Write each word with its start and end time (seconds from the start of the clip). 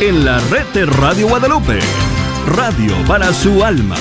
en 0.00 0.24
la 0.24 0.38
red 0.50 0.64
de 0.72 0.86
Radio 0.86 1.28
Guadalupe. 1.28 1.78
Radio 2.46 2.94
para 3.06 3.32
su 3.34 3.62
alma. 3.62 3.96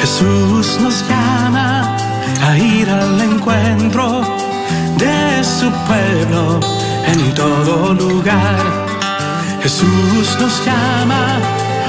Jesús 0.00 0.78
nos 0.82 1.08
llama 1.08 1.96
a 2.42 2.58
ir 2.58 2.90
al 2.90 3.20
encuentro 3.20 4.22
de 4.98 5.44
su 5.44 5.70
pueblo 5.86 6.60
en 7.06 7.34
todo 7.34 7.94
lugar. 7.94 8.58
Jesús 9.62 10.36
nos 10.40 10.64
llama 10.66 11.38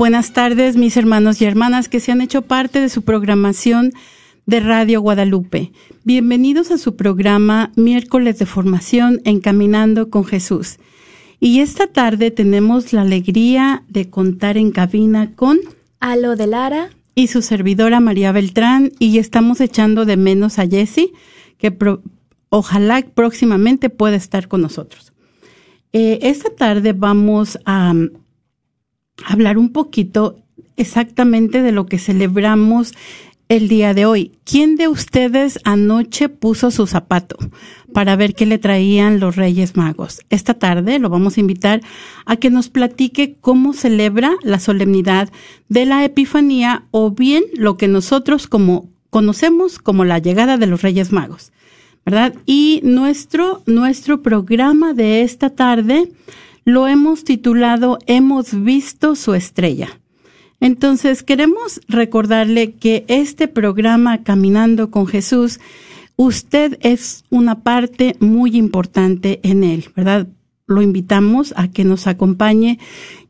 buenas 0.00 0.32
tardes, 0.32 0.76
mis 0.76 0.96
hermanos 0.96 1.42
y 1.42 1.44
hermanas 1.44 1.90
que 1.90 2.00
se 2.00 2.10
han 2.10 2.22
hecho 2.22 2.40
parte 2.40 2.80
de 2.80 2.88
su 2.88 3.02
programación 3.02 3.92
de 4.46 4.60
Radio 4.60 5.02
Guadalupe. 5.02 5.72
Bienvenidos 6.04 6.70
a 6.70 6.78
su 6.78 6.96
programa 6.96 7.70
Miércoles 7.76 8.38
de 8.38 8.46
Formación 8.46 9.20
Encaminando 9.26 10.08
con 10.08 10.24
Jesús. 10.24 10.78
Y 11.38 11.60
esta 11.60 11.86
tarde 11.86 12.30
tenemos 12.30 12.94
la 12.94 13.02
alegría 13.02 13.82
de 13.88 14.08
contar 14.08 14.56
en 14.56 14.70
cabina 14.70 15.34
con 15.36 15.58
Alo 16.00 16.34
de 16.34 16.46
Lara. 16.46 16.88
y 17.14 17.26
su 17.26 17.42
servidora 17.42 18.00
María 18.00 18.32
Beltrán 18.32 18.92
y 18.98 19.18
estamos 19.18 19.60
echando 19.60 20.06
de 20.06 20.16
menos 20.16 20.58
a 20.58 20.66
Jessie, 20.66 21.12
que 21.58 21.72
pro- 21.72 22.00
ojalá 22.48 23.02
próximamente 23.02 23.90
pueda 23.90 24.16
estar 24.16 24.48
con 24.48 24.62
nosotros. 24.62 25.12
Eh, 25.92 26.20
esta 26.22 26.48
tarde 26.48 26.94
vamos 26.94 27.58
a 27.66 27.90
um, 27.90 28.08
hablar 29.26 29.58
un 29.58 29.70
poquito 29.70 30.36
exactamente 30.76 31.62
de 31.62 31.72
lo 31.72 31.86
que 31.86 31.98
celebramos 31.98 32.94
el 33.50 33.66
día 33.66 33.94
de 33.94 34.06
hoy. 34.06 34.32
¿Quién 34.44 34.76
de 34.76 34.86
ustedes 34.86 35.58
anoche 35.64 36.28
puso 36.28 36.70
su 36.70 36.86
zapato 36.86 37.36
para 37.92 38.14
ver 38.14 38.34
qué 38.34 38.46
le 38.46 38.58
traían 38.58 39.18
los 39.18 39.34
Reyes 39.34 39.76
Magos? 39.76 40.20
Esta 40.30 40.54
tarde 40.54 41.00
lo 41.00 41.10
vamos 41.10 41.36
a 41.36 41.40
invitar 41.40 41.80
a 42.26 42.36
que 42.36 42.48
nos 42.48 42.68
platique 42.68 43.36
cómo 43.40 43.72
celebra 43.72 44.36
la 44.42 44.60
solemnidad 44.60 45.30
de 45.68 45.84
la 45.84 46.04
Epifanía 46.04 46.84
o 46.92 47.10
bien 47.10 47.42
lo 47.54 47.76
que 47.76 47.88
nosotros 47.88 48.46
como 48.46 48.88
conocemos 49.10 49.80
como 49.80 50.04
la 50.04 50.20
llegada 50.20 50.56
de 50.56 50.68
los 50.68 50.82
Reyes 50.82 51.10
Magos. 51.10 51.50
¿Verdad? 52.06 52.34
Y 52.46 52.80
nuestro, 52.84 53.62
nuestro 53.66 54.22
programa 54.22 54.94
de 54.94 55.22
esta 55.22 55.50
tarde 55.50 56.08
lo 56.64 56.86
hemos 56.88 57.24
titulado 57.24 57.98
Hemos 58.06 58.62
visto 58.64 59.16
su 59.16 59.34
estrella. 59.34 60.00
Entonces, 60.60 61.22
queremos 61.22 61.80
recordarle 61.88 62.72
que 62.72 63.04
este 63.08 63.48
programa 63.48 64.22
Caminando 64.22 64.90
con 64.90 65.06
Jesús, 65.06 65.58
usted 66.16 66.78
es 66.82 67.24
una 67.30 67.60
parte 67.60 68.16
muy 68.20 68.56
importante 68.56 69.40
en 69.42 69.64
él, 69.64 69.86
¿verdad? 69.96 70.28
Lo 70.66 70.82
invitamos 70.82 71.54
a 71.56 71.68
que 71.68 71.84
nos 71.84 72.06
acompañe 72.06 72.78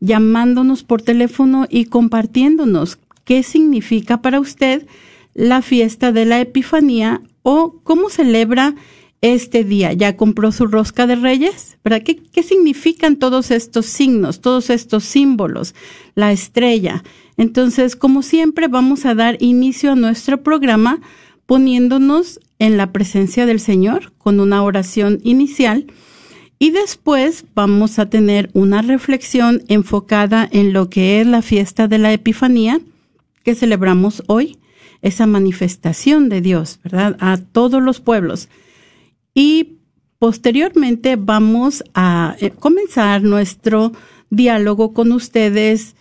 llamándonos 0.00 0.82
por 0.82 1.02
teléfono 1.02 1.66
y 1.70 1.84
compartiéndonos 1.84 2.98
qué 3.24 3.44
significa 3.44 4.20
para 4.22 4.40
usted 4.40 4.86
la 5.34 5.62
fiesta 5.62 6.10
de 6.10 6.24
la 6.24 6.40
Epifanía 6.40 7.20
o 7.42 7.76
cómo 7.84 8.10
celebra 8.10 8.74
este 9.20 9.64
día. 9.64 9.92
¿Ya 9.92 10.16
compró 10.16 10.52
su 10.52 10.66
rosca 10.66 11.06
de 11.06 11.16
reyes? 11.16 11.78
¿Verdad? 11.84 12.02
¿Qué, 12.02 12.16
qué 12.16 12.42
significan 12.42 13.16
todos 13.16 13.50
estos 13.50 13.86
signos, 13.86 14.40
todos 14.40 14.70
estos 14.70 15.04
símbolos? 15.04 15.74
La 16.14 16.32
estrella. 16.32 17.02
Entonces, 17.36 17.96
como 17.96 18.22
siempre, 18.22 18.68
vamos 18.68 19.06
a 19.06 19.14
dar 19.14 19.36
inicio 19.40 19.92
a 19.92 19.96
nuestro 19.96 20.42
programa 20.42 21.00
poniéndonos 21.46 22.40
en 22.58 22.76
la 22.76 22.92
presencia 22.92 23.46
del 23.46 23.58
Señor 23.58 24.12
con 24.18 24.38
una 24.38 24.62
oración 24.62 25.18
inicial 25.24 25.86
y 26.62 26.70
después 26.70 27.46
vamos 27.54 27.98
a 27.98 28.10
tener 28.10 28.50
una 28.52 28.82
reflexión 28.82 29.62
enfocada 29.68 30.46
en 30.52 30.74
lo 30.74 30.90
que 30.90 31.20
es 31.20 31.26
la 31.26 31.40
fiesta 31.40 31.88
de 31.88 31.96
la 31.96 32.12
Epifanía 32.12 32.80
que 33.42 33.54
celebramos 33.54 34.22
hoy, 34.26 34.58
esa 35.00 35.26
manifestación 35.26 36.28
de 36.28 36.42
Dios, 36.42 36.78
¿verdad? 36.84 37.16
A 37.18 37.38
todos 37.38 37.82
los 37.82 38.00
pueblos. 38.00 38.50
Y 39.34 39.78
posteriormente 40.18 41.16
vamos 41.16 41.84
a 41.94 42.36
eh, 42.40 42.50
comenzar 42.50 43.22
nuestro 43.22 43.92
diálogo 44.30 44.92
con 44.92 45.12
ustedes. 45.12 45.94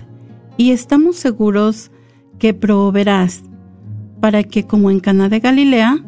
y 0.57 0.71
estamos 0.71 1.15
seguros 1.15 1.91
que 2.39 2.53
proveerás 2.53 3.43
para 4.19 4.43
que, 4.43 4.65
como 4.65 4.91
en 4.91 4.99
Cana 4.99 5.29
de 5.29 5.39
Galilea, 5.39 6.03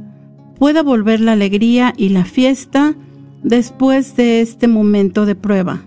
pueda 0.58 0.84
volver 0.84 1.20
la 1.20 1.34
alegría 1.34 1.94
y 1.96 2.10
la 2.10 2.26
fiesta 2.26 2.96
después 3.44 4.16
de 4.16 4.42
este 4.42 4.68
momento 4.68 5.26
de 5.26 5.36
prueba. 5.36 5.82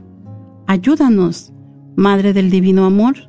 Ayúdanos, 0.67 1.53
Madre 1.97 2.33
del 2.33 2.51
Divino 2.51 2.85
Amor, 2.87 3.29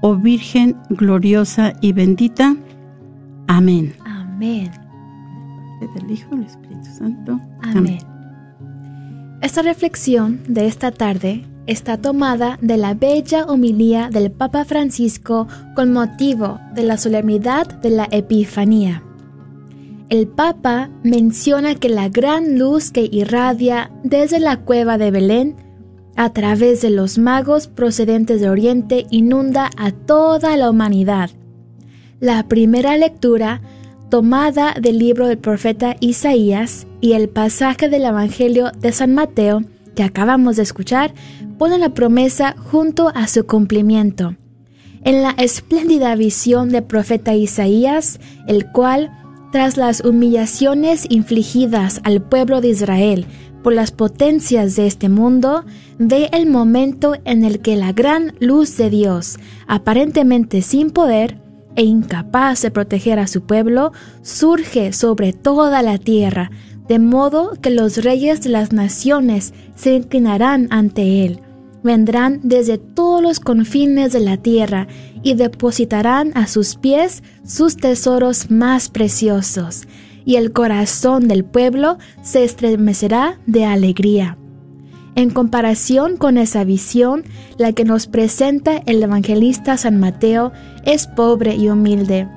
oh 0.00 0.16
Virgen 0.16 0.76
gloriosa 0.90 1.74
y 1.80 1.92
bendita. 1.92 2.56
Amén. 3.46 3.94
Amén. 4.04 4.70
Del 5.80 6.10
Hijo 6.10 6.28
y 6.32 6.38
del 6.38 6.46
Espíritu 6.46 6.86
Santo. 6.96 7.40
Amén. 7.62 7.98
Esta 9.42 9.62
reflexión 9.62 10.40
de 10.48 10.66
esta 10.66 10.90
tarde 10.90 11.44
está 11.66 11.98
tomada 11.98 12.58
de 12.60 12.76
la 12.76 12.94
bella 12.94 13.44
homilía 13.44 14.08
del 14.10 14.30
Papa 14.30 14.64
Francisco 14.64 15.46
con 15.74 15.92
motivo 15.92 16.60
de 16.74 16.84
la 16.84 16.96
solemnidad 16.96 17.66
de 17.66 17.90
la 17.90 18.08
Epifanía. 18.10 19.02
El 20.08 20.28
Papa 20.28 20.88
menciona 21.02 21.74
que 21.74 21.88
la 21.88 22.08
gran 22.08 22.58
luz 22.58 22.92
que 22.92 23.08
irradia 23.10 23.90
desde 24.04 24.38
la 24.38 24.58
cueva 24.58 24.98
de 24.98 25.10
Belén 25.10 25.56
a 26.16 26.30
través 26.32 26.80
de 26.80 26.90
los 26.90 27.18
magos 27.18 27.68
procedentes 27.68 28.40
de 28.40 28.50
Oriente 28.50 29.06
inunda 29.10 29.70
a 29.76 29.92
toda 29.92 30.56
la 30.56 30.70
humanidad. 30.70 31.30
La 32.20 32.48
primera 32.48 32.96
lectura, 32.96 33.60
tomada 34.10 34.74
del 34.80 34.98
libro 34.98 35.28
del 35.28 35.38
profeta 35.38 35.96
Isaías 36.00 36.86
y 37.00 37.12
el 37.12 37.28
pasaje 37.28 37.88
del 37.88 38.04
Evangelio 38.04 38.72
de 38.80 38.92
San 38.92 39.14
Mateo 39.14 39.62
que 39.96 40.04
acabamos 40.04 40.56
de 40.56 40.62
escuchar, 40.62 41.12
pone 41.58 41.78
la 41.78 41.88
promesa 41.88 42.54
junto 42.70 43.08
a 43.14 43.26
su 43.26 43.46
cumplimiento. 43.46 44.36
En 45.02 45.22
la 45.22 45.30
espléndida 45.30 46.14
visión 46.14 46.68
del 46.68 46.84
profeta 46.84 47.34
Isaías, 47.34 48.20
el 48.46 48.70
cual 48.70 49.10
tras 49.50 49.76
las 49.76 50.04
humillaciones 50.04 51.06
infligidas 51.08 52.00
al 52.04 52.20
pueblo 52.22 52.60
de 52.60 52.68
Israel 52.68 53.26
por 53.66 53.74
las 53.74 53.90
potencias 53.90 54.76
de 54.76 54.86
este 54.86 55.08
mundo, 55.08 55.64
ve 55.98 56.28
el 56.32 56.48
momento 56.48 57.16
en 57.24 57.44
el 57.44 57.58
que 57.58 57.74
la 57.74 57.92
gran 57.92 58.32
luz 58.38 58.76
de 58.76 58.90
Dios, 58.90 59.40
aparentemente 59.66 60.62
sin 60.62 60.92
poder 60.92 61.40
e 61.74 61.82
incapaz 61.82 62.62
de 62.62 62.70
proteger 62.70 63.18
a 63.18 63.26
su 63.26 63.40
pueblo, 63.40 63.90
surge 64.22 64.92
sobre 64.92 65.32
toda 65.32 65.82
la 65.82 65.98
tierra, 65.98 66.52
de 66.86 67.00
modo 67.00 67.54
que 67.60 67.70
los 67.70 68.04
reyes 68.04 68.40
de 68.40 68.50
las 68.50 68.70
naciones 68.70 69.52
se 69.74 69.96
inclinarán 69.96 70.68
ante 70.70 71.26
él. 71.26 71.40
Vendrán 71.82 72.38
desde 72.44 72.78
todos 72.78 73.20
los 73.20 73.40
confines 73.40 74.12
de 74.12 74.20
la 74.20 74.36
tierra 74.36 74.86
y 75.24 75.34
depositarán 75.34 76.30
a 76.36 76.46
sus 76.46 76.76
pies 76.76 77.24
sus 77.44 77.76
tesoros 77.76 78.48
más 78.48 78.90
preciosos, 78.90 79.88
y 80.26 80.36
el 80.36 80.52
corazón 80.52 81.28
del 81.28 81.44
pueblo 81.44 81.96
se 82.20 82.44
estremecerá 82.44 83.38
de 83.46 83.64
alegría. 83.64 84.36
En 85.14 85.30
comparación 85.30 86.18
con 86.18 86.36
esa 86.36 86.64
visión, 86.64 87.24
la 87.56 87.72
que 87.72 87.84
nos 87.84 88.06
presenta 88.06 88.82
el 88.84 89.02
evangelista 89.02 89.78
San 89.78 89.98
Mateo 89.98 90.52
es 90.84 91.06
pobre 91.06 91.54
y 91.54 91.70
humilde. 91.70 92.28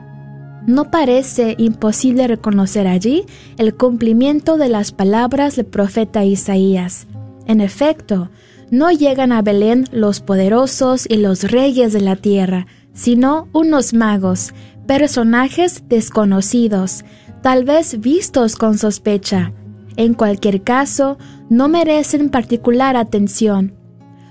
No 0.66 0.92
parece 0.92 1.56
imposible 1.58 2.28
reconocer 2.28 2.88
allí 2.88 3.26
el 3.58 3.76
cumplimiento 3.76 4.58
de 4.58 4.70
las 4.70 4.94
palabras 4.94 5.58
del 5.58 5.66
profeta 5.66 6.24
Isaías. 6.24 7.08
En 7.48 7.60
efecto, 7.60 8.30
no 8.70 8.92
llegan 8.92 9.32
a 9.32 9.42
Belén 9.42 9.86
los 9.92 10.20
poderosos 10.20 11.06
y 11.10 11.18
los 11.18 11.52
reyes 11.52 11.92
de 11.92 12.02
la 12.02 12.16
tierra, 12.16 12.68
sino 12.94 13.48
unos 13.52 13.94
magos, 13.94 14.54
personajes 14.86 15.84
desconocidos, 15.90 17.04
tal 17.42 17.64
vez 17.64 18.00
vistos 18.00 18.56
con 18.56 18.78
sospecha. 18.78 19.54
En 19.96 20.14
cualquier 20.14 20.64
caso, 20.64 21.18
no 21.50 21.68
merecen 21.68 22.30
particular 22.30 22.96
atención. 22.96 23.74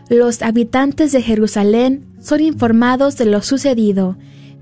Los 0.08 0.43
habitantes 0.43 1.12
de 1.12 1.22
Jerusalén 1.22 2.06
son 2.20 2.40
informados 2.40 3.16
de 3.16 3.26
lo 3.26 3.43
sucedido, 3.43 4.16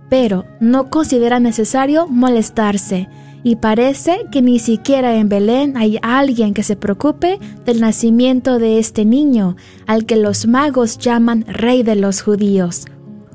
pero 0.08 0.44
no 0.60 0.90
consideran 0.90 1.42
necesario 1.42 2.06
molestarse, 2.08 3.08
y 3.42 3.56
parece 3.56 4.26
que 4.32 4.42
ni 4.42 4.58
siquiera 4.58 5.14
en 5.14 5.28
Belén 5.28 5.76
hay 5.76 5.98
alguien 6.02 6.52
que 6.52 6.64
se 6.64 6.74
preocupe 6.74 7.38
del 7.64 7.80
nacimiento 7.80 8.58
de 8.58 8.80
este 8.80 9.04
niño, 9.04 9.56
al 9.86 10.04
que 10.04 10.16
los 10.16 10.48
magos 10.48 10.98
llaman 10.98 11.44
Rey 11.46 11.84
de 11.84 11.94
los 11.94 12.22
judíos, 12.22 12.86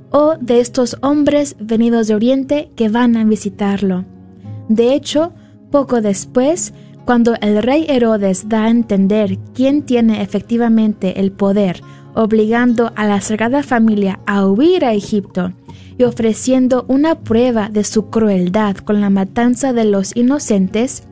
o 0.10 0.36
de 0.42 0.60
estos 0.60 0.98
hombres 1.02 1.56
venidos 1.60 2.08
de 2.08 2.16
Oriente 2.16 2.72
que 2.76 2.90
van 2.90 3.16
a 3.16 3.24
visitarlo. 3.24 4.04
De 4.72 4.94
hecho, 4.94 5.34
poco 5.70 6.00
después, 6.00 6.74
cuando 7.04 7.36
el 7.42 7.62
rey 7.62 7.86
Herodes 7.90 8.48
da 8.48 8.64
a 8.64 8.70
entender 8.70 9.38
quién 9.54 9.82
tiene 9.82 10.22
efectivamente 10.22 11.20
el 11.20 11.34
poder, 11.34 11.82
obligando 12.14 12.94
a 12.96 13.06
la 13.06 13.20
Sagrada 13.20 13.64
Familia 13.64 14.22
a 14.26 14.48
huir 14.48 14.86
a 14.86 14.94
Egipto, 14.94 15.52
y 15.98 16.04
ofreciendo 16.04 16.86
una 16.88 17.16
prueba 17.16 17.68
de 17.68 17.84
su 17.84 18.10
crueldad 18.10 18.78
con 18.78 19.02
la 19.02 19.10
matanza 19.10 19.74
de 19.74 19.84
los 19.84 20.16
inocentes, 20.16 21.04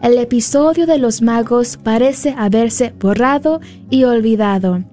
el 0.00 0.16
episodio 0.16 0.86
de 0.86 0.98
los 0.98 1.22
magos 1.22 1.78
parece 1.82 2.36
haberse 2.38 2.94
borrado 3.00 3.60
y 3.90 4.04
olvidado. 4.04 4.84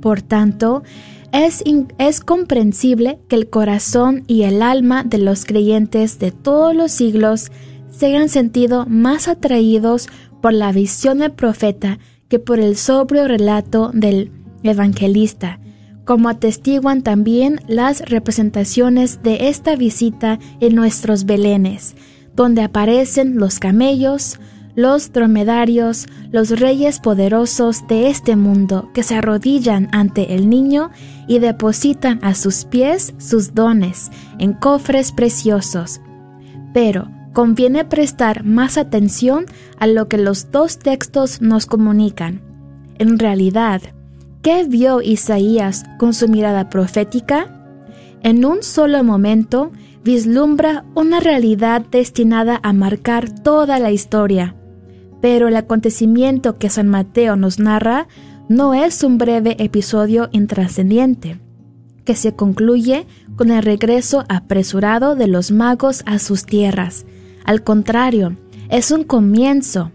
Por 0.00 0.22
tanto, 0.22 0.84
es, 1.32 2.20
comprensible 2.20 3.18
que 3.28 3.36
el 3.36 3.48
corazón 3.48 4.24
y 4.26 4.42
el 4.42 4.62
alma 4.62 5.02
de 5.02 5.18
los 5.18 5.44
creyentes 5.44 6.18
de 6.18 6.30
todos 6.30 6.74
los 6.74 6.92
siglos 6.92 7.50
se 7.90 8.06
hayan 8.06 8.28
sentido 8.28 8.86
más 8.86 9.28
atraídos 9.28 10.08
por 10.42 10.52
la 10.52 10.72
visión 10.72 11.18
del 11.18 11.32
profeta 11.32 11.98
que 12.28 12.38
por 12.38 12.60
el 12.60 12.76
sobrio 12.76 13.26
relato 13.28 13.90
del 13.94 14.30
evangelista, 14.62 15.58
como 16.04 16.28
atestiguan 16.28 17.02
también 17.02 17.60
las 17.66 18.00
representaciones 18.00 19.22
de 19.22 19.48
esta 19.48 19.76
visita 19.76 20.38
en 20.60 20.74
nuestros 20.74 21.24
belenes, 21.24 21.94
donde 22.34 22.62
aparecen 22.62 23.38
los 23.38 23.58
camellos, 23.58 24.38
los 24.74 25.12
dromedarios, 25.12 26.06
los 26.30 26.58
reyes 26.58 26.98
poderosos 26.98 27.86
de 27.88 28.08
este 28.08 28.36
mundo 28.36 28.90
que 28.94 29.02
se 29.02 29.16
arrodillan 29.16 29.88
ante 29.92 30.34
el 30.34 30.48
niño 30.48 30.90
y 31.26 31.38
depositan 31.38 32.18
a 32.22 32.34
sus 32.34 32.64
pies 32.64 33.14
sus 33.18 33.54
dones 33.54 34.10
en 34.38 34.52
cofres 34.52 35.12
preciosos. 35.12 36.00
Pero 36.72 37.08
conviene 37.32 37.84
prestar 37.84 38.44
más 38.44 38.78
atención 38.78 39.46
a 39.78 39.86
lo 39.86 40.08
que 40.08 40.18
los 40.18 40.50
dos 40.50 40.78
textos 40.78 41.40
nos 41.40 41.66
comunican. 41.66 42.40
En 42.98 43.18
realidad, 43.18 43.82
¿Qué 44.42 44.64
vio 44.64 45.02
Isaías 45.02 45.84
con 45.98 46.14
su 46.14 46.26
mirada 46.26 46.68
profética? 46.68 47.46
En 48.24 48.44
un 48.44 48.64
solo 48.64 49.04
momento 49.04 49.70
vislumbra 50.02 50.84
una 50.96 51.20
realidad 51.20 51.82
destinada 51.92 52.58
a 52.64 52.72
marcar 52.72 53.30
toda 53.30 53.78
la 53.78 53.92
historia. 53.92 54.56
Pero 55.22 55.48
el 55.48 55.56
acontecimiento 55.56 56.58
que 56.58 56.68
San 56.68 56.88
Mateo 56.88 57.36
nos 57.36 57.58
narra 57.58 58.06
no 58.50 58.74
es 58.74 59.02
un 59.02 59.16
breve 59.16 59.56
episodio 59.58 60.28
intrascendiente, 60.32 61.40
que 62.04 62.14
se 62.14 62.34
concluye 62.34 63.06
con 63.36 63.50
el 63.50 63.62
regreso 63.62 64.26
apresurado 64.28 65.16
de 65.16 65.28
los 65.28 65.50
magos 65.50 66.02
a 66.04 66.18
sus 66.18 66.44
tierras. 66.44 67.06
Al 67.44 67.62
contrario, 67.62 68.36
es 68.68 68.90
un 68.90 69.04
comienzo, 69.04 69.90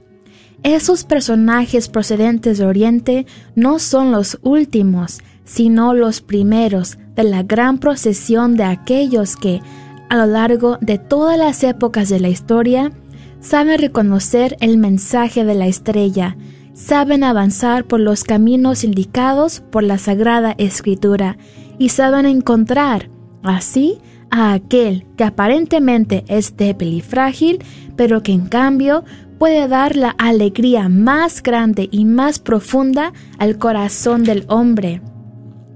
esos 0.63 1.03
personajes 1.03 1.87
procedentes 1.87 2.57
de 2.57 2.65
Oriente 2.65 3.25
no 3.55 3.79
son 3.79 4.11
los 4.11 4.39
últimos, 4.41 5.19
sino 5.45 5.93
los 5.93 6.21
primeros 6.21 6.97
de 7.15 7.23
la 7.23 7.43
gran 7.43 7.77
procesión 7.77 8.57
de 8.57 8.63
aquellos 8.63 9.35
que, 9.35 9.61
a 10.09 10.17
lo 10.17 10.25
largo 10.25 10.77
de 10.81 10.97
todas 10.97 11.37
las 11.37 11.63
épocas 11.63 12.09
de 12.09 12.19
la 12.19 12.29
historia, 12.29 12.91
saben 13.39 13.79
reconocer 13.79 14.57
el 14.59 14.77
mensaje 14.77 15.45
de 15.45 15.55
la 15.55 15.67
estrella, 15.67 16.37
saben 16.73 17.23
avanzar 17.23 17.85
por 17.85 17.99
los 17.99 18.23
caminos 18.23 18.83
indicados 18.83 19.61
por 19.71 19.83
la 19.83 19.97
Sagrada 19.97 20.55
Escritura 20.57 21.37
y 21.77 21.89
saben 21.89 22.25
encontrar, 22.25 23.09
así, 23.43 23.99
a 24.29 24.53
aquel 24.53 25.05
que 25.15 25.23
aparentemente 25.23 26.23
es 26.27 26.57
débil 26.57 26.93
y 26.93 27.01
frágil, 27.01 27.63
pero 27.95 28.23
que 28.23 28.33
en 28.33 28.47
cambio 28.47 29.03
puede 29.37 29.67
dar 29.67 29.95
la 29.95 30.09
alegría 30.09 30.89
más 30.89 31.43
grande 31.43 31.87
y 31.91 32.05
más 32.05 32.39
profunda 32.39 33.13
al 33.37 33.57
corazón 33.57 34.23
del 34.23 34.45
hombre. 34.47 35.01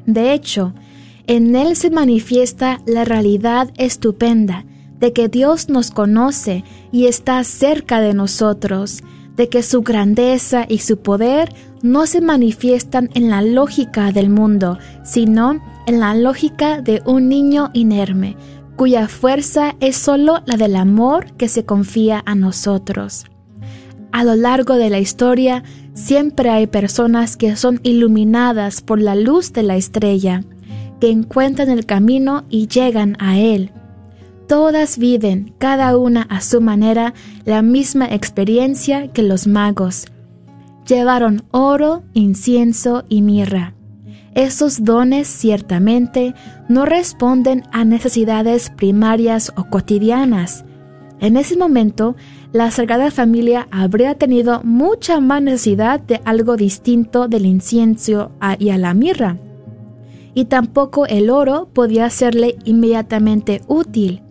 De 0.06 0.34
hecho, 0.34 0.74
en 1.28 1.56
él 1.56 1.76
se 1.76 1.92
manifiesta 1.92 2.82
la 2.86 3.06
realidad 3.06 3.72
estupenda 3.78 4.66
de 5.02 5.12
que 5.12 5.28
Dios 5.28 5.68
nos 5.68 5.92
conoce 5.92 6.64
y 6.92 7.08
está 7.08 7.44
cerca 7.44 8.00
de 8.00 8.14
nosotros, 8.14 9.04
de 9.36 9.50
que 9.50 9.64
su 9.64 9.82
grandeza 9.82 10.66
y 10.70 10.78
su 10.78 10.98
poder 10.98 11.54
no 11.82 12.06
se 12.06 12.22
manifiestan 12.22 13.10
en 13.16 13.30
la 13.30 13.42
lógica 13.42 14.12
del 14.12 14.30
mundo, 14.30 14.78
sino 15.04 15.60
en 15.88 16.00
la 16.00 16.14
lógica 16.14 16.82
de 16.82 17.02
un 17.06 17.28
niño 17.28 17.72
inerme, 17.74 18.38
cuya 18.76 19.08
fuerza 19.08 19.76
es 19.80 19.98
sólo 19.98 20.44
la 20.46 20.58
del 20.58 20.76
amor 20.76 21.34
que 21.34 21.50
se 21.50 21.66
confía 21.66 22.22
a 22.26 22.36
nosotros. 22.36 23.26
A 24.12 24.24
lo 24.24 24.36
largo 24.36 24.76
de 24.76 24.90
la 24.92 25.00
historia 25.00 25.64
siempre 25.96 26.50
hay 26.50 26.68
personas 26.68 27.38
que 27.38 27.56
son 27.56 27.80
iluminadas 27.84 28.82
por 28.82 29.02
la 29.02 29.16
luz 29.16 29.54
de 29.54 29.64
la 29.64 29.78
estrella, 29.78 30.44
que 31.00 31.10
encuentran 31.10 31.70
el 31.70 31.88
camino 31.88 32.44
y 32.50 32.68
llegan 32.68 33.16
a 33.20 33.40
él. 33.40 33.72
Todas 34.52 34.98
viven, 34.98 35.54
cada 35.60 35.98
una 35.98 36.24
a 36.24 36.42
su 36.42 36.60
manera, 36.60 37.14
la 37.46 37.62
misma 37.62 38.08
experiencia 38.08 39.08
que 39.08 39.24
los 39.24 39.48
magos. 39.48 40.08
Llevaron 40.86 41.44
oro, 41.52 42.04
incienso 42.14 43.06
y 43.08 43.22
mirra. 43.22 43.76
Esos 44.36 44.84
dones 44.84 45.30
ciertamente 45.30 46.36
no 46.68 46.84
responden 46.84 47.64
a 47.72 47.86
necesidades 47.86 48.70
primarias 48.72 49.54
o 49.56 49.70
cotidianas. 49.70 50.66
En 51.22 51.38
ese 51.38 51.56
momento, 51.56 52.18
la 52.52 52.72
Sagrada 52.72 53.10
Familia 53.10 53.70
habría 53.72 54.16
tenido 54.16 54.64
mucha 54.66 55.22
más 55.22 55.42
necesidad 55.42 56.02
de 56.02 56.20
algo 56.26 56.58
distinto 56.58 57.30
del 57.30 57.46
incienso 57.46 58.34
y 58.60 58.72
a 58.72 58.78
la 58.78 58.94
mirra. 58.94 59.38
Y 60.34 60.44
tampoco 60.44 61.06
el 61.06 61.30
oro 61.30 61.70
podía 61.72 62.10
serle 62.10 62.58
inmediatamente 62.66 63.62
útil. 63.70 64.24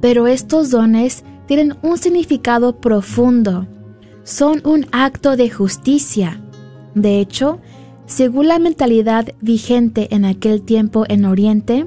Pero 0.00 0.26
estos 0.26 0.70
dones 0.70 1.24
tienen 1.46 1.76
un 1.82 1.98
significado 1.98 2.80
profundo. 2.80 3.66
Son 4.22 4.60
un 4.64 4.86
acto 4.92 5.36
de 5.36 5.50
justicia. 5.50 6.40
De 6.94 7.20
hecho, 7.20 7.60
según 8.06 8.48
la 8.48 8.58
mentalidad 8.58 9.28
vigente 9.40 10.08
en 10.14 10.24
aquel 10.24 10.62
tiempo 10.62 11.04
en 11.08 11.24
Oriente, 11.24 11.86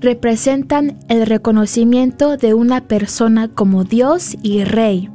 representan 0.00 0.98
el 1.08 1.26
reconocimiento 1.26 2.36
de 2.36 2.54
una 2.54 2.86
persona 2.86 3.48
como 3.48 3.84
Dios 3.84 4.36
y 4.42 4.64
Rey, 4.64 5.10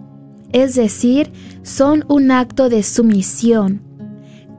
es 0.52 0.76
decir, 0.76 1.32
son 1.64 2.04
un 2.08 2.32
acto 2.32 2.70
de 2.70 2.84
sumisión. 2.84 3.82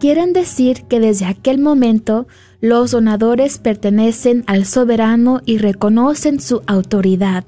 Quieren 0.01 0.33
decir 0.33 0.85
que 0.85 1.01
desde 1.01 1.27
aquel 1.27 1.59
momento 1.59 2.27
los 2.61 2.91
donadores 2.93 3.59
pertenecen 3.59 4.45
al 4.47 4.65
soberano 4.65 5.41
y 5.45 5.59
reconocen 5.59 6.41
su 6.41 6.63
autoridad. 6.67 7.45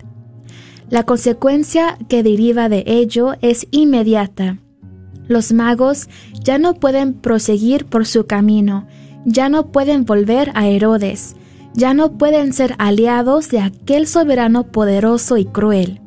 La 0.90 1.04
consecuencia 1.04 1.98
que 2.08 2.22
deriva 2.22 2.68
de 2.68 2.84
ello 2.86 3.34
es 3.40 3.66
inmediata. 3.70 4.58
Los 5.26 5.52
magos 5.52 6.08
ya 6.42 6.58
no 6.58 6.74
pueden 6.74 7.14
proseguir 7.14 7.86
por 7.86 8.06
su 8.06 8.26
camino, 8.26 8.86
ya 9.24 9.48
no 9.48 9.68
pueden 9.72 10.04
volver 10.04 10.50
a 10.54 10.66
Herodes, 10.66 11.36
ya 11.74 11.94
no 11.94 12.12
pueden 12.12 12.52
ser 12.52 12.74
aliados 12.78 13.48
de 13.48 13.60
aquel 13.60 14.06
soberano 14.06 14.64
poderoso 14.64 15.38
y 15.38 15.46
cruel. 15.46 16.00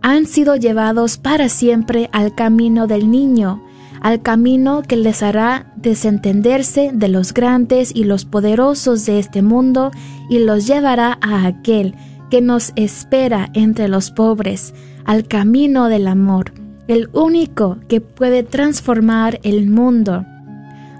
Han 0.00 0.26
sido 0.26 0.56
llevados 0.56 1.18
para 1.18 1.48
siempre 1.48 2.08
al 2.12 2.34
camino 2.34 2.86
del 2.86 3.10
niño, 3.10 3.62
al 4.00 4.22
camino 4.22 4.82
que 4.82 4.96
les 4.96 5.22
hará 5.22 5.72
desentenderse 5.76 6.90
de 6.94 7.08
los 7.08 7.34
grandes 7.34 7.92
y 7.94 8.04
los 8.04 8.24
poderosos 8.24 9.04
de 9.04 9.18
este 9.18 9.42
mundo 9.42 9.90
y 10.30 10.38
los 10.38 10.66
llevará 10.66 11.18
a 11.20 11.46
aquel 11.46 11.94
que 12.30 12.40
nos 12.40 12.72
espera 12.76 13.50
entre 13.54 13.88
los 13.88 14.10
pobres, 14.10 14.74
al 15.04 15.26
camino 15.26 15.88
del 15.88 16.08
amor 16.08 16.52
el 16.88 17.08
único 17.12 17.78
que 17.88 18.00
puede 18.00 18.42
transformar 18.42 19.40
el 19.42 19.68
mundo. 19.68 20.24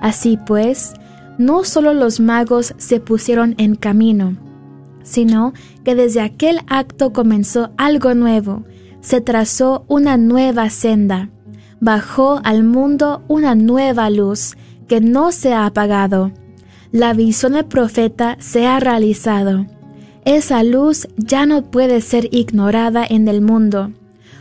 Así 0.00 0.38
pues, 0.46 0.94
no 1.38 1.64
solo 1.64 1.94
los 1.94 2.20
magos 2.20 2.74
se 2.78 3.00
pusieron 3.00 3.54
en 3.58 3.76
camino, 3.76 4.36
sino 5.02 5.52
que 5.84 5.94
desde 5.94 6.20
aquel 6.20 6.60
acto 6.66 7.12
comenzó 7.12 7.70
algo 7.76 8.14
nuevo, 8.14 8.64
se 9.00 9.20
trazó 9.20 9.84
una 9.88 10.16
nueva 10.16 10.70
senda, 10.70 11.30
bajó 11.80 12.40
al 12.42 12.64
mundo 12.64 13.22
una 13.28 13.54
nueva 13.54 14.10
luz 14.10 14.56
que 14.88 15.00
no 15.00 15.30
se 15.32 15.52
ha 15.52 15.66
apagado. 15.66 16.32
La 16.90 17.12
visión 17.12 17.52
del 17.52 17.66
profeta 17.66 18.36
se 18.40 18.66
ha 18.66 18.80
realizado. 18.80 19.66
Esa 20.26 20.62
luz 20.62 21.08
ya 21.16 21.46
no 21.46 21.62
puede 21.62 22.02
ser 22.02 22.28
ignorada 22.30 23.06
en 23.08 23.28
el 23.28 23.40
mundo 23.40 23.92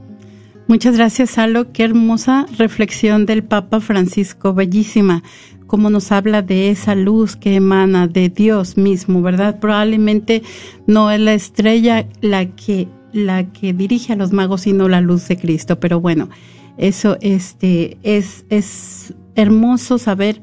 Muchas 0.69 0.97
gracias, 0.97 1.31
Salo. 1.31 1.73
Qué 1.73 1.85
hermosa 1.85 2.45
reflexión 2.59 3.25
del 3.25 3.45
Papa 3.45 3.79
Francisco, 3.81 4.53
bellísima, 4.53 5.23
como 5.69 5.91
nos 5.91 6.11
habla 6.11 6.43
de 6.43 6.71
esa 6.71 6.97
luz 6.97 7.37
que 7.37 7.55
emana 7.55 8.09
de 8.09 8.31
Dios 8.31 8.77
mismo, 8.77 9.23
¿verdad? 9.23 9.61
Probablemente 9.61 10.43
no 10.87 11.13
es 11.13 11.21
la 11.21 11.35
estrella 11.35 12.09
la 12.21 12.47
que, 12.47 12.89
la 13.13 13.53
que 13.53 13.75
dirige 13.75 14.13
a 14.13 14.17
los 14.17 14.33
magos, 14.33 14.63
sino 14.63 14.89
la 14.89 15.01
luz 15.01 15.29
de 15.29 15.37
Cristo. 15.37 15.79
Pero 15.79 16.01
bueno, 16.01 16.31
eso 16.79 17.17
este, 17.21 17.97
es, 18.03 18.45
es 18.51 19.15
hermoso 19.37 19.99
saber 19.99 20.41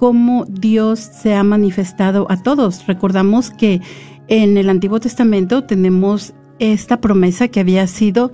cómo 0.00 0.46
Dios 0.48 0.98
se 0.98 1.34
ha 1.34 1.44
manifestado 1.44 2.26
a 2.30 2.42
todos. 2.42 2.86
Recordamos 2.86 3.50
que 3.50 3.82
en 4.28 4.56
el 4.56 4.70
Antiguo 4.70 4.98
Testamento 4.98 5.64
tenemos 5.64 6.32
esta 6.58 7.02
promesa 7.02 7.48
que 7.48 7.60
había 7.60 7.86
sido 7.86 8.32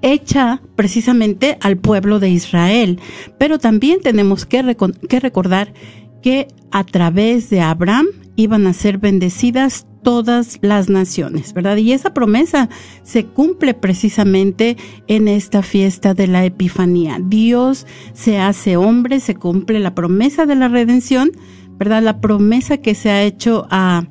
hecha 0.00 0.62
precisamente 0.76 1.58
al 1.60 1.76
pueblo 1.76 2.20
de 2.20 2.30
Israel. 2.30 3.00
Pero 3.36 3.58
también 3.58 4.00
tenemos 4.00 4.46
que, 4.46 4.62
recordar 4.62 5.74
que 6.22 6.46
a 6.70 6.84
través 6.84 7.50
de 7.50 7.60
Abraham 7.60 8.06
iban 8.36 8.68
a 8.68 8.72
ser 8.72 8.98
bendecidas 8.98 9.88
todas 10.02 10.58
las 10.62 10.88
naciones, 10.88 11.52
¿verdad? 11.52 11.76
Y 11.76 11.92
esa 11.92 12.14
promesa 12.14 12.68
se 13.02 13.26
cumple 13.26 13.74
precisamente 13.74 14.76
en 15.06 15.28
esta 15.28 15.62
fiesta 15.62 16.14
de 16.14 16.26
la 16.26 16.44
Epifanía. 16.44 17.20
Dios 17.22 17.86
se 18.12 18.38
hace 18.38 18.76
hombre, 18.76 19.20
se 19.20 19.34
cumple 19.34 19.80
la 19.80 19.94
promesa 19.94 20.46
de 20.46 20.56
la 20.56 20.68
redención, 20.68 21.30
¿verdad? 21.78 22.02
La 22.02 22.20
promesa 22.20 22.78
que 22.78 22.94
se 22.94 23.10
ha 23.10 23.22
hecho 23.22 23.66
a, 23.70 24.04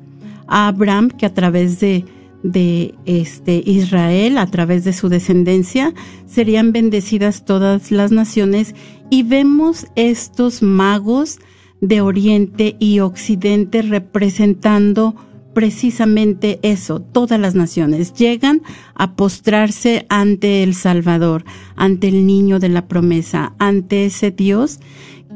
a 0.46 0.68
Abraham, 0.68 1.10
que 1.10 1.26
a 1.26 1.34
través 1.34 1.80
de 1.80 2.04
de 2.42 2.94
este 3.04 3.62
Israel 3.64 4.36
a 4.38 4.46
través 4.46 4.84
de 4.84 4.92
su 4.92 5.08
descendencia 5.08 5.94
serían 6.26 6.72
bendecidas 6.72 7.44
todas 7.44 7.90
las 7.92 8.10
naciones 8.10 8.74
y 9.10 9.22
vemos 9.22 9.86
estos 9.94 10.62
magos 10.62 11.38
de 11.80 12.00
Oriente 12.00 12.76
y 12.78 13.00
Occidente 13.00 13.82
representando 13.82 15.14
precisamente 15.54 16.58
eso, 16.62 17.00
todas 17.00 17.38
las 17.38 17.54
naciones 17.54 18.12
llegan 18.14 18.62
a 18.94 19.14
postrarse 19.14 20.06
ante 20.08 20.62
el 20.62 20.74
Salvador, 20.74 21.44
ante 21.76 22.08
el 22.08 22.26
niño 22.26 22.58
de 22.58 22.68
la 22.68 22.86
promesa, 22.86 23.54
ante 23.58 24.06
ese 24.06 24.30
Dios 24.30 24.80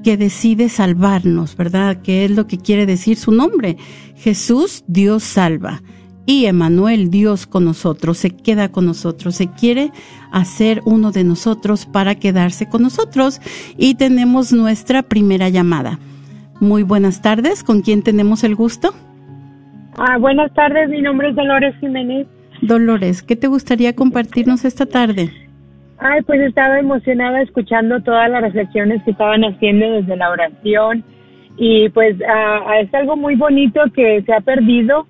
que 0.03 0.17
decide 0.17 0.69
salvarnos, 0.69 1.57
¿verdad? 1.57 2.03
Que 2.03 2.25
es 2.25 2.31
lo 2.31 2.47
que 2.47 2.59
quiere 2.59 2.87
decir 2.87 3.17
su 3.17 3.33
nombre. 3.33 3.77
Jesús, 4.17 4.85
Dios 4.87 5.25
salva. 5.25 5.83
Y 6.27 6.47
Emanuel, 6.47 7.11
Dios 7.11 7.47
con 7.47 7.65
nosotros, 7.65 8.19
se 8.19 8.31
queda 8.31 8.73
con 8.73 8.85
nosotros, 8.85 9.37
se 9.37 9.49
quiere 9.49 9.93
hacer 10.33 10.83
uno 10.85 11.13
de 11.13 11.23
nosotros 11.23 11.87
para 11.87 12.17
quedarse 12.17 12.69
con 12.69 12.83
nosotros. 12.83 13.41
Y 13.79 13.95
tenemos 13.95 14.53
nuestra 14.53 15.03
primera 15.03 15.49
llamada. 15.49 16.01
Muy 16.61 16.83
buenas 16.83 17.23
tardes, 17.23 17.63
¿con 17.63 17.83
quién 17.83 18.03
tenemos 18.03 18.43
el 18.43 18.57
gusto? 18.57 18.95
Ah, 19.99 20.19
buenas 20.19 20.53
tardes, 20.53 20.91
mi 20.91 21.01
nombre 21.01 21.31
es 21.31 21.37
Dolores 21.37 21.75
Jiménez. 21.81 22.27
Dolores, 22.61 23.23
¿qué 23.23 23.35
te 23.35 23.47
gustaría 23.47 23.95
compartirnos 23.95 24.65
esta 24.67 24.85
tarde? 24.85 25.31
Ay, 25.99 26.21
pues 26.23 26.41
estaba 26.43 26.79
emocionada 26.79 27.41
escuchando 27.41 28.03
todas 28.03 28.31
las 28.31 28.43
reflexiones 28.43 29.03
que 29.05 29.13
estaban 29.13 29.43
haciendo 29.45 29.91
desde 29.93 30.17
la 30.17 30.31
oración 30.31 31.03
y 31.57 31.89
pues 31.89 32.17
ah, 32.29 32.79
es 32.81 32.93
algo 32.93 33.17
muy 33.17 33.37
bonito 33.37 33.81
que 33.95 34.23
se 34.23 34.33
ha 34.35 34.41
perdido 34.41 35.07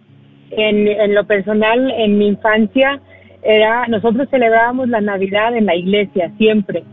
en, 0.51 0.87
en 0.87 1.15
lo 1.15 1.25
personal 1.27 1.91
en 1.91 2.19
mi 2.19 2.29
infancia 2.29 3.01
era 3.43 3.89
nosotros 3.89 4.29
celebrábamos 4.31 4.89
la 4.89 5.01
Navidad 5.01 5.57
en 5.57 5.67
la 5.67 5.75
iglesia 5.75 6.31
siempre 6.39 6.85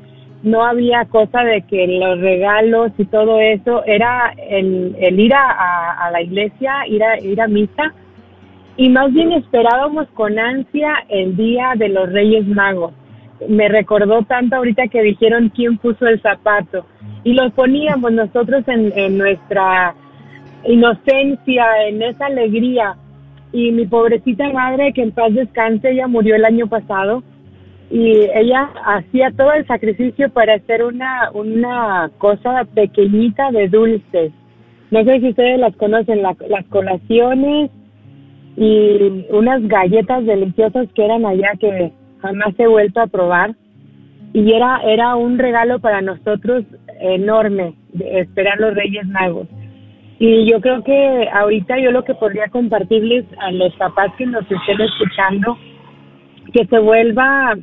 no 0.43 0.63
había 0.63 1.05
cosa 1.05 1.43
de 1.43 1.61
que 1.63 1.87
los 1.87 2.19
regalos 2.19 2.91
y 2.97 3.05
todo 3.05 3.39
eso 3.39 3.83
era 3.85 4.33
el, 4.37 4.95
el 4.99 5.19
ir 5.19 5.33
a, 5.33 6.09
la 6.11 6.21
iglesia 6.21 6.85
ir 6.87 7.03
a 7.03 7.19
ir 7.19 7.41
a 7.41 7.47
misa 7.47 7.93
y 8.75 8.89
más 8.89 9.11
bien 9.13 9.31
esperábamos 9.31 10.07
con 10.09 10.37
ansia 10.37 10.93
el 11.09 11.35
día 11.35 11.73
de 11.75 11.89
los 11.89 12.11
Reyes 12.11 12.45
Magos 12.47 12.93
me 13.47 13.67
recordó 13.67 14.23
tanto 14.23 14.57
ahorita 14.57 14.87
que 14.87 15.01
dijeron 15.01 15.51
quién 15.55 15.77
puso 15.77 16.05
el 16.07 16.21
zapato 16.21 16.85
y 17.23 17.33
lo 17.33 17.49
poníamos 17.51 18.11
nosotros 18.11 18.67
en, 18.67 18.91
en 18.95 19.17
nuestra 19.17 19.95
inocencia, 20.65 21.65
en 21.87 22.01
esa 22.01 22.27
alegría. 22.27 22.95
Y 23.51 23.71
mi 23.71 23.85
pobrecita 23.85 24.51
madre, 24.51 24.93
que 24.93 25.03
en 25.03 25.11
paz 25.11 25.33
descanse, 25.33 25.91
ella 25.91 26.07
murió 26.07 26.35
el 26.35 26.45
año 26.45 26.67
pasado 26.67 27.23
y 27.89 28.27
ella 28.33 28.69
hacía 28.85 29.31
todo 29.31 29.53
el 29.53 29.67
sacrificio 29.67 30.29
para 30.29 30.55
hacer 30.55 30.83
una, 30.83 31.29
una 31.33 32.09
cosa 32.17 32.65
pequeñita 32.73 33.51
de 33.51 33.67
dulces. 33.67 34.31
No 34.91 35.03
sé 35.03 35.19
si 35.19 35.29
ustedes 35.29 35.59
las 35.59 35.75
conocen, 35.75 36.21
las 36.21 36.65
colaciones 36.69 37.71
y 38.55 39.25
unas 39.31 39.67
galletas 39.67 40.25
deliciosas 40.25 40.87
que 40.93 41.05
eran 41.05 41.25
allá 41.25 41.51
que 41.59 41.91
jamás 42.21 42.53
he 42.57 42.67
vuelto 42.67 43.01
a 43.01 43.07
probar 43.07 43.55
y 44.33 44.51
era 44.53 44.81
era 44.85 45.15
un 45.15 45.37
regalo 45.37 45.79
para 45.79 46.01
nosotros 46.01 46.63
enorme 46.99 47.73
esperar 47.99 48.59
los 48.59 48.73
Reyes 48.73 49.05
Magos. 49.07 49.47
Y 50.19 50.49
yo 50.49 50.61
creo 50.61 50.83
que 50.83 51.27
ahorita 51.33 51.79
yo 51.79 51.91
lo 51.91 52.03
que 52.03 52.15
podría 52.15 52.47
compartirles 52.47 53.25
a 53.39 53.51
los 53.51 53.73
papás 53.75 54.11
que 54.17 54.25
nos 54.25 54.43
estén 54.43 54.79
escuchando, 54.79 55.57
que 56.53 56.65
se 56.65 56.79
vuelva, 56.79 57.57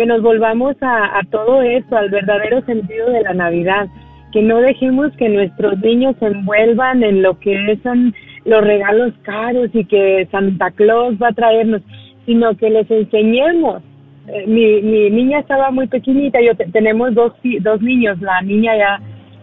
que 0.00 0.06
nos 0.06 0.22
volvamos 0.22 0.76
a, 0.80 1.18
a 1.18 1.22
todo 1.30 1.60
esto, 1.60 1.94
al 1.94 2.08
verdadero 2.08 2.64
sentido 2.64 3.10
de 3.10 3.20
la 3.20 3.34
Navidad, 3.34 3.86
que 4.32 4.40
no 4.40 4.56
dejemos 4.56 5.14
que 5.18 5.28
nuestros 5.28 5.78
niños 5.80 6.16
se 6.18 6.24
envuelvan 6.24 7.02
en 7.02 7.20
lo 7.20 7.38
que 7.38 7.78
son 7.82 8.14
los 8.46 8.64
regalos 8.64 9.12
caros 9.20 9.68
y 9.74 9.84
que 9.84 10.26
Santa 10.30 10.70
Claus 10.70 11.16
va 11.22 11.28
a 11.28 11.32
traernos, 11.32 11.82
sino 12.24 12.56
que 12.56 12.70
les 12.70 12.90
enseñemos. 12.90 13.82
Eh, 14.28 14.46
mi, 14.46 14.80
mi 14.80 15.10
niña 15.10 15.40
estaba 15.40 15.70
muy 15.70 15.86
pequeñita, 15.86 16.40
yo 16.40 16.52
tenemos 16.72 17.14
dos, 17.14 17.34
dos 17.60 17.82
niños, 17.82 18.22
la 18.22 18.40
niña 18.40 18.74
ya 18.78 19.00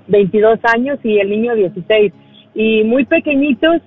22 0.07 0.57
años 0.73 0.97
y 1.03 1.19
el 1.19 1.29
niño 1.29 1.53
16, 1.53 2.11
y 2.55 2.83
muy 2.83 3.05
pequeñitos, 3.05 3.83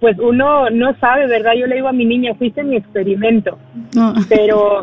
pues 0.00 0.18
uno 0.18 0.68
no 0.68 0.96
sabe, 0.96 1.28
¿verdad? 1.28 1.52
Yo 1.54 1.68
le 1.68 1.76
digo 1.76 1.86
a 1.86 1.92
mi 1.92 2.04
niña, 2.04 2.34
fuiste 2.34 2.64
mi 2.64 2.74
experimento, 2.74 3.56
pero 4.28 4.82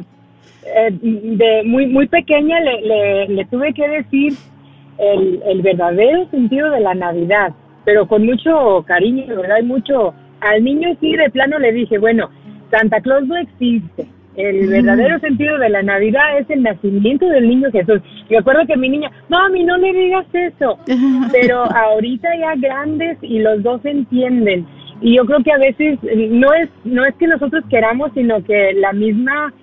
eh, 0.65 0.89
de 0.91 1.63
muy, 1.65 1.88
muy 1.88 2.08
pequeña 2.08 2.60
le, 2.60 2.81
le, 2.81 3.27
le 3.27 3.45
tuve 3.45 3.73
que 3.73 3.88
decir 3.88 4.34
el, 4.97 5.41
el 5.45 5.62
verdadero 5.62 6.27
sentido 6.29 6.71
de 6.71 6.79
la 6.79 6.93
Navidad, 6.93 7.53
pero 7.84 8.08
con 8.08 8.25
mucho 8.25 8.84
cariño, 8.88 9.25
¿verdad? 9.27 9.60
Y 9.62 9.65
mucho, 9.65 10.13
al 10.39 10.63
niño 10.63 10.95
sí 10.99 11.15
de 11.15 11.29
plano 11.29 11.60
le 11.60 11.71
dije, 11.71 11.97
bueno, 11.97 12.29
Santa 12.71 13.01
Claus 13.01 13.27
no 13.27 13.38
existe, 13.38 14.08
el 14.36 14.67
verdadero 14.67 15.19
sentido 15.19 15.58
de 15.58 15.69
la 15.69 15.81
Navidad 15.81 16.38
es 16.39 16.49
el 16.49 16.63
nacimiento 16.63 17.27
del 17.29 17.47
niño 17.47 17.71
Jesús. 17.71 18.01
Y 18.29 18.36
recuerdo 18.36 18.65
que 18.67 18.75
mi 18.75 18.89
niña, 18.89 19.10
mami, 19.29 19.63
no 19.63 19.77
le 19.77 19.93
digas 19.93 20.25
eso. 20.34 20.77
Pero 21.31 21.63
ahorita 21.63 22.27
ya 22.38 22.55
grandes 22.55 23.17
y 23.21 23.39
los 23.39 23.63
dos 23.63 23.84
entienden. 23.86 24.65
Y 25.01 25.15
yo 25.15 25.25
creo 25.25 25.43
que 25.43 25.51
a 25.51 25.58
veces 25.58 25.99
no 26.03 26.53
es, 26.53 26.69
no 26.84 27.05
es 27.05 27.13
que 27.15 27.27
nosotros 27.27 27.63
queramos, 27.69 28.12
sino 28.13 28.43
que 28.43 28.73
la 28.73 28.93
misma 28.93 29.53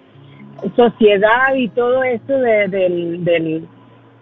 sociedad 0.77 1.55
y 1.57 1.68
todo 1.68 2.03
esto 2.05 2.38
de, 2.38 2.68
del, 2.68 3.25
del, 3.25 3.68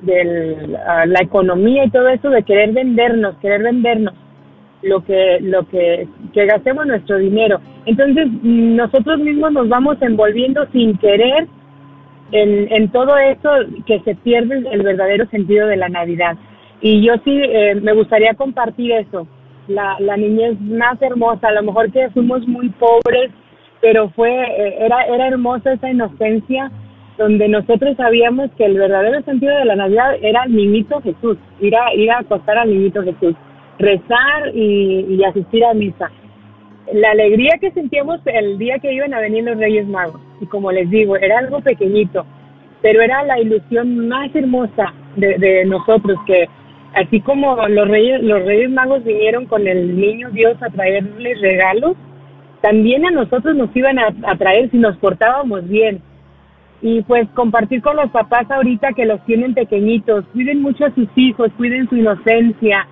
del 0.01 0.77
ah, 0.87 1.07
la 1.07 1.21
economía 1.21 1.85
y 1.85 1.91
todo 1.91 2.09
eso 2.09 2.31
de 2.31 2.43
querer 2.43 2.73
vendernos, 2.73 3.37
querer 3.37 3.63
vendernos 3.63 4.15
lo 4.83 5.05
que 5.05 5.39
lo 5.41 5.69
que, 5.69 6.09
que 6.33 6.47
gastemos 6.47 6.87
nuestro 6.87 7.19
dinero. 7.19 7.61
Entonces 7.87 8.27
nosotros 8.43 9.19
mismos 9.19 9.53
nos 9.53 9.69
vamos 9.69 9.97
envolviendo 10.01 10.67
sin 10.73 10.97
querer 10.99 11.47
en, 12.33 12.73
en 12.73 12.89
todo 12.91 13.17
eso 13.19 13.51
que 13.87 14.01
se 14.01 14.15
pierde 14.15 14.63
el 14.71 14.83
verdadero 14.83 15.27
sentido 15.27 15.67
de 15.67 15.77
la 15.77 15.89
Navidad. 15.89 16.37
Y 16.81 17.05
yo 17.05 17.15
sí 17.25 17.41
eh, 17.43 17.75
me 17.75 17.93
gustaría 17.93 18.35
compartir 18.35 18.93
eso, 18.93 19.27
la, 19.69 19.97
la 20.01 20.17
niñez 20.17 20.59
más 20.61 21.01
hermosa, 21.03 21.49
a 21.49 21.53
lo 21.53 21.63
mejor 21.63 21.93
que 21.93 22.09
fuimos 22.11 22.47
muy 22.49 22.71
pobres, 22.71 23.31
pero 23.81 24.11
fue 24.11 24.31
eh, 24.31 24.77
era 24.81 25.03
era 25.05 25.29
hermosa 25.29 25.73
esa 25.73 25.91
inocencia 25.91 26.71
donde 27.19 27.49
nosotros 27.49 27.97
sabíamos 27.97 28.51
que 28.57 28.65
el 28.65 28.79
verdadero 28.79 29.23
sentido 29.23 29.55
de 29.57 29.67
la 29.67 29.77
Navidad 29.77 30.17
era 30.23 30.45
el 30.45 30.57
niñito 30.57 31.01
Jesús, 31.03 31.37
ir 31.61 31.77
a, 31.77 31.95
ir 31.95 32.11
a 32.11 32.21
acostar 32.21 32.57
al 32.57 32.71
niñito 32.71 33.03
Jesús 33.03 33.35
rezar 33.81 34.55
y, 34.55 35.23
asistir 35.25 35.65
a 35.65 35.75
misa. 35.75 36.11
La 36.93 37.11
alegría 37.11 37.59
que 37.61 37.71
sentíamos 37.73 38.21
el 38.27 38.59
día 38.59 38.79
que 38.79 38.93
iban 38.93 39.15
a 39.15 39.21
venir 39.21 39.45
los 39.45 39.59
Reyes 39.59 39.87
Magos, 39.87 40.21
y 40.41 40.47
como 40.47 40.71
les 40.71 40.89
digo, 40.91 41.17
era 41.17 41.39
algo 41.39 41.61
pequeñito, 41.61 42.25
pero 42.83 43.01
era 43.01 43.23
la 43.25 43.41
ilusión 43.41 44.09
más 44.09 44.35
hermosa 44.35 44.93
de, 45.17 45.65
nosotros, 45.67 46.19
que 46.27 46.49
así 46.95 47.21
como 47.21 47.57
los 47.69 47.89
Reyes, 47.89 48.23
los 48.23 48.45
Reyes 48.45 48.71
Magos 48.71 49.05
vinieron 49.05 49.47
con 49.47 49.67
el 49.67 49.99
niño 49.99 50.31
Dios 50.31 50.57
a 50.63 50.71
traerles 50.71 51.41
regalos, 51.41 51.97
también 52.61 53.07
a 53.07 53.11
nosotros 53.11 53.57
nos 53.57 53.75
iban 53.75 53.99
a, 53.99 54.37
traer 54.37 54.71
si 54.71 54.79
nos 54.79 54.97
portábamos 54.99 55.67
bien. 55.69 56.03
Y 56.83 57.03
pues 57.03 57.29
compartir 57.35 57.83
con 57.83 57.97
los 57.97 58.11
papás 58.11 58.51
ahorita 58.51 58.93
que 58.93 59.05
los 59.05 59.25
tienen 59.27 59.55
pequeñitos, 59.55 60.25
cuiden 60.33 60.63
mucho 60.63 60.87
a 60.87 60.95
sus 60.95 61.09
hijos, 61.17 61.51
cuiden 61.57 61.89
su 61.89 61.97
inocencia, 61.97 62.87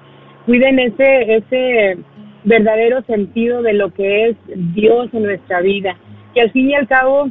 cuiden 0.46 0.78
ese, 0.78 1.36
ese 1.36 1.98
verdadero 2.44 3.02
sentido 3.02 3.62
de 3.62 3.74
lo 3.74 3.92
que 3.92 4.28
es 4.28 4.36
Dios 4.74 5.08
en 5.12 5.22
nuestra 5.24 5.60
vida. 5.60 5.96
Que 6.34 6.42
al 6.42 6.50
fin 6.50 6.70
y 6.70 6.74
al 6.74 6.86
cabo 6.86 7.30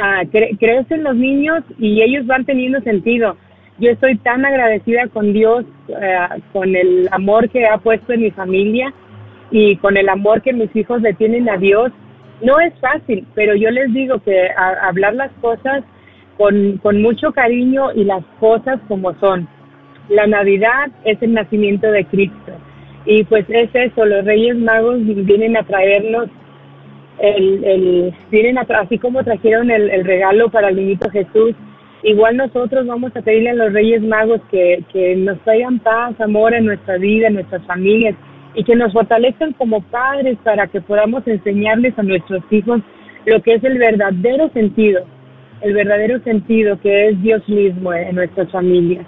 ah, 0.00 0.22
crecen 0.58 1.04
los 1.04 1.16
niños 1.16 1.62
y 1.78 2.02
ellos 2.02 2.26
van 2.26 2.44
teniendo 2.44 2.80
sentido. 2.80 3.36
Yo 3.78 3.90
estoy 3.90 4.16
tan 4.18 4.44
agradecida 4.44 5.08
con 5.08 5.32
Dios, 5.32 5.64
ah, 6.00 6.36
con 6.52 6.74
el 6.76 7.08
amor 7.10 7.50
que 7.50 7.66
ha 7.66 7.78
puesto 7.78 8.12
en 8.12 8.22
mi 8.22 8.30
familia 8.30 8.92
y 9.52 9.76
con 9.76 9.96
el 9.96 10.08
amor 10.08 10.42
que 10.42 10.52
mis 10.52 10.74
hijos 10.74 11.02
le 11.02 11.12
tienen 11.12 11.48
a 11.48 11.58
Dios. 11.58 11.92
No 12.40 12.58
es 12.58 12.72
fácil, 12.80 13.24
pero 13.34 13.54
yo 13.54 13.70
les 13.70 13.92
digo 13.92 14.18
que 14.20 14.48
hablar 14.82 15.14
las 15.14 15.30
cosas 15.40 15.84
con, 16.36 16.78
con 16.78 17.00
mucho 17.00 17.30
cariño 17.30 17.92
y 17.94 18.04
las 18.04 18.24
cosas 18.40 18.80
como 18.88 19.14
son 19.20 19.46
la 20.08 20.26
Navidad 20.26 20.90
es 21.04 21.22
el 21.22 21.34
nacimiento 21.34 21.90
de 21.90 22.04
Cristo. 22.06 22.52
Y 23.04 23.24
pues 23.24 23.44
es 23.48 23.70
eso, 23.72 24.04
los 24.04 24.24
Reyes 24.24 24.56
Magos 24.56 24.98
vienen 25.04 25.56
a 25.56 25.62
traernos 25.64 26.28
el, 27.18 27.64
el 27.64 28.14
vienen 28.30 28.58
a, 28.58 28.62
así 28.62 28.98
como 28.98 29.22
trajeron 29.22 29.70
el, 29.70 30.04
regalo 30.04 30.50
para 30.50 30.70
el 30.70 30.76
niñito 30.76 31.10
Jesús, 31.10 31.54
igual 32.02 32.36
nosotros 32.36 32.86
vamos 32.86 33.14
a 33.14 33.22
pedirle 33.22 33.50
a 33.50 33.54
los 33.54 33.72
Reyes 33.72 34.02
Magos 34.02 34.40
que, 34.50 34.82
que 34.92 35.14
nos 35.14 35.38
traigan 35.40 35.78
paz, 35.78 36.20
amor 36.20 36.54
en 36.54 36.64
nuestra 36.64 36.96
vida, 36.96 37.28
en 37.28 37.34
nuestras 37.34 37.64
familias 37.66 38.16
y 38.54 38.64
que 38.64 38.76
nos 38.76 38.92
fortalezcan 38.92 39.52
como 39.52 39.80
padres 39.80 40.38
para 40.44 40.66
que 40.66 40.80
podamos 40.80 41.26
enseñarles 41.26 41.98
a 41.98 42.02
nuestros 42.02 42.42
hijos 42.50 42.80
lo 43.24 43.40
que 43.42 43.54
es 43.54 43.64
el 43.64 43.78
verdadero 43.78 44.50
sentido, 44.50 45.04
el 45.60 45.74
verdadero 45.74 46.20
sentido 46.20 46.78
que 46.80 47.08
es 47.08 47.22
Dios 47.22 47.48
mismo 47.48 47.92
en 47.92 48.16
nuestras 48.16 48.50
familias. 48.50 49.06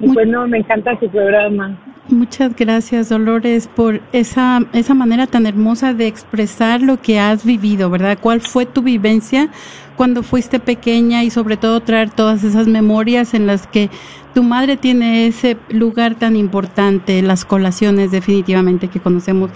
Y 0.00 0.12
pues 0.12 0.26
no, 0.26 0.46
me 0.48 0.58
encanta 0.58 0.98
su 0.98 1.08
programa. 1.08 1.78
Muchas 2.10 2.54
gracias, 2.54 3.08
Dolores, 3.08 3.66
por 3.66 4.02
esa, 4.12 4.60
esa 4.74 4.92
manera 4.92 5.26
tan 5.26 5.46
hermosa 5.46 5.94
de 5.94 6.06
expresar 6.06 6.82
lo 6.82 7.00
que 7.00 7.18
has 7.18 7.46
vivido, 7.46 7.88
¿verdad? 7.88 8.18
¿Cuál 8.20 8.42
fue 8.42 8.66
tu 8.66 8.82
vivencia 8.82 9.48
cuando 9.96 10.22
fuiste 10.22 10.60
pequeña 10.60 11.24
y 11.24 11.30
sobre 11.30 11.56
todo 11.56 11.80
traer 11.80 12.10
todas 12.10 12.44
esas 12.44 12.66
memorias 12.66 13.32
en 13.32 13.46
las 13.46 13.66
que 13.66 13.88
tu 14.34 14.42
madre 14.42 14.76
tiene 14.76 15.26
ese 15.26 15.56
lugar 15.70 16.16
tan 16.16 16.36
importante, 16.36 17.22
las 17.22 17.46
colaciones 17.46 18.10
definitivamente 18.10 18.88
que 18.88 19.00
conocemos, 19.00 19.50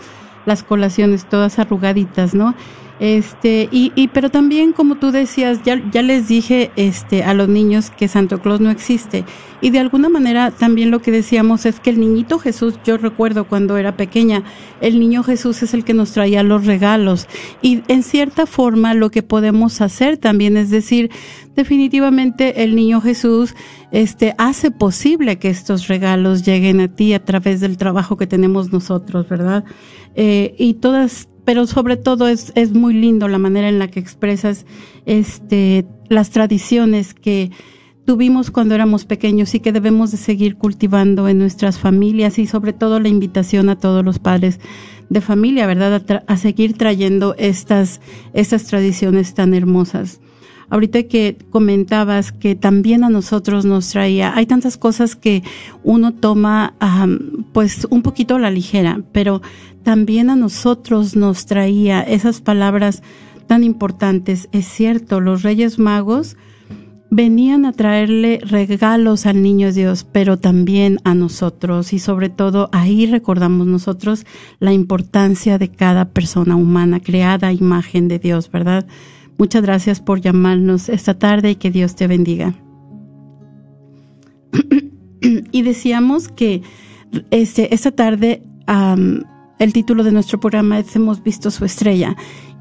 las 0.46 0.62
colaciones 0.62 1.26
todas 1.26 1.58
arrugaditas, 1.58 2.34
¿no? 2.34 2.54
Este, 3.00 3.68
y, 3.70 3.92
y, 3.94 4.08
pero 4.08 4.30
también, 4.30 4.72
como 4.72 4.96
tú 4.96 5.12
decías, 5.12 5.60
ya, 5.64 5.80
ya 5.92 6.02
les 6.02 6.28
dije 6.28 6.70
este, 6.76 7.22
a 7.22 7.32
los 7.34 7.48
niños 7.48 7.90
que 7.90 8.08
Santo 8.08 8.40
Claus 8.40 8.60
no 8.60 8.70
existe. 8.70 9.24
Y 9.60 9.70
de 9.70 9.80
alguna 9.80 10.08
manera 10.08 10.50
también 10.52 10.90
lo 10.90 11.00
que 11.00 11.10
decíamos 11.10 11.66
es 11.66 11.80
que 11.80 11.90
el 11.90 11.98
niñito 11.98 12.38
Jesús, 12.38 12.74
yo 12.84 12.96
recuerdo 12.96 13.46
cuando 13.46 13.76
era 13.76 13.96
pequeña, 13.96 14.44
el 14.80 15.00
niño 15.00 15.22
Jesús 15.22 15.62
es 15.62 15.74
el 15.74 15.84
que 15.84 15.94
nos 15.94 16.12
traía 16.12 16.42
los 16.42 16.66
regalos. 16.66 17.26
Y 17.60 17.82
en 17.88 18.02
cierta 18.02 18.46
forma 18.46 18.94
lo 18.94 19.10
que 19.10 19.22
podemos 19.22 19.80
hacer 19.80 20.16
también 20.16 20.56
es 20.56 20.70
decir, 20.70 21.10
definitivamente 21.56 22.62
el 22.62 22.76
niño 22.76 23.00
Jesús 23.00 23.54
este, 23.90 24.34
hace 24.38 24.70
posible 24.70 25.38
que 25.38 25.50
estos 25.50 25.88
regalos 25.88 26.44
lleguen 26.44 26.80
a 26.80 26.88
ti 26.88 27.12
a 27.14 27.24
través 27.24 27.60
del 27.60 27.76
trabajo 27.76 28.16
que 28.16 28.28
tenemos 28.28 28.72
nosotros, 28.72 29.28
¿verdad? 29.28 29.64
Eh, 30.14 30.54
y 30.58 30.74
todas 30.74 31.28
pero 31.48 31.66
sobre 31.66 31.96
todo 31.96 32.28
es, 32.28 32.52
es 32.56 32.74
muy 32.74 32.92
lindo 32.92 33.26
la 33.26 33.38
manera 33.38 33.70
en 33.70 33.78
la 33.78 33.88
que 33.88 34.00
expresas 34.00 34.66
este, 35.06 35.86
las 36.10 36.28
tradiciones 36.28 37.14
que 37.14 37.50
tuvimos 38.04 38.50
cuando 38.50 38.74
éramos 38.74 39.06
pequeños 39.06 39.54
y 39.54 39.60
que 39.60 39.72
debemos 39.72 40.10
de 40.10 40.18
seguir 40.18 40.56
cultivando 40.56 41.26
en 41.26 41.38
nuestras 41.38 41.78
familias 41.78 42.38
y 42.38 42.46
sobre 42.46 42.74
todo 42.74 43.00
la 43.00 43.08
invitación 43.08 43.70
a 43.70 43.78
todos 43.78 44.04
los 44.04 44.18
padres 44.18 44.60
de 45.08 45.22
familia, 45.22 45.66
¿verdad? 45.66 46.04
A, 46.26 46.30
a 46.30 46.36
seguir 46.36 46.76
trayendo 46.76 47.34
estas, 47.38 48.02
estas 48.34 48.64
tradiciones 48.64 49.32
tan 49.32 49.54
hermosas 49.54 50.20
ahorita 50.70 51.04
que 51.04 51.36
comentabas 51.50 52.32
que 52.32 52.54
también 52.54 53.04
a 53.04 53.10
nosotros 53.10 53.64
nos 53.64 53.88
traía, 53.90 54.34
hay 54.34 54.46
tantas 54.46 54.76
cosas 54.76 55.16
que 55.16 55.42
uno 55.82 56.12
toma 56.12 56.74
pues 57.52 57.86
un 57.90 58.02
poquito 58.02 58.36
a 58.36 58.38
la 58.38 58.50
ligera, 58.50 59.00
pero 59.12 59.42
también 59.82 60.30
a 60.30 60.36
nosotros 60.36 61.16
nos 61.16 61.46
traía 61.46 62.02
esas 62.02 62.40
palabras 62.40 63.02
tan 63.46 63.64
importantes. 63.64 64.48
Es 64.52 64.66
cierto, 64.66 65.20
los 65.20 65.42
Reyes 65.42 65.78
Magos 65.78 66.36
venían 67.10 67.64
a 67.64 67.72
traerle 67.72 68.38
regalos 68.42 69.26
al 69.26 69.42
niño 69.42 69.72
Dios, 69.72 70.04
pero 70.04 70.38
también 70.38 70.98
a 71.04 71.14
nosotros 71.14 71.92
y 71.92 71.98
sobre 71.98 72.28
todo 72.28 72.68
ahí 72.72 73.06
recordamos 73.06 73.66
nosotros 73.66 74.26
la 74.60 74.72
importancia 74.72 75.58
de 75.58 75.68
cada 75.68 76.10
persona 76.10 76.56
humana 76.56 77.00
creada 77.00 77.48
a 77.48 77.52
imagen 77.52 78.08
de 78.08 78.18
Dios, 78.18 78.50
¿verdad? 78.50 78.86
Muchas 79.38 79.62
gracias 79.62 80.00
por 80.00 80.20
llamarnos 80.20 80.88
esta 80.88 81.18
tarde 81.18 81.52
y 81.52 81.54
que 81.54 81.70
Dios 81.70 81.94
te 81.94 82.08
bendiga. 82.08 82.54
y 85.52 85.62
decíamos 85.62 86.28
que 86.28 86.62
este, 87.30 87.72
esta 87.72 87.92
tarde 87.92 88.42
el 89.58 89.72
título 89.72 90.04
de 90.04 90.12
nuestro 90.12 90.38
programa 90.40 90.78
es 90.78 90.94
Hemos 90.94 91.22
visto 91.22 91.50
su 91.50 91.64
estrella. 91.64 92.16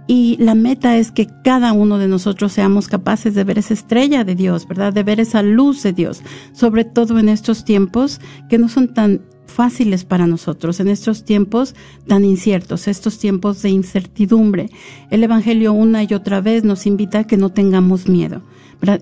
Y 0.09 0.37
la 0.39 0.55
meta 0.55 0.95
es 0.95 1.11
que 1.11 1.27
cada 1.43 1.73
uno 1.73 1.97
de 1.97 2.07
nosotros 2.07 2.53
seamos 2.53 2.87
capaces 2.87 3.35
de 3.35 3.43
ver 3.43 3.59
esa 3.59 3.73
estrella 3.73 4.23
de 4.23 4.35
Dios, 4.35 4.65
¿verdad? 4.65 4.93
De 4.93 5.03
ver 5.03 5.19
esa 5.19 5.43
luz 5.43 5.83
de 5.83 5.91
Dios, 5.91 6.21
sobre 6.53 6.85
todo 6.85 7.19
en 7.19 7.27
estos 7.27 7.65
tiempos 7.65 8.21
que 8.49 8.57
no 8.57 8.69
son 8.69 8.93
tan 8.93 9.21
fáciles 9.47 10.05
para 10.05 10.27
nosotros 10.27 10.79
en 10.79 10.87
estos 10.87 11.25
tiempos 11.25 11.73
tan 12.05 12.23
inciertos, 12.23 12.87
estos 12.87 13.17
tiempos 13.17 13.61
de 13.61 13.69
incertidumbre. 13.69 14.69
El 15.09 15.23
Evangelio 15.23 15.73
una 15.73 16.03
y 16.03 16.13
otra 16.13 16.41
vez 16.41 16.63
nos 16.63 16.85
invita 16.85 17.19
a 17.19 17.23
que 17.25 17.37
no 17.37 17.49
tengamos 17.49 18.07
miedo. 18.07 18.43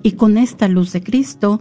Y 0.04 0.14
con 0.14 0.38
esta 0.38 0.68
luz 0.68 0.94
de 0.94 1.04
Cristo, 1.04 1.60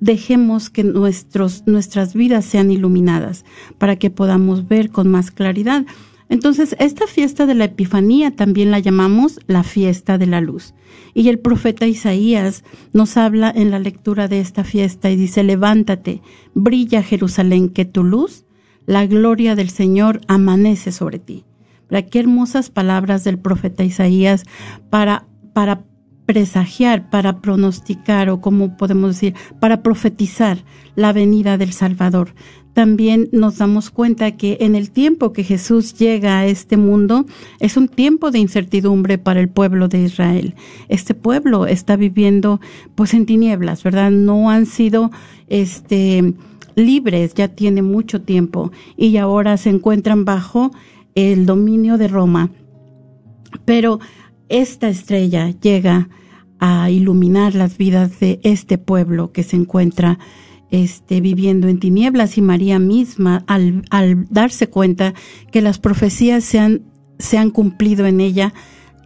dejemos 0.00 0.70
que 0.70 0.84
nuestros, 0.84 1.62
nuestras 1.66 2.14
vidas 2.14 2.44
sean 2.44 2.70
iluminadas 2.70 3.44
para 3.78 3.96
que 3.96 4.10
podamos 4.10 4.68
ver 4.68 4.90
con 4.90 5.08
más 5.08 5.30
claridad. 5.30 5.86
Entonces, 6.30 6.76
esta 6.78 7.08
fiesta 7.08 7.44
de 7.44 7.56
la 7.56 7.64
Epifanía 7.64 8.30
también 8.30 8.70
la 8.70 8.78
llamamos 8.78 9.40
la 9.48 9.64
fiesta 9.64 10.16
de 10.16 10.26
la 10.26 10.40
luz. 10.40 10.74
Y 11.12 11.28
el 11.28 11.40
profeta 11.40 11.88
Isaías 11.88 12.62
nos 12.92 13.16
habla 13.16 13.52
en 13.54 13.72
la 13.72 13.80
lectura 13.80 14.28
de 14.28 14.40
esta 14.40 14.62
fiesta 14.62 15.10
y 15.10 15.16
dice, 15.16 15.42
levántate, 15.42 16.22
brilla 16.54 17.02
Jerusalén, 17.02 17.68
que 17.68 17.84
tu 17.84 18.04
luz, 18.04 18.46
la 18.86 19.06
gloria 19.06 19.56
del 19.56 19.70
Señor, 19.70 20.20
amanece 20.28 20.92
sobre 20.92 21.18
ti. 21.18 21.44
Qué 22.10 22.20
hermosas 22.20 22.70
palabras 22.70 23.24
del 23.24 23.38
profeta 23.38 23.82
Isaías 23.82 24.44
para, 24.88 25.26
para 25.52 25.82
presagiar, 26.26 27.10
para 27.10 27.40
pronosticar 27.40 28.30
o 28.30 28.40
como 28.40 28.76
podemos 28.76 29.14
decir, 29.16 29.34
para 29.58 29.82
profetizar 29.82 30.64
la 30.94 31.12
venida 31.12 31.58
del 31.58 31.72
Salvador 31.72 32.34
también 32.80 33.28
nos 33.30 33.58
damos 33.58 33.90
cuenta 33.90 34.38
que 34.38 34.56
en 34.62 34.74
el 34.74 34.90
tiempo 34.90 35.34
que 35.34 35.44
Jesús 35.44 35.92
llega 35.98 36.38
a 36.38 36.46
este 36.46 36.78
mundo 36.78 37.26
es 37.58 37.76
un 37.76 37.88
tiempo 37.88 38.30
de 38.30 38.38
incertidumbre 38.38 39.18
para 39.18 39.38
el 39.38 39.50
pueblo 39.50 39.86
de 39.86 40.00
Israel. 40.00 40.54
Este 40.88 41.12
pueblo 41.12 41.66
está 41.66 41.96
viviendo 41.96 42.58
pues 42.94 43.12
en 43.12 43.26
tinieblas, 43.26 43.82
¿verdad? 43.82 44.10
No 44.10 44.48
han 44.48 44.64
sido 44.64 45.10
este 45.48 46.32
libres 46.74 47.34
ya 47.34 47.48
tiene 47.48 47.82
mucho 47.82 48.22
tiempo 48.22 48.72
y 48.96 49.14
ahora 49.18 49.58
se 49.58 49.68
encuentran 49.68 50.24
bajo 50.24 50.70
el 51.14 51.44
dominio 51.44 51.98
de 51.98 52.08
Roma. 52.08 52.48
Pero 53.66 54.00
esta 54.48 54.88
estrella 54.88 55.50
llega 55.50 56.08
a 56.60 56.88
iluminar 56.88 57.54
las 57.54 57.76
vidas 57.76 58.18
de 58.20 58.40
este 58.42 58.78
pueblo 58.78 59.32
que 59.32 59.42
se 59.42 59.56
encuentra 59.56 60.18
este, 60.70 61.20
viviendo 61.20 61.68
en 61.68 61.80
tinieblas 61.80 62.38
y 62.38 62.42
María 62.42 62.78
misma 62.78 63.44
al, 63.46 63.82
al 63.90 64.26
darse 64.30 64.68
cuenta 64.68 65.14
que 65.50 65.62
las 65.62 65.78
profecías 65.78 66.44
se 66.44 66.58
han, 66.58 66.82
se 67.18 67.38
han 67.38 67.50
cumplido 67.50 68.06
en 68.06 68.20
ella, 68.20 68.54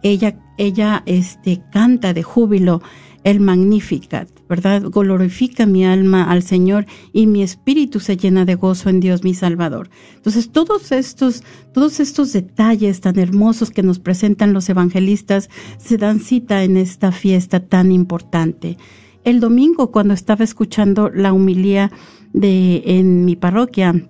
ella, 0.03 0.37
ella 0.57 1.03
este, 1.05 1.61
canta 1.71 2.13
de 2.13 2.23
júbilo 2.23 2.81
el 3.25 3.39
Magnificat, 3.39 4.29
¿verdad? 4.47 4.83
Glorifica 4.83 5.65
mi 5.65 5.83
alma 5.83 6.29
al 6.29 6.43
Señor 6.43 6.85
y 7.11 7.25
mi 7.25 7.41
espíritu 7.41 7.99
se 7.99 8.17
llena 8.17 8.45
de 8.45 8.53
gozo 8.53 8.89
en 8.89 8.99
Dios 8.99 9.23
mi 9.23 9.33
Salvador. 9.33 9.89
Entonces, 10.15 10.51
todos 10.51 10.91
estos, 10.91 11.43
todos 11.73 11.99
estos 11.99 12.31
detalles 12.33 13.01
tan 13.01 13.17
hermosos 13.17 13.71
que 13.71 13.81
nos 13.81 13.97
presentan 13.97 14.53
los 14.53 14.69
evangelistas 14.69 15.49
se 15.79 15.97
dan 15.97 16.19
cita 16.19 16.63
en 16.63 16.77
esta 16.77 17.11
fiesta 17.11 17.61
tan 17.61 17.91
importante 17.91 18.77
el 19.25 19.39
domingo 19.39 19.91
cuando 19.91 20.13
estaba 20.13 20.43
escuchando 20.43 21.09
la 21.09 21.33
humilía 21.33 21.91
de 22.31 22.83
en 22.85 23.25
mi 23.25 23.35
parroquia, 23.35 24.07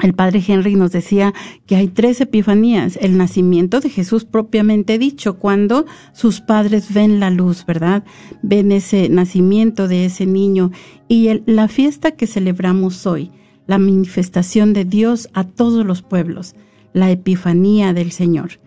el 0.00 0.14
padre 0.14 0.42
Henry 0.46 0.74
nos 0.74 0.90
decía 0.90 1.34
que 1.66 1.76
hay 1.76 1.88
tres 1.88 2.20
epifanías, 2.20 2.96
el 3.00 3.18
nacimiento 3.18 3.80
de 3.80 3.90
Jesús 3.90 4.24
propiamente 4.24 4.98
dicho, 4.98 5.38
cuando 5.38 5.84
sus 6.12 6.40
padres 6.40 6.94
ven 6.94 7.20
la 7.20 7.30
luz, 7.30 7.66
¿verdad? 7.66 8.04
Ven 8.42 8.72
ese 8.72 9.08
nacimiento 9.10 9.88
de 9.88 10.06
ese 10.06 10.24
niño 10.24 10.70
y 11.08 11.42
la 11.46 11.68
fiesta 11.68 12.12
que 12.12 12.26
celebramos 12.26 13.06
hoy, 13.06 13.32
la 13.66 13.78
manifestación 13.78 14.72
de 14.72 14.84
Dios 14.84 15.28
a 15.34 15.44
todos 15.44 15.84
los 15.84 16.02
pueblos, 16.02 16.54
la 16.94 17.10
epifanía 17.10 17.92
del 17.92 18.12
Señor. 18.12 18.61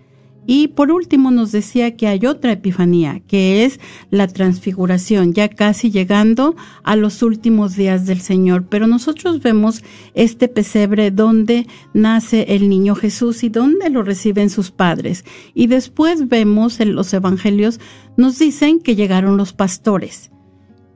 Y 0.48 0.70
por 0.70 0.92
último 0.92 1.32
nos 1.32 1.52
decía 1.52 1.96
que 1.96 2.08
hay 2.08 2.26
otra 2.26 2.52
epifanía, 2.52 3.22
que 3.28 3.66
es 3.66 3.80
la 4.12 4.28
transfiguración, 4.28 5.34
ya 5.34 5.50
casi 5.50 5.92
llegando 5.92 6.56
a 6.84 6.96
los 6.96 7.24
últimos 7.24 7.76
días 7.76 8.06
del 8.06 8.22
Señor. 8.22 8.68
Pero 8.70 8.88
nosotros 8.88 9.42
vemos 9.42 9.84
este 10.14 10.48
pesebre 10.48 11.12
donde 11.12 11.68
nace 11.94 12.46
el 12.56 12.70
niño 12.70 12.96
Jesús 12.96 13.44
y 13.44 13.50
donde 13.50 13.90
lo 13.90 14.04
reciben 14.04 14.50
sus 14.50 14.72
padres. 14.72 15.26
Y 15.54 15.68
después 15.68 16.28
vemos 16.28 16.80
en 16.80 16.96
los 16.96 17.14
evangelios, 17.14 17.80
nos 18.18 18.38
dicen 18.38 18.80
que 18.80 18.96
llegaron 18.96 19.38
los 19.38 19.54
pastores. 19.54 20.32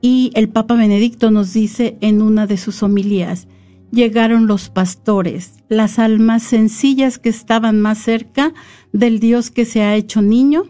Y 0.00 0.30
el 0.34 0.48
Papa 0.48 0.76
Benedicto 0.76 1.30
nos 1.30 1.52
dice 1.52 1.98
en 2.00 2.22
una 2.22 2.46
de 2.46 2.56
sus 2.56 2.82
homilías, 2.82 3.48
llegaron 3.92 4.46
los 4.46 4.68
pastores, 4.68 5.54
las 5.68 5.98
almas 5.98 6.42
sencillas 6.42 7.18
que 7.18 7.28
estaban 7.28 7.80
más 7.80 7.98
cerca 7.98 8.52
del 8.92 9.20
Dios 9.20 9.50
que 9.50 9.64
se 9.64 9.82
ha 9.82 9.96
hecho 9.96 10.22
niño 10.22 10.64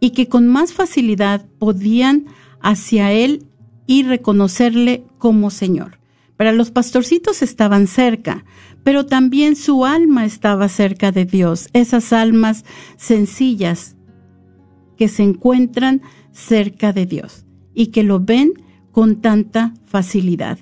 y 0.00 0.10
que 0.10 0.28
con 0.28 0.46
más 0.46 0.72
facilidad 0.72 1.46
podían 1.58 2.26
hacia 2.60 3.12
Él 3.12 3.46
y 3.86 4.02
reconocerle 4.02 5.04
como 5.18 5.50
Señor. 5.50 5.98
Pero 6.36 6.52
los 6.52 6.70
pastorcitos 6.70 7.42
estaban 7.42 7.86
cerca, 7.86 8.44
pero 8.82 9.04
también 9.04 9.56
su 9.56 9.84
alma 9.84 10.24
estaba 10.24 10.68
cerca 10.68 11.12
de 11.12 11.26
Dios, 11.26 11.68
esas 11.72 12.12
almas 12.12 12.64
sencillas 12.96 13.96
que 14.96 15.08
se 15.08 15.22
encuentran 15.22 16.02
cerca 16.32 16.92
de 16.92 17.06
Dios 17.06 17.44
y 17.74 17.88
que 17.88 18.04
lo 18.04 18.20
ven 18.20 18.52
con 18.92 19.20
tanta 19.20 19.74
facilidad 19.86 20.58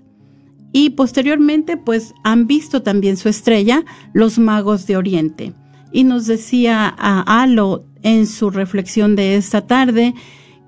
y 0.73 0.91
posteriormente 0.91 1.77
pues 1.77 2.15
han 2.25 2.47
visto 2.47 2.83
también 2.83 3.17
su 3.17 3.29
estrella 3.29 3.85
los 4.13 4.39
magos 4.39 4.87
de 4.87 4.97
Oriente. 4.97 5.53
Y 5.93 6.05
nos 6.05 6.27
decía 6.27 6.95
a 6.99 7.43
Alo 7.43 7.87
en 8.03 8.27
su 8.27 8.51
reflexión 8.51 9.17
de 9.17 9.37
esta 9.37 9.67
tarde 9.67 10.15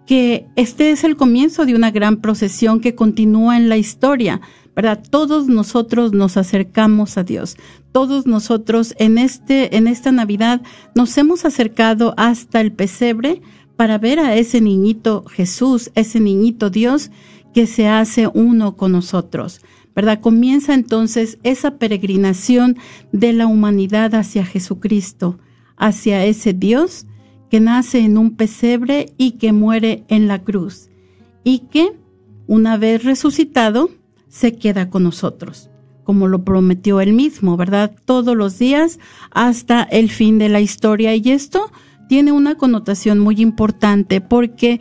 que 0.07 0.47
este 0.57 0.91
es 0.91 1.05
el 1.05 1.17
comienzo 1.17 1.67
de 1.67 1.75
una 1.75 1.91
gran 1.91 2.17
procesión 2.17 2.81
que 2.81 2.95
continúa 2.95 3.57
en 3.57 3.69
la 3.69 3.77
historia, 3.77 4.41
¿verdad? 4.75 5.03
Todos 5.09 5.47
nosotros 5.47 6.13
nos 6.13 6.37
acercamos 6.37 7.17
a 7.17 7.23
Dios. 7.23 7.57
Todos 7.93 8.27
nosotros 8.27 8.95
en 8.99 9.19
este 9.19 9.77
en 9.77 9.87
esta 9.87 10.11
Navidad 10.11 10.63
nos 10.95 11.17
hemos 11.19 11.45
acercado 11.45 12.15
hasta 12.17 12.61
el 12.61 12.73
pesebre 12.73 13.43
para 13.77 13.99
ver 13.99 14.19
a 14.19 14.35
ese 14.37 14.61
niñito 14.61 15.25
Jesús, 15.27 15.91
ese 15.95 16.19
niñito 16.19 16.71
Dios 16.71 17.11
que 17.55 17.67
se 17.67 17.87
hace 17.87 18.27
uno 18.27 18.77
con 18.77 18.93
nosotros. 18.93 19.61
¿Verdad? 19.95 20.21
Comienza 20.21 20.75
entonces 20.75 21.39
esa 21.43 21.77
peregrinación 21.77 22.77
de 23.13 23.33
la 23.33 23.47
humanidad 23.47 24.15
hacia 24.15 24.45
Jesucristo, 24.45 25.39
hacia 25.77 26.25
ese 26.25 26.53
Dios 26.53 27.07
que 27.51 27.61
nace 27.61 28.01
en 28.01 28.17
un 28.17 28.37
pesebre 28.37 29.13
y 29.17 29.33
que 29.33 29.53
muere 29.53 30.05
en 30.09 30.29
la 30.29 30.43
cruz, 30.43 30.89
y 31.43 31.61
que, 31.71 31.93
una 32.47 32.77
vez 32.77 33.05
resucitado, 33.05 33.91
se 34.29 34.55
queda 34.57 34.89
con 34.89 35.03
nosotros, 35.03 35.71
como 36.05 36.29
lo 36.29 36.45
prometió 36.45 37.01
él 37.01 37.13
mismo, 37.13 37.57
¿verdad? 37.57 37.93
Todos 38.05 38.37
los 38.37 38.59
días 38.59 38.99
hasta 39.33 39.83
el 39.83 40.11
fin 40.11 40.39
de 40.39 40.49
la 40.49 40.61
historia. 40.61 41.15
Y 41.17 41.31
esto 41.31 41.71
tiene 42.09 42.33
una 42.33 42.57
connotación 42.57 43.19
muy 43.19 43.41
importante 43.41 44.21
porque 44.21 44.81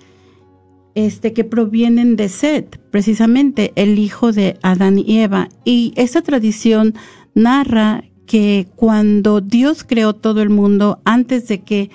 este, 0.93 1.33
que 1.33 1.43
provienen 1.43 2.17
de 2.17 2.29
Set, 2.29 2.79
precisamente 2.91 3.73
el 3.75 3.97
hijo 3.97 4.31
de 4.31 4.59
Adán 4.61 4.99
y 4.99 5.21
Eva. 5.21 5.49
Y 5.65 5.91
esta 5.95 6.21
tradición 6.21 6.93
narra 7.33 8.03
que 8.27 8.67
cuando 8.75 9.41
Dios 9.41 9.83
creó 9.83 10.13
todo 10.13 10.43
el 10.43 10.51
mundo, 10.51 11.01
antes 11.03 11.47
de 11.47 11.63
que, 11.63 11.89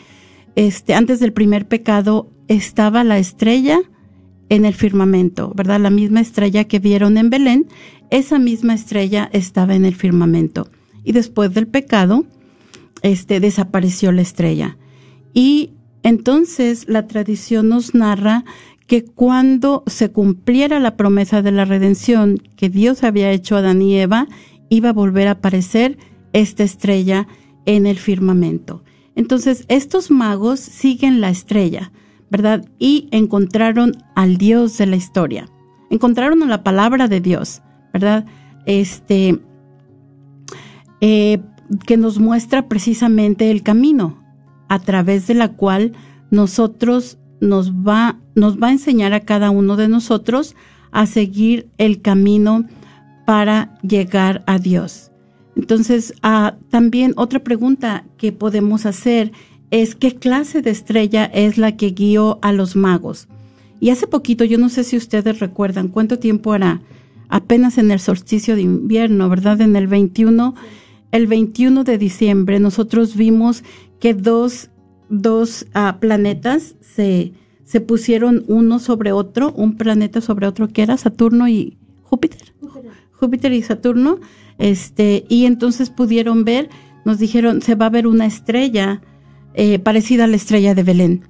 este, 0.57 0.94
antes 0.94 1.21
del 1.21 1.33
primer 1.33 1.68
pecado, 1.68 2.33
estaba 2.49 3.05
la 3.05 3.18
estrella 3.18 3.83
en 4.49 4.65
el 4.65 4.75
firmamento, 4.75 5.53
¿verdad? 5.55 5.81
La 5.81 5.91
misma 5.91 6.21
estrella 6.21 6.65
que 6.65 6.79
vieron 6.79 7.19
en 7.19 7.31
Belén, 7.31 7.67
esa 8.11 8.39
misma 8.39 8.75
estrella 8.75 9.29
estaba 9.33 9.75
en 9.75 9.85
el 9.85 9.95
firmamento. 9.95 10.69
Y 11.05 11.13
después 11.13 11.53
del 11.55 11.67
pecado, 11.67 12.25
este, 13.03 13.41
desapareció 13.41 14.13
la 14.13 14.23
estrella. 14.23 14.77
Y 15.35 15.73
entonces 16.03 16.87
la 16.89 17.07
tradición 17.07 17.69
nos 17.69 17.95
narra 17.95 18.45
que 18.87 19.05
cuando 19.05 19.85
se 19.87 20.11
cumpliera 20.11 20.81
la 20.81 20.97
promesa 20.97 21.43
de 21.43 21.53
la 21.53 21.67
redención 21.67 22.39
que 22.57 22.71
Dios 22.71 23.05
había 23.05 23.31
hecho 23.31 23.55
a 23.55 23.59
Adán 23.59 23.83
y 23.83 23.97
Eva, 23.97 24.27
iba 24.71 24.91
a 24.91 24.95
volver 24.95 25.29
a 25.29 25.33
aparecer 25.33 25.99
esta 26.33 26.65
estrella 26.65 27.29
en 27.67 27.87
el 27.87 27.99
firmamento. 27.99 28.83
Entonces, 29.15 29.65
estos 29.69 30.11
magos 30.11 30.61
siguen 30.61 31.21
la 31.21 31.29
estrella, 31.29 31.93
¿verdad? 32.31 32.64
Y 32.79 33.09
encontraron 33.11 33.93
al 34.14 34.37
Dios 34.37 34.79
de 34.79 34.87
la 34.87 34.97
historia. 34.97 35.49
Encontraron 35.91 36.43
a 36.43 36.47
la 36.47 36.62
palabra 36.62 37.09
de 37.09 37.21
Dios, 37.21 37.62
¿verdad? 37.93 38.27
Este, 38.67 39.41
eh, 41.01 41.41
que 41.87 41.97
nos 41.97 42.19
muestra 42.19 42.69
precisamente 42.69 43.51
el 43.51 43.62
camino 43.62 44.23
a 44.69 44.79
través 44.79 45.27
de 45.27 45.35
la 45.35 45.53
cual 45.53 45.93
nosotros 46.31 47.19
nos 47.41 47.73
va, 47.73 48.19
nos 48.35 48.61
va 48.61 48.69
a 48.69 48.73
enseñar 48.73 49.12
a 49.12 49.21
cada 49.21 49.51
uno 49.51 49.77
de 49.77 49.88
nosotros 49.88 50.57
a 50.91 51.07
seguir 51.07 51.69
el 51.79 52.01
camino 52.03 52.64
para 53.27 53.79
llegar 53.83 54.43
a 54.47 54.59
Dios. 54.59 55.11
Entonces, 55.57 56.14
ah, 56.23 56.57
también 56.71 57.14
otra 57.17 57.41
pregunta 57.41 58.05
que 58.17 58.33
podemos 58.33 58.87
hacer 58.87 59.33
es 59.70 59.94
qué 59.94 60.14
clase 60.14 60.62
de 60.62 60.70
estrella 60.70 61.24
es 61.24 61.59
la 61.59 61.76
que 61.76 61.90
guió 61.90 62.38
a 62.42 62.52
los 62.52 62.76
magos. 62.76 63.28
Y 63.81 63.90
hace 63.90 64.07
poquito, 64.07 64.44
yo 64.44 64.59
no 64.59 64.68
sé 64.68 64.85
si 64.85 64.96
ustedes 64.96 65.38
recuerdan 65.38 65.88
cuánto 65.88 66.18
tiempo 66.18 66.52
hará, 66.52 66.81
apenas 67.28 67.78
en 67.78 67.90
el 67.90 68.00
solsticio 68.00 68.57
de 68.57 68.62
invierno, 68.62 69.28
¿verdad? 69.28 69.61
En 69.61 69.76
el 69.76 69.87
21, 69.87 70.54
el 71.12 71.26
21 71.26 71.85
de 71.85 71.98
diciembre, 71.98 72.59
nosotros 72.61 73.16
vimos 73.16 73.62
que 74.00 74.14
dos, 74.14 74.70
dos 75.09 75.66
ah, 75.74 75.98
planetas 76.00 76.74
se, 76.81 77.33
se 77.64 77.81
pusieron 77.81 78.44
uno 78.48 78.78
sobre 78.78 79.12
otro, 79.12 79.52
un 79.52 79.76
planeta 79.76 80.20
sobre 80.20 80.46
otro, 80.46 80.68
que 80.68 80.83
era 80.83 80.96
Saturno 80.96 81.48
y 81.48 81.76
Júpiter. 82.02 82.54
Júpiter, 82.61 82.92
Júpiter 83.12 83.52
y 83.52 83.62
Saturno, 83.62 84.18
este, 84.59 85.24
y 85.28 85.44
entonces 85.44 85.90
pudieron 85.90 86.44
ver, 86.44 86.68
nos 87.04 87.18
dijeron, 87.18 87.62
se 87.62 87.74
va 87.74 87.87
a 87.87 87.90
ver 87.90 88.07
una 88.07 88.26
estrella 88.26 89.02
eh, 89.61 89.81
parecida 89.81 90.23
a 90.23 90.27
la 90.29 90.37
estrella 90.37 90.77
de 90.77 90.85
Belén. 90.85 91.25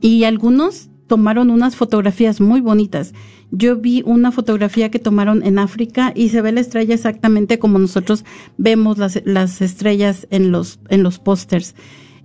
Y 0.00 0.22
algunos 0.22 0.88
tomaron 1.08 1.50
unas 1.50 1.74
fotografías 1.74 2.40
muy 2.40 2.60
bonitas. 2.60 3.12
Yo 3.50 3.76
vi 3.76 4.04
una 4.06 4.30
fotografía 4.30 4.88
que 4.88 5.00
tomaron 5.00 5.42
en 5.42 5.58
África 5.58 6.12
y 6.14 6.28
se 6.28 6.40
ve 6.42 6.52
la 6.52 6.60
estrella 6.60 6.94
exactamente 6.94 7.58
como 7.58 7.80
nosotros 7.80 8.24
vemos 8.56 8.98
las, 8.98 9.20
las 9.24 9.60
estrellas 9.62 10.28
en 10.30 10.52
los, 10.52 10.78
en 10.90 11.02
los 11.02 11.18
pósters. 11.18 11.74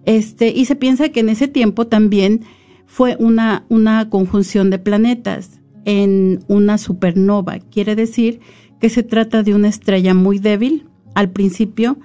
Este, 0.06 0.50
y 0.50 0.66
se 0.66 0.76
piensa 0.76 1.10
que 1.10 1.22
en 1.22 1.30
ese 1.30 1.48
tiempo 1.48 1.88
también 1.88 2.42
fue 2.86 3.16
una, 3.20 3.66
una 3.70 4.12
conjunción 4.12 4.70
de 4.70 4.78
planetas 4.78 5.60
en 5.86 6.44
una 6.48 6.78
supernova. 6.78 7.58
Quiere 7.58 7.96
decir 7.96 8.42
que 8.80 8.92
se 8.92 9.02
trata 9.02 9.42
de 9.42 9.56
una 9.56 9.70
estrella 9.70 10.14
muy 10.14 10.38
débil 10.38 10.86
al 11.16 11.32
principio, 11.32 11.98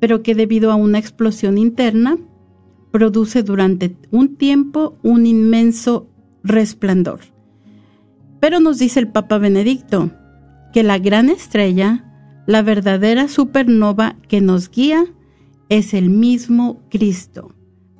pero 0.00 0.22
que 0.22 0.34
debido 0.34 0.70
a 0.70 0.76
una 0.76 0.98
explosión 0.98 1.58
interna 1.58 2.18
produce 2.90 3.42
durante 3.42 3.96
un 4.10 4.36
tiempo 4.36 4.98
un 5.02 5.26
inmenso 5.26 6.08
resplandor. 6.42 7.20
Pero 8.40 8.60
nos 8.60 8.78
dice 8.78 9.00
el 9.00 9.08
Papa 9.08 9.38
Benedicto 9.38 10.10
que 10.72 10.82
la 10.82 10.98
gran 10.98 11.28
estrella, 11.28 12.04
la 12.46 12.62
verdadera 12.62 13.28
supernova 13.28 14.16
que 14.28 14.40
nos 14.40 14.70
guía, 14.70 15.04
es 15.68 15.92
el 15.92 16.08
mismo 16.08 16.80
Cristo, 16.88 17.54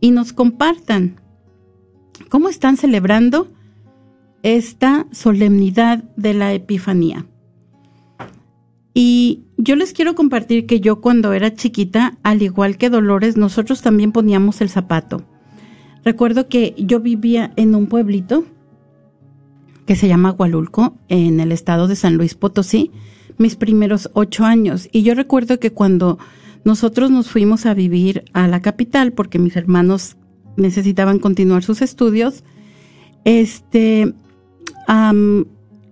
y 0.00 0.10
nos 0.10 0.32
compartan 0.32 1.20
cómo 2.28 2.48
están 2.48 2.76
celebrando 2.76 3.48
esta 4.42 5.06
solemnidad 5.12 6.04
de 6.16 6.34
la 6.34 6.52
Epifanía. 6.52 7.26
Y 8.94 9.42
yo 9.58 9.76
les 9.76 9.92
quiero 9.92 10.14
compartir 10.14 10.66
que 10.66 10.80
yo 10.80 11.00
cuando 11.00 11.32
era 11.32 11.54
chiquita, 11.54 12.16
al 12.22 12.42
igual 12.42 12.78
que 12.78 12.88
Dolores, 12.88 13.36
nosotros 13.36 13.82
también 13.82 14.12
poníamos 14.12 14.60
el 14.60 14.70
zapato. 14.70 15.22
Recuerdo 16.04 16.48
que 16.48 16.74
yo 16.78 17.00
vivía 17.00 17.52
en 17.56 17.74
un 17.74 17.88
pueblito 17.88 18.44
que 19.86 19.96
se 19.96 20.08
llama 20.08 20.32
Hualulco, 20.32 20.96
en 21.08 21.40
el 21.40 21.52
estado 21.52 21.88
de 21.88 21.96
San 21.96 22.16
Luis 22.16 22.34
Potosí, 22.34 22.90
mis 23.38 23.56
primeros 23.56 24.10
ocho 24.14 24.44
años. 24.44 24.88
Y 24.92 25.02
yo 25.02 25.14
recuerdo 25.14 25.60
que 25.60 25.72
cuando 25.72 26.18
nosotros 26.64 27.10
nos 27.10 27.28
fuimos 27.28 27.66
a 27.66 27.74
vivir 27.74 28.24
a 28.32 28.48
la 28.48 28.62
capital, 28.62 29.12
porque 29.12 29.38
mis 29.38 29.56
hermanos 29.56 30.16
necesitaban 30.56 31.18
continuar 31.18 31.62
sus 31.62 31.82
estudios, 31.82 32.44
este, 33.24 34.12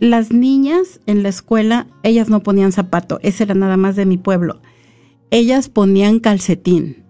las 0.00 0.32
niñas 0.32 1.00
en 1.06 1.22
la 1.22 1.28
escuela, 1.28 1.86
ellas 2.02 2.28
no 2.28 2.42
ponían 2.42 2.72
zapato, 2.72 3.18
ese 3.22 3.44
era 3.44 3.54
nada 3.54 3.76
más 3.76 3.96
de 3.96 4.06
mi 4.06 4.18
pueblo. 4.18 4.60
Ellas 5.30 5.68
ponían 5.68 6.20
calcetín. 6.20 7.04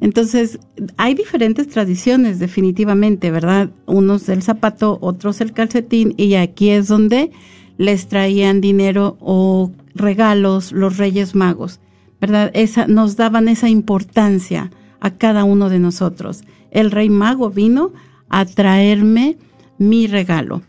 Entonces, 0.00 0.60
hay 0.96 1.14
diferentes 1.14 1.68
tradiciones 1.68 2.38
definitivamente, 2.38 3.30
¿verdad? 3.30 3.70
Unos 3.86 4.26
del 4.26 4.42
zapato, 4.42 4.98
otros 5.00 5.40
el 5.40 5.52
calcetín, 5.52 6.14
y 6.16 6.34
aquí 6.34 6.70
es 6.70 6.86
donde 6.88 7.32
les 7.78 8.08
traían 8.08 8.60
dinero 8.60 9.16
o 9.20 9.72
regalos 9.94 10.72
los 10.72 10.96
Reyes 10.96 11.34
Magos, 11.34 11.80
¿verdad? 12.20 12.50
Esa, 12.54 12.86
nos 12.86 13.16
daban 13.16 13.48
esa 13.48 13.68
importancia 13.68 14.70
a 15.00 15.10
cada 15.10 15.44
uno 15.44 15.68
de 15.68 15.78
nosotros. 15.78 16.42
El 16.70 16.90
Rey 16.90 17.10
Mago 17.10 17.50
vino 17.50 17.92
a 18.28 18.44
traerme 18.44 19.36
mi 19.78 20.06
regalo. 20.06 20.62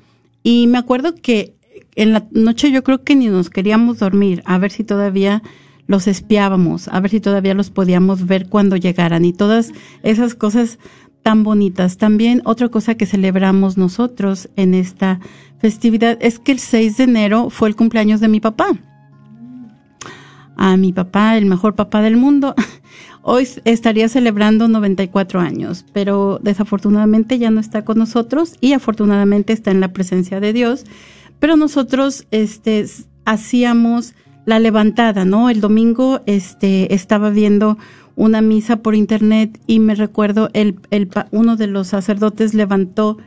Y 0.43 0.67
me 0.67 0.77
acuerdo 0.77 1.15
que 1.15 1.55
en 1.95 2.13
la 2.13 2.27
noche 2.31 2.71
yo 2.71 2.83
creo 2.83 3.03
que 3.03 3.15
ni 3.15 3.27
nos 3.27 3.49
queríamos 3.49 3.99
dormir, 3.99 4.41
a 4.45 4.57
ver 4.57 4.71
si 4.71 4.83
todavía 4.83 5.43
los 5.87 6.07
espiábamos, 6.07 6.87
a 6.87 6.99
ver 6.99 7.11
si 7.11 7.19
todavía 7.19 7.55
los 7.55 7.71
podíamos 7.71 8.27
ver 8.27 8.47
cuando 8.47 8.77
llegaran 8.77 9.25
y 9.25 9.33
todas 9.33 9.73
esas 10.03 10.35
cosas 10.35 10.77
tan 11.23 11.43
bonitas. 11.43 11.97
También 11.97 12.41
otra 12.45 12.69
cosa 12.69 12.95
que 12.95 13.05
celebramos 13.05 13.77
nosotros 13.77 14.49
en 14.55 14.75
esta 14.75 15.19
festividad 15.57 16.17
es 16.21 16.39
que 16.39 16.51
el 16.51 16.59
6 16.59 16.97
de 16.97 17.03
enero 17.03 17.49
fue 17.49 17.69
el 17.69 17.75
cumpleaños 17.75 18.21
de 18.21 18.27
mi 18.27 18.39
papá. 18.39 18.67
A 20.55 20.77
mi 20.77 20.93
papá, 20.93 21.37
el 21.37 21.45
mejor 21.45 21.75
papá 21.75 22.01
del 22.01 22.17
mundo. 22.17 22.53
Hoy 23.21 23.47
estaría 23.65 24.07
celebrando 24.07 24.67
94 24.67 25.39
años, 25.39 25.85
pero 25.93 26.39
desafortunadamente 26.41 27.37
ya 27.37 27.51
no 27.51 27.59
está 27.59 27.83
con 27.83 27.97
nosotros 27.97 28.55
y 28.61 28.73
afortunadamente 28.73 29.51
está 29.53 29.71
en 29.71 29.81
la 29.81 29.91
presencia 29.91 30.39
de 30.39 30.53
Dios. 30.53 30.85
Pero 31.39 31.57
nosotros 31.57 32.27
este, 32.31 32.85
hacíamos 33.25 34.13
la 34.45 34.59
levantada, 34.59 35.25
¿no? 35.25 35.49
El 35.49 35.61
domingo 35.61 36.21
este, 36.25 36.93
estaba 36.93 37.29
viendo 37.29 37.77
una 38.15 38.41
misa 38.41 38.77
por 38.77 38.95
internet 38.95 39.59
y 39.67 39.79
me 39.79 39.95
recuerdo 39.95 40.49
el, 40.53 40.79
el, 40.89 41.09
uno 41.31 41.55
de 41.55 41.67
los 41.67 41.87
sacerdotes 41.87 42.53
levantó 42.53 43.17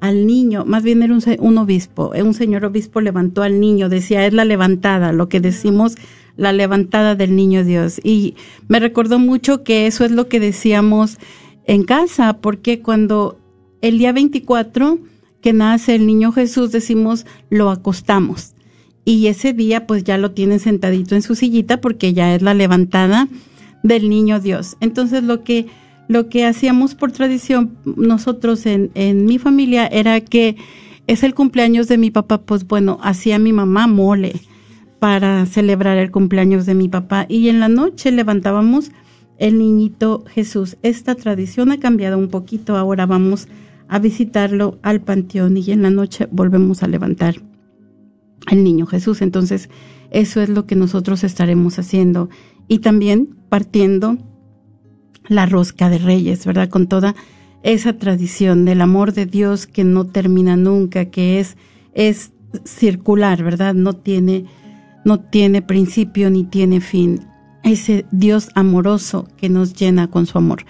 al 0.00 0.26
niño, 0.26 0.64
más 0.64 0.82
bien 0.82 1.02
era 1.02 1.12
un, 1.12 1.22
un 1.38 1.58
obispo, 1.58 2.12
un 2.16 2.34
señor 2.34 2.64
obispo 2.64 3.00
levantó 3.00 3.42
al 3.42 3.60
niño, 3.60 3.90
decía, 3.90 4.26
es 4.26 4.32
la 4.32 4.46
levantada, 4.46 5.12
lo 5.12 5.28
que 5.28 5.40
decimos 5.40 5.96
la 6.40 6.52
levantada 6.54 7.14
del 7.14 7.36
niño 7.36 7.64
Dios. 7.64 8.00
Y 8.02 8.34
me 8.66 8.80
recordó 8.80 9.18
mucho 9.18 9.62
que 9.62 9.86
eso 9.86 10.06
es 10.06 10.10
lo 10.10 10.26
que 10.26 10.40
decíamos 10.40 11.18
en 11.66 11.84
casa, 11.84 12.38
porque 12.40 12.80
cuando 12.80 13.38
el 13.82 13.98
día 13.98 14.12
24 14.12 14.98
que 15.42 15.52
nace 15.52 15.94
el 15.94 16.06
niño 16.06 16.32
Jesús, 16.32 16.72
decimos, 16.72 17.26
lo 17.50 17.70
acostamos. 17.70 18.54
Y 19.04 19.26
ese 19.26 19.52
día 19.52 19.86
pues 19.86 20.02
ya 20.02 20.16
lo 20.16 20.32
tienen 20.32 20.60
sentadito 20.60 21.14
en 21.14 21.22
su 21.22 21.34
sillita 21.34 21.80
porque 21.80 22.14
ya 22.14 22.34
es 22.34 22.40
la 22.40 22.54
levantada 22.54 23.28
del 23.82 24.08
niño 24.08 24.40
Dios. 24.40 24.76
Entonces 24.80 25.22
lo 25.22 25.44
que, 25.44 25.66
lo 26.08 26.30
que 26.30 26.46
hacíamos 26.46 26.94
por 26.94 27.12
tradición 27.12 27.76
nosotros 27.84 28.64
en, 28.64 28.90
en 28.94 29.26
mi 29.26 29.38
familia 29.38 29.86
era 29.86 30.20
que 30.22 30.56
es 31.06 31.22
el 31.22 31.34
cumpleaños 31.34 31.86
de 31.86 31.98
mi 31.98 32.10
papá, 32.10 32.38
pues 32.38 32.66
bueno, 32.66 32.98
hacía 33.02 33.38
mi 33.38 33.52
mamá 33.52 33.86
mole 33.86 34.40
para 35.00 35.46
celebrar 35.46 35.98
el 35.98 36.10
cumpleaños 36.10 36.66
de 36.66 36.74
mi 36.74 36.88
papá 36.88 37.26
y 37.28 37.48
en 37.48 37.58
la 37.58 37.68
noche 37.68 38.12
levantábamos 38.12 38.92
el 39.38 39.58
niñito 39.58 40.24
Jesús. 40.28 40.76
Esta 40.82 41.14
tradición 41.14 41.72
ha 41.72 41.80
cambiado 41.80 42.18
un 42.18 42.28
poquito, 42.28 42.76
ahora 42.76 43.06
vamos 43.06 43.48
a 43.88 43.98
visitarlo 43.98 44.78
al 44.82 45.00
panteón 45.00 45.56
y 45.56 45.72
en 45.72 45.82
la 45.82 45.90
noche 45.90 46.28
volvemos 46.30 46.82
a 46.82 46.88
levantar 46.88 47.36
al 48.46 48.62
niño 48.62 48.86
Jesús. 48.86 49.22
Entonces, 49.22 49.70
eso 50.10 50.42
es 50.42 50.50
lo 50.50 50.66
que 50.66 50.76
nosotros 50.76 51.24
estaremos 51.24 51.78
haciendo 51.78 52.28
y 52.68 52.80
también 52.80 53.36
partiendo 53.48 54.18
la 55.28 55.46
rosca 55.46 55.88
de 55.88 55.98
reyes, 55.98 56.44
¿verdad? 56.44 56.68
Con 56.68 56.88
toda 56.88 57.14
esa 57.62 57.94
tradición 57.94 58.66
del 58.66 58.82
amor 58.82 59.12
de 59.12 59.24
Dios 59.24 59.66
que 59.66 59.84
no 59.84 60.06
termina 60.06 60.56
nunca, 60.56 61.06
que 61.06 61.40
es, 61.40 61.56
es 61.94 62.32
circular, 62.64 63.42
¿verdad? 63.42 63.74
No 63.74 63.94
tiene 63.94 64.44
no 65.04 65.20
tiene 65.20 65.62
principio 65.62 66.30
ni 66.30 66.44
tiene 66.44 66.80
fin. 66.80 67.26
Ese 67.62 68.06
Dios 68.10 68.50
amoroso 68.54 69.28
que 69.36 69.48
nos 69.48 69.74
llena 69.74 70.08
con 70.08 70.26
su 70.26 70.38
amor. 70.38 70.64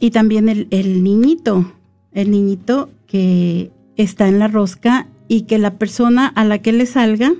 y 0.00 0.10
también 0.10 0.48
el, 0.48 0.68
el 0.70 1.02
niñito, 1.04 1.70
el 2.12 2.30
niñito 2.30 2.90
que 3.06 3.70
está 3.96 4.28
en 4.28 4.38
la 4.38 4.48
rosca 4.48 5.08
y 5.28 5.42
que 5.42 5.58
la 5.58 5.78
persona 5.78 6.26
a 6.26 6.44
la 6.44 6.58
que 6.58 6.72
le 6.72 6.86
salga 6.86 7.32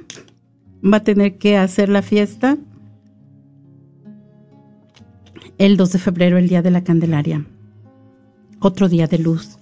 va 0.85 0.99
a 0.99 1.05
tener 1.05 1.39
que 1.39 1.57
hacer 1.57 1.89
la 1.89 2.03
fiesta 2.03 2.59
el 5.59 5.77
2 5.77 5.93
de 5.93 5.99
febrero, 5.99 6.39
el 6.39 6.49
día 6.49 6.63
de 6.63 6.71
la 6.71 6.83
Candelaria. 6.83 7.45
Otro 8.61 8.89
día 8.89 9.07
de 9.07 9.19
luz. 9.19 9.59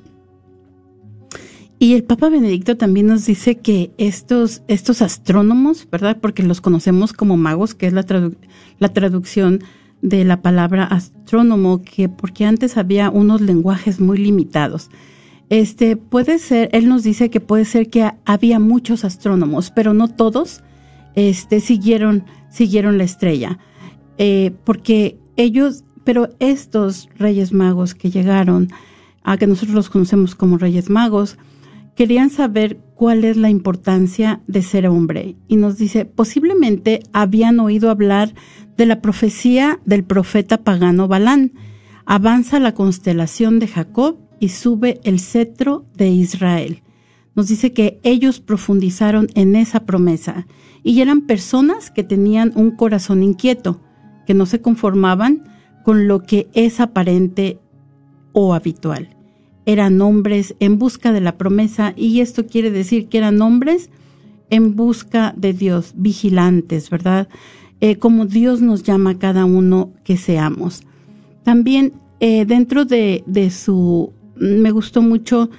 Y 1.79 1.93
el 1.93 2.03
Papa 2.03 2.29
Benedicto 2.29 2.75
también 2.75 3.05
nos 3.05 3.27
dice 3.27 3.59
que 3.59 3.91
estos, 3.99 4.63
estos 4.67 5.03
astrónomos, 5.03 5.87
¿verdad? 5.91 6.17
Porque 6.19 6.41
los 6.41 6.59
conocemos 6.59 7.13
como 7.13 7.37
magos, 7.37 7.75
que 7.75 7.85
es 7.85 7.93
la, 7.93 8.03
la 8.79 8.93
traducción 8.93 9.63
de 10.01 10.23
la 10.23 10.41
palabra 10.41 10.83
astrónomo, 10.83 11.81
que 11.81 12.09
porque 12.09 12.45
antes 12.45 12.77
había 12.77 13.09
unos 13.09 13.41
lenguajes 13.41 13.99
muy 13.99 14.17
limitados. 14.17 14.89
Este 15.49 15.95
puede 15.95 16.39
ser, 16.39 16.69
él 16.73 16.89
nos 16.89 17.03
dice 17.03 17.29
que 17.29 17.39
puede 17.39 17.65
ser 17.65 17.89
que 17.89 18.11
había 18.25 18.59
muchos 18.59 19.05
astrónomos, 19.05 19.71
pero 19.71 19.93
no 19.93 20.07
todos 20.07 20.61
este, 21.15 21.61
siguieron, 21.61 22.25
siguieron 22.49 22.97
la 22.97 23.05
estrella. 23.05 23.57
Eh, 24.17 24.53
porque 24.63 25.17
ellos, 25.35 25.83
pero 26.03 26.29
estos 26.39 27.09
reyes 27.17 27.53
magos 27.53 27.95
que 27.95 28.09
llegaron, 28.09 28.69
a 29.23 29.37
que 29.37 29.47
nosotros 29.47 29.75
los 29.75 29.89
conocemos 29.89 30.35
como 30.35 30.57
reyes 30.57 30.89
magos, 30.89 31.37
querían 31.95 32.29
saber 32.29 32.79
cuál 32.97 33.23
es 33.23 33.37
la 33.37 33.49
importancia 33.49 34.41
de 34.47 34.63
ser 34.63 34.87
hombre. 34.87 35.37
Y 35.47 35.55
nos 35.55 35.77
dice, 35.77 36.05
posiblemente 36.05 37.01
habían 37.13 37.59
oído 37.59 37.91
hablar 37.91 38.33
de 38.75 38.87
la 38.87 39.01
profecía 39.01 39.79
del 39.85 40.03
profeta 40.03 40.63
pagano 40.63 41.07
Balán. 41.07 41.53
Avanza 42.05 42.59
la 42.59 42.73
constelación 42.73 43.59
de 43.59 43.67
Jacob 43.67 44.17
y 44.39 44.49
sube 44.49 44.99
el 45.03 45.19
cetro 45.19 45.85
de 45.95 46.09
Israel. 46.09 46.81
Nos 47.35 47.47
dice 47.47 47.71
que 47.71 47.99
ellos 48.01 48.39
profundizaron 48.39 49.27
en 49.35 49.55
esa 49.55 49.85
promesa 49.85 50.47
y 50.83 51.01
eran 51.01 51.21
personas 51.21 51.91
que 51.91 52.03
tenían 52.03 52.51
un 52.55 52.71
corazón 52.71 53.21
inquieto, 53.21 53.79
que 54.25 54.33
no 54.33 54.47
se 54.47 54.59
conformaban 54.59 55.43
con 55.83 56.07
lo 56.07 56.23
que 56.23 56.49
es 56.53 56.79
aparente 56.79 57.59
o 58.33 58.55
habitual. 58.55 59.16
Eran 59.67 60.01
hombres 60.01 60.55
en 60.59 60.79
busca 60.79 61.11
de 61.11 61.21
la 61.21 61.37
promesa 61.37 61.93
y 61.95 62.21
esto 62.21 62.47
quiere 62.47 62.71
decir 62.71 63.09
que 63.09 63.19
eran 63.19 63.41
hombres 63.41 63.89
en 64.49 64.77
busca 64.77 65.33
de 65.35 65.51
Dios, 65.51 65.93
vigilantes, 65.95 66.89
¿verdad? 66.89 67.27
Eh, 67.81 67.97
como 67.97 68.25
Dios 68.25 68.61
nos 68.61 68.83
llama 68.83 69.11
a 69.11 69.19
cada 69.19 69.43
uno 69.43 69.91
que 70.05 70.15
seamos. 70.15 70.83
También 71.43 71.93
eh, 72.21 72.45
dentro 72.45 72.85
de, 72.85 73.23
de 73.27 73.51
su, 73.51 74.13
me 74.37 74.71
gustó 74.71 75.01
mucho 75.01 75.49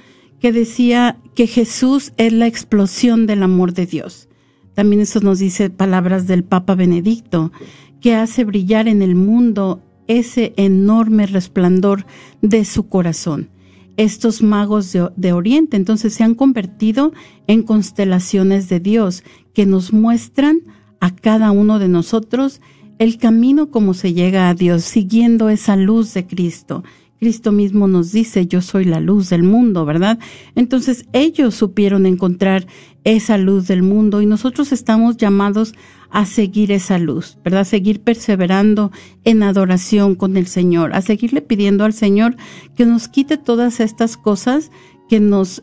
que 0.41 0.53
decía 0.53 1.19
que 1.35 1.47
Jesús 1.47 2.13
es 2.17 2.33
la 2.33 2.47
explosión 2.47 3.27
del 3.27 3.43
amor 3.43 3.75
de 3.75 3.85
Dios. 3.85 4.29
También 4.73 5.03
eso 5.03 5.21
nos 5.21 5.39
dice 5.39 5.69
palabras 5.69 6.27
del 6.27 6.45
Papa 6.45 6.75
Benedicto, 6.75 7.53
que 8.01 8.15
hace 8.15 8.45
brillar 8.45 8.89
en 8.89 9.03
el 9.03 9.17
mundo 9.17 9.83
ese 10.07 10.55
enorme 10.57 11.27
resplandor 11.27 12.07
de 12.41 12.65
su 12.65 12.89
corazón. 12.89 13.51
Estos 13.99 14.43
magos 14.43 14.91
de, 14.93 15.11
de, 15.17 15.35
Oriente 15.35 15.77
entonces 15.77 16.15
se 16.15 16.25
han 16.25 16.35
convertido 16.35 17.13
en 17.47 17.63
constelaciones 17.63 18.71
de 18.71 18.81
Dios 18.81 19.25
que 19.53 19.67
nos 19.67 19.93
muestran 19.93 20.63
a 21.01 21.15
cada 21.15 21.51
uno 21.51 21.79
de 21.79 21.89
nosotros 21.89 22.63
el 22.99 23.19
camino 23.19 23.71
como 23.71 23.95
se 23.95 24.13
llega 24.13 24.49
a 24.49 24.55
Dios, 24.55 24.85
siguiendo 24.85 25.51
esa 25.51 25.77
luz 25.77 26.15
de 26.15 26.27
Cristo. 26.27 26.83
Cristo 27.19 27.51
mismo 27.51 27.89
nos 27.89 28.13
dice, 28.13 28.47
yo 28.47 28.61
soy 28.63 28.85
la 28.85 29.01
luz 29.01 29.29
del 29.29 29.43
mundo, 29.43 29.85
¿verdad? 29.85 30.19
Entonces 30.55 31.07
ellos 31.13 31.55
supieron 31.55 32.07
encontrar 32.07 32.67
esa 33.05 33.39
luz 33.39 33.67
del 33.67 33.83
mundo 33.83 34.23
y 34.23 34.27
nosotros 34.27 34.73
estamos 34.73 35.17
llamados 35.17 35.75
a 36.11 36.27
seguir 36.27 36.73
esa 36.73 36.99
luz, 36.99 37.39
¿verdad? 37.45 37.61
A 37.61 37.65
seguir 37.65 38.01
perseverando 38.01 38.91
en 39.25 39.43
adoración 39.43 40.15
con 40.15 40.37
el 40.37 40.47
Señor, 40.47 40.95
a 40.95 41.03
seguirle 41.03 41.43
pidiendo 41.43 41.85
al 41.85 41.93
Señor 41.93 42.37
que 42.77 42.87
nos 42.87 43.09
quite 43.09 43.37
todas 43.37 43.81
estas 43.81 44.17
cosas 44.17 44.71
que 45.09 45.21
nos, 45.21 45.63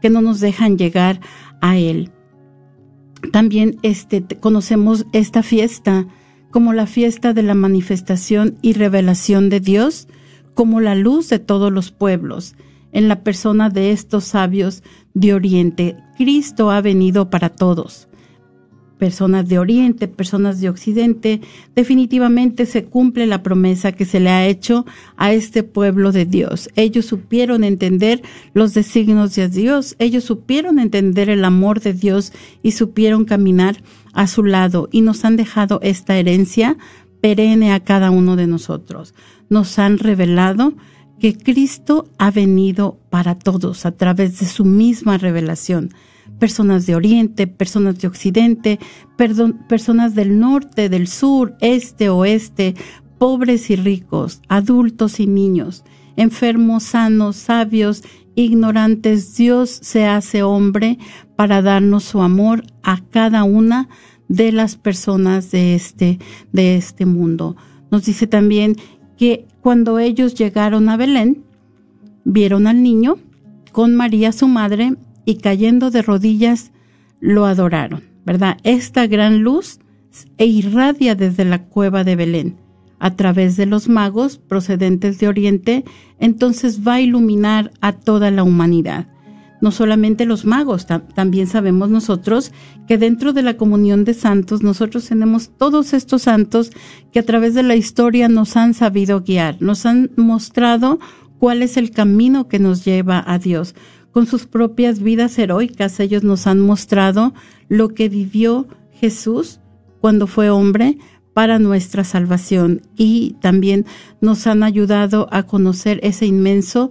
que 0.00 0.10
no 0.10 0.22
nos 0.22 0.40
dejan 0.40 0.78
llegar 0.78 1.20
a 1.60 1.78
Él. 1.78 2.10
También 3.32 3.78
este, 3.82 4.24
conocemos 4.40 5.06
esta 5.12 5.42
fiesta 5.42 6.06
como 6.50 6.72
la 6.72 6.86
fiesta 6.86 7.32
de 7.32 7.42
la 7.42 7.54
manifestación 7.54 8.58
y 8.60 8.74
revelación 8.74 9.48
de 9.48 9.60
Dios, 9.60 10.08
como 10.54 10.80
la 10.80 10.94
luz 10.94 11.28
de 11.28 11.38
todos 11.38 11.72
los 11.72 11.92
pueblos, 11.92 12.56
en 12.92 13.08
la 13.08 13.22
persona 13.22 13.70
de 13.70 13.90
estos 13.90 14.24
sabios 14.24 14.82
de 15.14 15.32
Oriente. 15.32 15.96
Cristo 16.18 16.70
ha 16.70 16.82
venido 16.82 17.30
para 17.30 17.48
todos 17.48 18.08
personas 19.02 19.48
de 19.48 19.58
Oriente, 19.58 20.06
personas 20.06 20.60
de 20.60 20.68
Occidente, 20.68 21.40
definitivamente 21.74 22.66
se 22.66 22.84
cumple 22.84 23.26
la 23.26 23.42
promesa 23.42 23.90
que 23.90 24.04
se 24.04 24.20
le 24.20 24.30
ha 24.30 24.46
hecho 24.46 24.86
a 25.16 25.32
este 25.32 25.64
pueblo 25.64 26.12
de 26.12 26.24
Dios. 26.24 26.70
Ellos 26.76 27.06
supieron 27.06 27.64
entender 27.64 28.22
los 28.54 28.74
designios 28.74 29.34
de 29.34 29.48
Dios, 29.48 29.96
ellos 29.98 30.22
supieron 30.22 30.78
entender 30.78 31.30
el 31.30 31.44
amor 31.44 31.80
de 31.80 31.94
Dios 31.94 32.32
y 32.62 32.70
supieron 32.70 33.24
caminar 33.24 33.82
a 34.12 34.28
su 34.28 34.44
lado 34.44 34.88
y 34.92 35.00
nos 35.00 35.24
han 35.24 35.34
dejado 35.34 35.80
esta 35.82 36.16
herencia 36.16 36.76
perenne 37.20 37.72
a 37.72 37.80
cada 37.80 38.12
uno 38.12 38.36
de 38.36 38.46
nosotros. 38.46 39.14
Nos 39.48 39.80
han 39.80 39.98
revelado 39.98 40.74
que 41.18 41.36
Cristo 41.36 42.08
ha 42.18 42.30
venido 42.30 43.00
para 43.10 43.36
todos 43.36 43.84
a 43.84 43.90
través 43.96 44.38
de 44.38 44.46
su 44.46 44.64
misma 44.64 45.18
revelación 45.18 45.90
personas 46.42 46.86
de 46.86 46.96
Oriente, 46.96 47.46
personas 47.46 48.00
de 48.00 48.08
Occidente, 48.08 48.80
personas 49.68 50.16
del 50.16 50.40
norte, 50.40 50.88
del 50.88 51.06
sur, 51.06 51.54
este, 51.60 52.08
oeste, 52.08 52.74
pobres 53.16 53.70
y 53.70 53.76
ricos, 53.76 54.42
adultos 54.48 55.20
y 55.20 55.28
niños, 55.28 55.84
enfermos, 56.16 56.82
sanos, 56.82 57.36
sabios, 57.36 58.02
ignorantes. 58.34 59.36
Dios 59.36 59.70
se 59.70 60.04
hace 60.06 60.42
hombre 60.42 60.98
para 61.36 61.62
darnos 61.62 62.02
su 62.02 62.20
amor 62.22 62.64
a 62.82 62.98
cada 63.10 63.44
una 63.44 63.88
de 64.26 64.50
las 64.50 64.74
personas 64.74 65.52
de 65.52 65.76
este, 65.76 66.18
de 66.50 66.74
este 66.74 67.06
mundo. 67.06 67.54
Nos 67.92 68.04
dice 68.04 68.26
también 68.26 68.74
que 69.16 69.46
cuando 69.60 70.00
ellos 70.00 70.34
llegaron 70.34 70.88
a 70.88 70.96
Belén, 70.96 71.44
vieron 72.24 72.66
al 72.66 72.82
niño 72.82 73.18
con 73.70 73.94
María 73.94 74.32
su 74.32 74.48
madre 74.48 74.96
y 75.24 75.36
cayendo 75.36 75.90
de 75.90 76.02
rodillas 76.02 76.72
lo 77.20 77.46
adoraron, 77.46 78.02
¿verdad? 78.24 78.58
Esta 78.64 79.06
gran 79.06 79.42
luz 79.42 79.78
e 80.38 80.46
irradia 80.46 81.14
desde 81.14 81.44
la 81.44 81.64
cueva 81.64 82.04
de 82.04 82.16
Belén 82.16 82.56
a 82.98 83.16
través 83.16 83.56
de 83.56 83.66
los 83.66 83.88
magos 83.88 84.38
procedentes 84.38 85.18
de 85.18 85.26
Oriente, 85.26 85.84
entonces 86.20 86.86
va 86.86 86.94
a 86.94 87.00
iluminar 87.00 87.72
a 87.80 87.92
toda 87.92 88.30
la 88.30 88.44
humanidad. 88.44 89.08
No 89.60 89.72
solamente 89.72 90.24
los 90.24 90.44
magos, 90.44 90.86
también 90.86 91.48
sabemos 91.48 91.90
nosotros 91.90 92.52
que 92.86 92.98
dentro 92.98 93.32
de 93.32 93.42
la 93.42 93.56
comunión 93.56 94.04
de 94.04 94.14
santos 94.14 94.62
nosotros 94.62 95.08
tenemos 95.08 95.50
todos 95.56 95.94
estos 95.94 96.22
santos 96.22 96.70
que 97.12 97.18
a 97.18 97.24
través 97.24 97.54
de 97.54 97.64
la 97.64 97.74
historia 97.74 98.28
nos 98.28 98.56
han 98.56 98.72
sabido 98.72 99.22
guiar, 99.22 99.56
nos 99.60 99.84
han 99.84 100.10
mostrado 100.16 101.00
cuál 101.38 101.62
es 101.62 101.76
el 101.76 101.90
camino 101.90 102.46
que 102.46 102.60
nos 102.60 102.84
lleva 102.84 103.22
a 103.26 103.40
Dios 103.40 103.74
con 104.12 104.26
sus 104.26 104.46
propias 104.46 105.00
vidas 105.00 105.38
heroicas, 105.38 105.98
ellos 106.00 106.22
nos 106.22 106.46
han 106.46 106.60
mostrado 106.60 107.32
lo 107.68 107.88
que 107.88 108.08
vivió 108.08 108.68
Jesús 108.92 109.60
cuando 110.00 110.26
fue 110.26 110.50
hombre 110.50 110.98
para 111.34 111.58
nuestra 111.58 112.04
salvación. 112.04 112.82
Y 112.96 113.36
también 113.40 113.86
nos 114.20 114.46
han 114.46 114.62
ayudado 114.62 115.28
a 115.30 115.44
conocer 115.44 115.98
ese 116.02 116.26
inmenso 116.26 116.90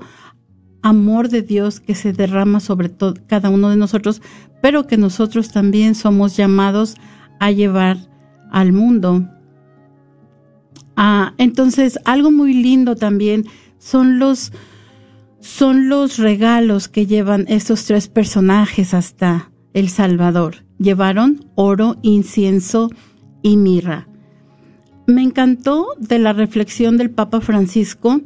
amor 0.82 1.30
de 1.30 1.43
Dios 1.43 1.80
que 1.80 1.95
se 1.95 2.11
derrama 2.11 2.59
sobre 2.59 2.89
todo 2.89 3.13
cada 3.28 3.49
uno 3.49 3.69
de 3.69 3.78
nosotros, 3.78 4.22
pero 4.61 4.88
que 4.88 4.97
nosotros 4.97 5.51
también 5.51 5.95
somos 5.95 6.36
llamados 6.36 6.95
a 7.39 7.51
llevar 7.51 7.97
al 8.51 8.74
mundo. 8.74 9.28
Ah, 10.95 11.34
entonces, 11.38 11.99
algo 12.05 12.32
muy 12.32 12.53
lindo 12.53 12.95
también 12.95 13.45
son 13.78 14.19
los, 14.19 14.51
son 15.41 15.89
los 15.89 16.17
regalos 16.17 16.87
que 16.87 17.07
llevan 17.07 17.45
estos 17.47 17.85
tres 17.85 18.07
personajes 18.07 18.93
hasta 18.93 19.51
El 19.73 19.89
Salvador. 19.89 20.63
Llevaron 20.77 21.45
oro, 21.55 21.97
incienso 22.03 22.89
y 23.41 23.57
mirra. 23.57 24.07
Me 25.07 25.23
encantó 25.23 25.87
de 25.97 26.19
la 26.19 26.33
reflexión 26.33 26.97
del 26.97 27.09
Papa 27.09 27.41
Francisco 27.41 28.21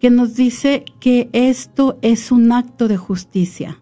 que 0.00 0.10
nos 0.10 0.34
dice 0.34 0.84
que 1.00 1.28
esto 1.32 1.98
es 2.02 2.30
un 2.30 2.52
acto 2.52 2.88
de 2.88 2.96
justicia. 2.96 3.80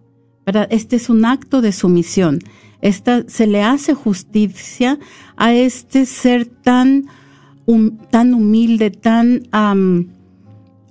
Este 0.70 0.96
es 0.96 1.10
un 1.10 1.24
acto 1.24 1.60
de 1.60 1.72
sumisión. 1.72 2.38
Esta, 2.80 3.28
se 3.28 3.46
le 3.46 3.62
hace 3.62 3.92
justicia 3.92 4.98
a 5.36 5.52
este 5.52 6.06
ser 6.06 6.46
tan, 6.46 7.06
tan 8.10 8.34
humilde, 8.34 8.90
tan 8.90 9.42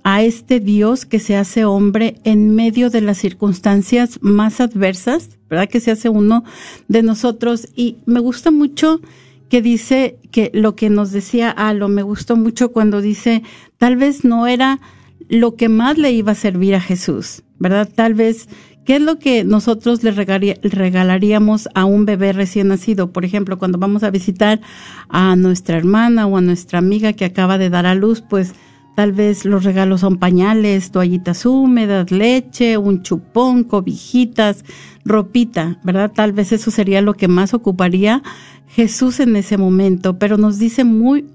a 0.04 0.22
este 0.22 0.60
Dios 0.60 1.06
que 1.06 1.18
se 1.18 1.36
hace 1.36 1.64
hombre 1.64 2.16
en 2.24 2.54
medio 2.54 2.90
de 2.90 3.00
las 3.00 3.18
circunstancias 3.18 4.18
más 4.22 4.60
adversas, 4.60 5.38
¿verdad? 5.48 5.68
Que 5.68 5.80
se 5.80 5.90
hace 5.90 6.08
uno 6.08 6.44
de 6.88 7.02
nosotros. 7.02 7.68
Y 7.74 7.96
me 8.06 8.20
gusta 8.20 8.50
mucho 8.50 9.00
que 9.48 9.62
dice 9.62 10.18
que 10.30 10.50
lo 10.54 10.76
que 10.76 10.90
nos 10.90 11.12
decía 11.12 11.50
Alo, 11.50 11.88
me 11.88 12.02
gustó 12.02 12.36
mucho 12.36 12.72
cuando 12.72 13.00
dice, 13.00 13.42
tal 13.78 13.96
vez 13.96 14.24
no 14.24 14.46
era 14.46 14.80
lo 15.28 15.56
que 15.56 15.68
más 15.68 15.98
le 15.98 16.12
iba 16.12 16.32
a 16.32 16.36
servir 16.36 16.74
a 16.74 16.80
Jesús, 16.80 17.42
¿verdad? 17.58 17.88
Tal 17.94 18.14
vez, 18.14 18.48
¿qué 18.84 18.96
es 18.96 19.02
lo 19.02 19.18
que 19.18 19.44
nosotros 19.44 20.02
le 20.02 20.12
regalaríamos 20.12 21.68
a 21.74 21.84
un 21.84 22.04
bebé 22.06 22.32
recién 22.32 22.68
nacido? 22.68 23.12
Por 23.12 23.24
ejemplo, 23.24 23.58
cuando 23.58 23.78
vamos 23.78 24.02
a 24.02 24.10
visitar 24.10 24.60
a 25.08 25.36
nuestra 25.36 25.76
hermana 25.76 26.26
o 26.26 26.36
a 26.36 26.40
nuestra 26.40 26.78
amiga 26.78 27.12
que 27.12 27.24
acaba 27.24 27.58
de 27.58 27.70
dar 27.70 27.86
a 27.86 27.94
luz, 27.94 28.22
pues 28.22 28.54
tal 28.98 29.12
vez 29.12 29.44
los 29.44 29.62
regalos 29.62 30.00
son 30.00 30.16
pañales, 30.16 30.90
toallitas 30.90 31.46
húmedas, 31.46 32.10
leche, 32.10 32.78
un 32.78 33.04
chupón, 33.04 33.62
cobijitas, 33.62 34.64
ropita, 35.04 35.78
¿verdad? 35.84 36.10
Tal 36.12 36.32
vez 36.32 36.50
eso 36.50 36.72
sería 36.72 37.00
lo 37.00 37.14
que 37.14 37.28
más 37.28 37.54
ocuparía 37.54 38.24
Jesús 38.66 39.20
en 39.20 39.36
ese 39.36 39.56
momento, 39.56 40.18
pero 40.18 40.36
nos 40.36 40.58
dice 40.58 40.82
muy, 40.82 41.26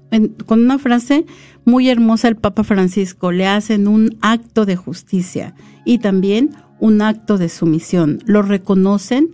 con 0.44 0.62
una 0.62 0.78
frase 0.78 1.24
muy 1.64 1.88
hermosa 1.88 2.28
el 2.28 2.36
Papa 2.36 2.64
Francisco, 2.64 3.32
le 3.32 3.46
hacen 3.46 3.88
un 3.88 4.18
acto 4.20 4.66
de 4.66 4.76
justicia 4.76 5.54
y 5.86 6.00
también 6.00 6.50
un 6.80 7.00
acto 7.00 7.38
de 7.38 7.48
sumisión. 7.48 8.18
Lo 8.26 8.42
reconocen 8.42 9.30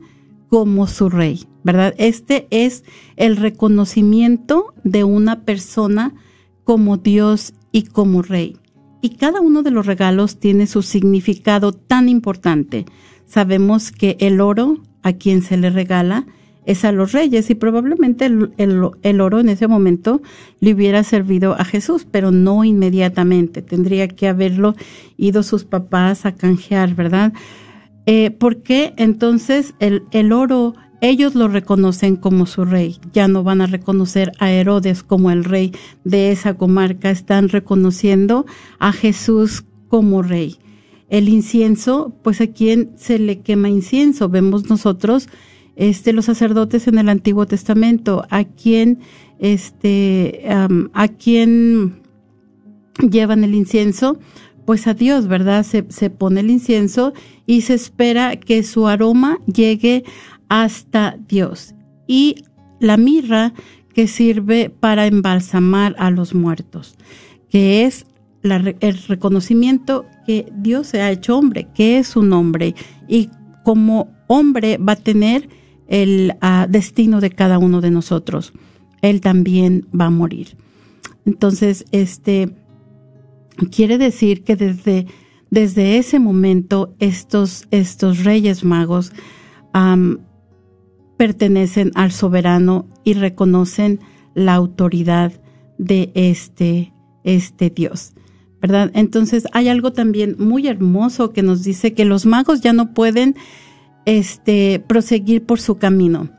como 0.49 0.87
su 0.87 1.09
rey, 1.09 1.49
¿verdad? 1.65 1.95
Este 1.99 2.47
es 2.51 2.85
el 3.17 3.37
reconocimiento 3.37 4.73
de 4.85 5.03
una 5.03 5.41
persona 5.41 6.15
como 6.63 6.97
Dios 6.97 7.55
y 7.73 7.83
como 7.83 8.23
rey. 8.23 8.57
Y 9.03 9.11
cada 9.17 9.41
uno 9.41 9.63
de 9.63 9.71
los 9.71 9.87
regalos 9.87 10.39
tiene 10.39 10.67
su 10.67 10.83
significado 10.83 11.73
tan 11.73 12.09
importante. 12.09 12.85
Sabemos 13.27 13.93
que 13.93 14.17
el 14.21 14.41
oro 14.41 14.79
a 15.03 15.15
quien 15.15 15.43
se 15.43 15.57
le 15.57 15.71
regala 15.71 16.27
es 16.67 16.85
a 16.85 16.93
los 16.93 17.13
reyes 17.13 17.49
y 17.51 17.55
probablemente 17.55 18.27
el, 18.27 19.21
oro 19.21 19.41
en 19.41 19.49
ese 19.49 19.67
momento 19.67 20.21
le 20.61 20.75
hubiera 20.75 21.03
servido 21.03 21.55
a 21.55 21.65
Jesús, 21.65 22.07
pero 22.11 22.31
no 22.31 22.65
inmediatamente. 22.65 23.63
Tendría 23.63 24.09
que 24.09 24.29
haberlo 24.29 24.77
ido 25.17 25.43
sus 25.43 25.65
papás 25.65 26.27
a 26.27 26.35
canjear, 26.35 26.95
¿verdad? 26.95 27.33
Eh, 28.07 28.31
porque 28.31 28.93
entonces 28.99 29.75
el, 29.79 30.03
el 30.11 30.33
oro 30.33 30.75
ellos 31.01 31.35
lo 31.35 31.49
reconocen 31.49 32.17
como 32.17 32.47
su 32.47 32.65
rey, 32.65 32.99
ya 33.13 33.29
no 33.29 33.43
van 33.43 33.61
a 33.61 33.67
reconocer 33.67 34.33
a 34.39 34.51
Herodes 34.51 35.03
como 35.03 35.31
el 35.31 35.45
rey 35.45 35.73
de 36.05 36.31
esa 36.31 36.55
comarca, 36.55 37.11
están 37.11 37.49
reconociendo 37.49 38.47
a 38.79 38.93
Jesús 38.93 39.65
como 39.89 40.23
rey. 40.23 40.59
El 41.09 41.29
incienso, 41.29 42.15
pues 42.23 42.41
a 42.41 42.47
quién 42.47 42.91
se 42.97 43.19
le 43.19 43.41
quema 43.41 43.69
incienso, 43.69 44.29
vemos 44.29 44.69
nosotros 44.69 45.29
este, 45.77 46.13
los 46.13 46.27
sacerdotes 46.27 46.87
en 46.87 46.99
el 46.99 47.09
Antiguo 47.09 47.47
Testamento, 47.47 48.27
a 48.31 48.45
quien, 48.45 48.99
este, 49.39 50.45
a 50.49 51.09
quien 51.09 52.03
llevan 52.99 53.45
el 53.45 53.55
incienso, 53.55 54.19
pues 54.67 54.87
a 54.87 54.95
Dios, 54.95 55.27
¿verdad? 55.27 55.65
Se, 55.65 55.87
se 55.89 56.11
pone 56.11 56.41
el 56.41 56.51
incienso 56.51 57.13
y 57.47 57.63
se 57.63 57.75
espera 57.75 58.37
que 58.37 58.63
su 58.63 58.87
aroma 58.87 59.39
llegue 59.47 60.05
hasta 60.51 61.17
Dios. 61.27 61.75
Y 62.07 62.45
la 62.81 62.99
mirra 62.99 63.55
que 63.95 64.07
sirve 64.07 64.69
para 64.69 65.07
embalsamar 65.07 65.95
a 65.99 66.11
los 66.11 66.35
muertos, 66.35 66.97
que 67.49 67.87
es 67.87 68.05
el 68.43 68.99
reconocimiento 69.09 70.07
que 70.27 70.51
Dios 70.57 70.89
se 70.89 71.01
ha 71.01 71.11
hecho 71.11 71.39
hombre, 71.39 71.69
que 71.75 71.99
es 71.99 72.17
un 72.17 72.33
hombre, 72.33 72.75
y 73.09 73.31
como 73.65 74.11
hombre 74.27 74.77
va 74.77 74.93
a 74.93 74.97
tener 74.97 75.49
el 75.87 76.35
ah, 76.41 76.67
destino 76.69 77.21
de 77.21 77.31
cada 77.31 77.59
uno 77.59 77.81
de 77.81 77.91
nosotros. 77.91 78.53
Él 79.03 79.21
también 79.21 79.87
va 79.99 80.07
a 80.07 80.11
morir. 80.11 80.57
Entonces, 81.27 81.85
este 81.93 82.55
quiere 83.71 83.99
decir 83.99 84.43
que 84.43 84.57
desde, 84.57 85.07
desde 85.51 85.99
ese 85.99 86.19
momento 86.19 86.95
estos, 86.99 87.67
estos 87.71 88.25
reyes 88.25 88.65
magos 88.65 89.13
pertenecen 91.21 91.93
al 91.97 92.13
soberano 92.13 92.87
y 93.05 93.13
reconocen 93.13 94.01
la 94.33 94.55
autoridad 94.55 95.35
de 95.77 96.11
este, 96.15 96.95
este 97.25 97.69
Dios. 97.69 98.15
¿Verdad? 98.63 98.91
Entonces 98.95 99.47
hay 99.53 99.69
algo 99.69 99.93
también 99.93 100.37
muy 100.39 100.67
hermoso 100.67 101.35
que 101.35 101.43
nos 101.43 101.63
dice 101.63 101.93
que 101.93 102.07
los 102.07 102.25
magos 102.25 102.63
ya 102.63 102.73
no 102.73 102.95
pueden 102.95 103.37
este, 104.07 104.83
proseguir 104.89 105.45
por 105.45 105.61
su 105.61 105.77
camino. 105.77 106.31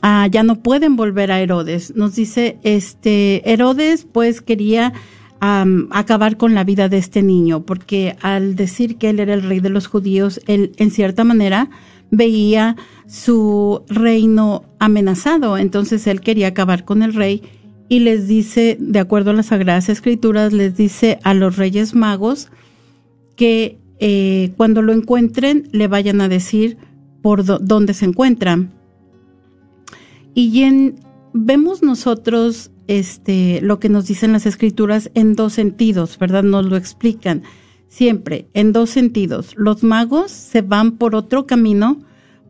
Ah, 0.00 0.26
ya 0.30 0.42
no 0.42 0.62
pueden 0.62 0.96
volver 0.96 1.30
a 1.30 1.42
Herodes. 1.42 1.94
Nos 1.94 2.14
dice, 2.14 2.58
este, 2.62 3.42
Herodes 3.52 4.06
pues 4.10 4.40
quería 4.40 4.94
acabar 5.38 6.38
con 6.38 6.54
la 6.54 6.64
vida 6.64 6.88
de 6.88 6.96
este 6.96 7.22
niño, 7.22 7.66
porque 7.66 8.16
al 8.22 8.56
decir 8.56 8.96
que 8.96 9.10
él 9.10 9.20
era 9.20 9.34
el 9.34 9.42
rey 9.42 9.60
de 9.60 9.68
los 9.68 9.86
judíos, 9.86 10.40
él 10.46 10.72
en 10.78 10.90
cierta 10.90 11.24
manera 11.24 11.68
veía 12.10 12.76
su 13.06 13.82
reino 13.88 14.64
amenazado. 14.78 15.58
Entonces 15.58 16.06
él 16.06 16.20
quería 16.20 16.48
acabar 16.48 16.84
con 16.84 17.02
el 17.02 17.14
rey 17.14 17.42
y 17.88 18.00
les 18.00 18.28
dice, 18.28 18.76
de 18.78 18.98
acuerdo 18.98 19.30
a 19.30 19.34
las 19.34 19.46
Sagradas 19.46 19.88
Escrituras, 19.88 20.52
les 20.52 20.76
dice 20.76 21.18
a 21.22 21.34
los 21.34 21.56
reyes 21.56 21.94
magos 21.94 22.48
que 23.36 23.78
eh, 23.98 24.52
cuando 24.56 24.82
lo 24.82 24.92
encuentren 24.92 25.68
le 25.72 25.88
vayan 25.88 26.20
a 26.20 26.28
decir 26.28 26.76
por 27.22 27.44
dónde 27.44 27.94
se 27.94 28.04
encuentran. 28.04 28.72
Y 30.34 30.62
en, 30.62 31.00
vemos 31.32 31.82
nosotros 31.82 32.70
este, 32.86 33.60
lo 33.62 33.80
que 33.80 33.88
nos 33.88 34.06
dicen 34.06 34.32
las 34.32 34.46
escrituras 34.46 35.10
en 35.14 35.34
dos 35.34 35.54
sentidos, 35.54 36.18
¿verdad? 36.18 36.42
Nos 36.42 36.66
lo 36.66 36.76
explican 36.76 37.42
siempre 37.88 38.48
en 38.54 38.72
dos 38.72 38.90
sentidos. 38.90 39.54
Los 39.56 39.82
magos 39.82 40.30
se 40.30 40.62
van 40.62 40.92
por 40.92 41.14
otro 41.14 41.46
camino 41.46 42.00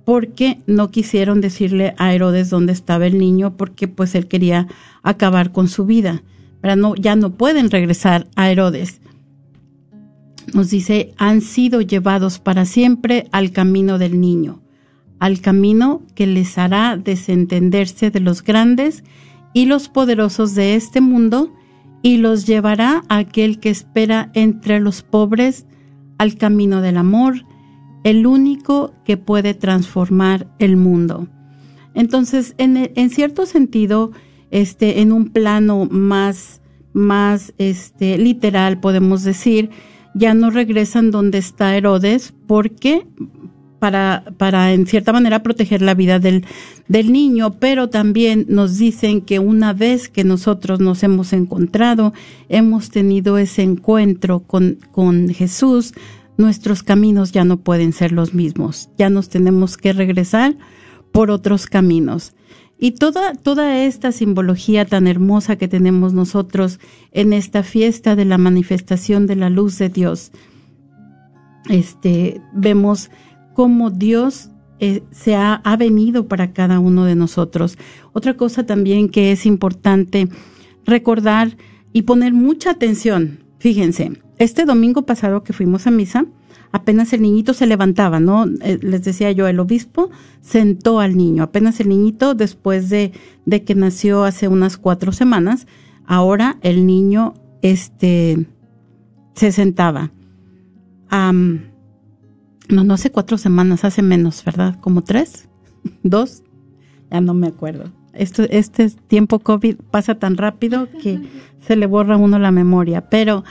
porque 0.05 0.61
no 0.67 0.91
quisieron 0.91 1.41
decirle 1.41 1.95
a 1.99 2.15
Herodes 2.15 2.51
dónde 2.51 2.73
estaba 2.73 3.07
el 3.07 3.19
niño 3.19 3.57
porque 3.57 3.89
pues 3.89 4.15
él 4.15 4.27
quería 4.27 4.67
acabar 5.03 5.53
con 5.53 5.69
su 5.69 5.87
vida. 5.87 6.23
Pero 6.61 6.77
no, 6.77 6.95
ya 6.95 7.15
no 7.15 7.35
pueden 7.35 7.71
regresar 7.71 8.27
a 8.35 8.51
Herodes 8.51 9.01
nos 10.55 10.71
dice, 10.71 11.15
han 11.17 11.41
sido 11.41 11.81
llevados 11.81 12.39
para 12.39 12.65
siempre 12.65 13.29
al 13.33 13.53
camino 13.53 13.99
del 13.99 14.21
niño, 14.21 14.61
al 15.19 15.41
camino 15.41 16.03
que 16.15 16.27
les 16.27 16.59
hará 16.59 16.97
desentenderse 16.97 18.11
de 18.11 18.21
los 18.21 18.43
grandes 18.43 19.05
y 19.53 19.67
los 19.67 19.89
poderosos 19.89 20.55
de 20.55 20.75
este 20.75 21.01
mundo 21.01 21.53
y 22.03 22.19
los 22.19 22.47
llevará 22.47 23.03
aquel 23.09 23.59
que 23.59 23.71
espera 23.71 24.31
entre 24.35 24.81
los 24.81 25.03
pobres 25.03 25.67
al 26.19 26.37
camino 26.37 26.81
del 26.81 26.97
amor, 26.97 27.45
el 28.05 28.27
único 28.27 28.95
que 29.05 29.17
puede 29.17 29.55
transformar 29.55 30.49
el 30.59 30.77
mundo. 30.77 31.29
Entonces, 31.95 32.55
en, 32.59 33.11
cierto 33.11 33.47
sentido, 33.47 34.13
este, 34.51 35.01
en 35.01 35.13
un 35.13 35.31
plano 35.31 35.87
más, 35.91 36.61
más 36.93 37.53
este, 37.59 38.19
literal, 38.19 38.81
podemos 38.81 39.25
decir 39.25 39.71
ya 40.15 40.35
no 40.35 40.51
regresan 40.51 41.11
donde 41.11 41.39
está 41.39 41.77
Herodes 41.77 42.35
porque 42.47 43.07
para, 43.79 44.25
para 44.37 44.73
en 44.73 44.87
cierta 44.87 45.13
manera 45.13 45.43
proteger 45.43 45.83
la 45.83 45.95
vida 45.95 46.19
del, 46.19 46.45
del 46.89 47.13
niño, 47.13 47.55
pero 47.59 47.89
también 47.89 48.47
nos 48.49 48.79
dicen 48.79 49.21
que 49.21 49.39
una 49.39 49.73
vez 49.73 50.09
que 50.09 50.25
nosotros 50.25 50.81
nos 50.81 51.03
hemos 51.03 51.33
encontrado, 51.33 52.13
hemos 52.49 52.91
tenido 52.91 53.39
ese 53.39 53.63
encuentro 53.63 54.41
con, 54.41 54.79
con 54.93 55.29
Jesús, 55.29 55.95
nuestros 56.37 56.83
caminos 56.83 57.33
ya 57.33 57.45
no 57.45 57.59
pueden 57.59 57.93
ser 57.93 58.13
los 58.13 58.35
mismos, 58.35 58.91
ya 58.97 59.11
nos 59.11 59.29
tenemos 59.29 59.77
que 59.77 59.93
regresar 59.93 60.57
por 61.13 61.31
otros 61.31 61.67
caminos. 61.67 62.35
Y 62.81 62.93
toda, 62.93 63.35
toda 63.35 63.85
esta 63.85 64.13
simbología 64.13 64.85
tan 64.85 65.09
hermosa 65.09 65.57
que 65.57 65.67
tenemos 65.67 66.13
nosotros 66.13 66.79
en 67.11 67.33
esta 67.33 67.65
fiesta 67.65 68.15
de 68.15 68.25
la 68.25 68.39
manifestación 68.39 69.27
de 69.27 69.35
la 69.35 69.51
luz 69.51 69.79
de 69.79 69.89
Dios, 69.89 70.31
este, 71.69 72.41
vemos 72.53 73.11
cómo 73.59 73.91
Dios 73.91 74.51
eh, 74.79 75.03
se 75.11 75.35
ha, 75.35 75.61
venido 75.77 76.29
para 76.29 76.53
cada 76.53 76.79
uno 76.79 77.05
de 77.07 77.17
nosotros. 77.17 77.77
Otra 78.13 78.37
cosa 78.37 78.65
también 78.67 79.09
que 79.09 79.33
es 79.33 79.47
importante 79.47 80.29
recordar 80.85 81.57
y 81.93 82.03
poner 82.03 82.33
mucha 82.33 82.71
atención, 82.71 83.41
fíjense, 83.59 84.13
este 84.39 84.65
domingo 84.65 85.07
pasado 85.07 85.43
que 85.43 85.53
fuimos 85.53 85.89
a 85.89 85.91
misa, 85.91 86.27
apenas 86.71 87.13
el 87.13 87.23
niñito 87.23 87.53
se 87.53 87.67
levantaba, 87.67 88.21
¿no? 88.21 88.47
Eh, 88.63 88.79
les 88.81 89.03
decía 89.03 89.33
yo, 89.33 89.49
el 89.49 89.59
obispo 89.59 90.09
sentó 90.41 91.01
al 91.01 91.17
niño, 91.17 91.43
apenas 91.43 91.81
el 91.81 91.89
niñito 91.89 92.37
después 92.37 92.91
de, 92.91 93.11
de 93.45 93.65
que 93.65 93.75
nació 93.75 94.23
hace 94.23 94.47
unas 94.47 94.77
cuatro 94.77 95.11
semanas, 95.11 95.67
ahora 96.07 96.59
el 96.63 96.87
niño, 96.87 97.35
este, 97.63 98.47
se 99.35 99.51
sentaba. 99.51 100.13
No, 102.69 102.85
no 102.85 102.95
hace 102.95 103.11
cuatro 103.11 103.39
semanas, 103.39 103.85
hace 103.85 104.03
menos, 104.03 104.45
¿verdad? 104.45 104.79
¿Como 104.81 105.03
tres? 105.03 105.49
¿Dos? 106.03 106.43
Ya 107.11 107.21
no 107.21 107.35
me 107.35 107.47
acuerdo. 107.47 107.93
Esto, 108.13 108.43
este 108.51 108.91
tiempo 108.91 109.39
COVID 109.39 109.77
pasa 109.91 110.17
tan 110.17 110.37
rápido 110.37 110.89
que 111.01 111.21
se 111.67 111.77
le 111.77 111.87
borra 111.87 112.15
a 112.15 112.19
uno 112.19 112.39
la 112.39 112.51
memoria, 112.51 113.09
pero 113.09 113.45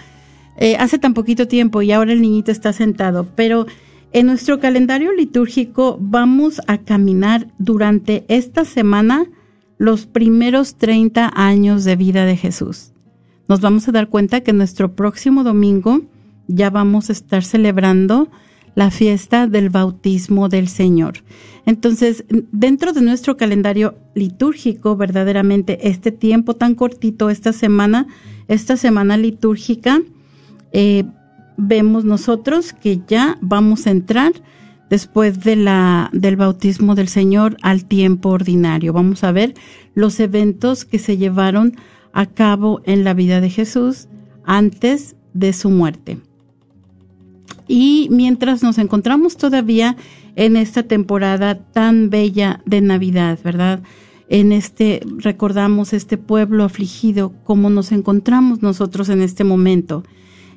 eh, 0.57 0.75
hace 0.77 0.97
tan 0.97 1.13
poquito 1.13 1.47
tiempo 1.47 1.81
y 1.81 1.91
ahora 1.91 2.13
el 2.13 2.21
niñito 2.21 2.51
está 2.51 2.73
sentado, 2.73 3.27
pero 3.35 3.65
en 4.11 4.25
nuestro 4.25 4.59
calendario 4.59 5.13
litúrgico 5.13 5.97
vamos 6.01 6.61
a 6.67 6.79
caminar 6.79 7.47
durante 7.59 8.25
esta 8.27 8.65
semana 8.65 9.25
los 9.77 10.05
primeros 10.05 10.75
30 10.75 11.31
años 11.35 11.83
de 11.83 11.95
vida 11.95 12.25
de 12.25 12.35
Jesús. 12.35 12.93
Nos 13.47 13.61
vamos 13.61 13.87
a 13.87 13.91
dar 13.91 14.09
cuenta 14.09 14.41
que 14.41 14.53
nuestro 14.53 14.95
próximo 14.95 15.43
domingo 15.43 16.01
ya 16.47 16.69
vamos 16.69 17.09
a 17.09 17.13
estar 17.13 17.43
celebrando 17.43 18.29
la 18.77 18.91
fiesta 18.91 19.47
del 19.47 19.71
bautismo 19.71 20.49
del 20.49 20.67
Señor. 20.67 21.23
Entonces, 21.65 22.25
dentro 22.51 22.93
de 22.93 23.01
nuestro 23.01 23.35
calendario 23.35 23.95
litúrgico, 24.13 24.95
verdaderamente 24.95 25.89
este 25.89 26.11
tiempo 26.11 26.55
tan 26.55 26.75
cortito, 26.75 27.31
esta 27.31 27.53
semana, 27.53 28.05
esta 28.47 28.77
semana 28.77 29.17
litúrgica, 29.17 29.99
eh, 30.73 31.05
vemos 31.57 32.05
nosotros 32.05 32.71
que 32.71 33.01
ya 33.07 33.39
vamos 33.41 33.87
a 33.87 33.89
entrar 33.89 34.33
después 34.91 35.43
de 35.43 35.55
la, 35.55 36.11
del 36.13 36.35
bautismo 36.35 36.93
del 36.93 37.07
Señor 37.07 37.57
al 37.63 37.85
tiempo 37.85 38.29
ordinario. 38.29 38.93
Vamos 38.93 39.23
a 39.23 39.31
ver 39.31 39.55
los 39.95 40.19
eventos 40.19 40.85
que 40.85 40.99
se 40.99 41.17
llevaron 41.17 41.75
a 42.13 42.27
cabo 42.27 42.81
en 42.85 43.03
la 43.03 43.15
vida 43.15 43.41
de 43.41 43.49
Jesús 43.49 44.07
antes 44.45 45.15
de 45.33 45.51
su 45.53 45.71
muerte. 45.71 46.19
Y 47.67 48.07
mientras 48.11 48.63
nos 48.63 48.77
encontramos 48.77 49.37
todavía 49.37 49.97
en 50.35 50.55
esta 50.55 50.83
temporada 50.83 51.55
tan 51.55 52.09
bella 52.09 52.61
de 52.65 52.81
Navidad, 52.81 53.39
¿verdad? 53.43 53.81
En 54.29 54.51
este, 54.51 55.01
recordamos 55.17 55.93
este 55.93 56.17
pueblo 56.17 56.63
afligido, 56.63 57.33
como 57.43 57.69
nos 57.69 57.91
encontramos 57.91 58.61
nosotros 58.61 59.09
en 59.09 59.21
este 59.21 59.43
momento 59.43 60.03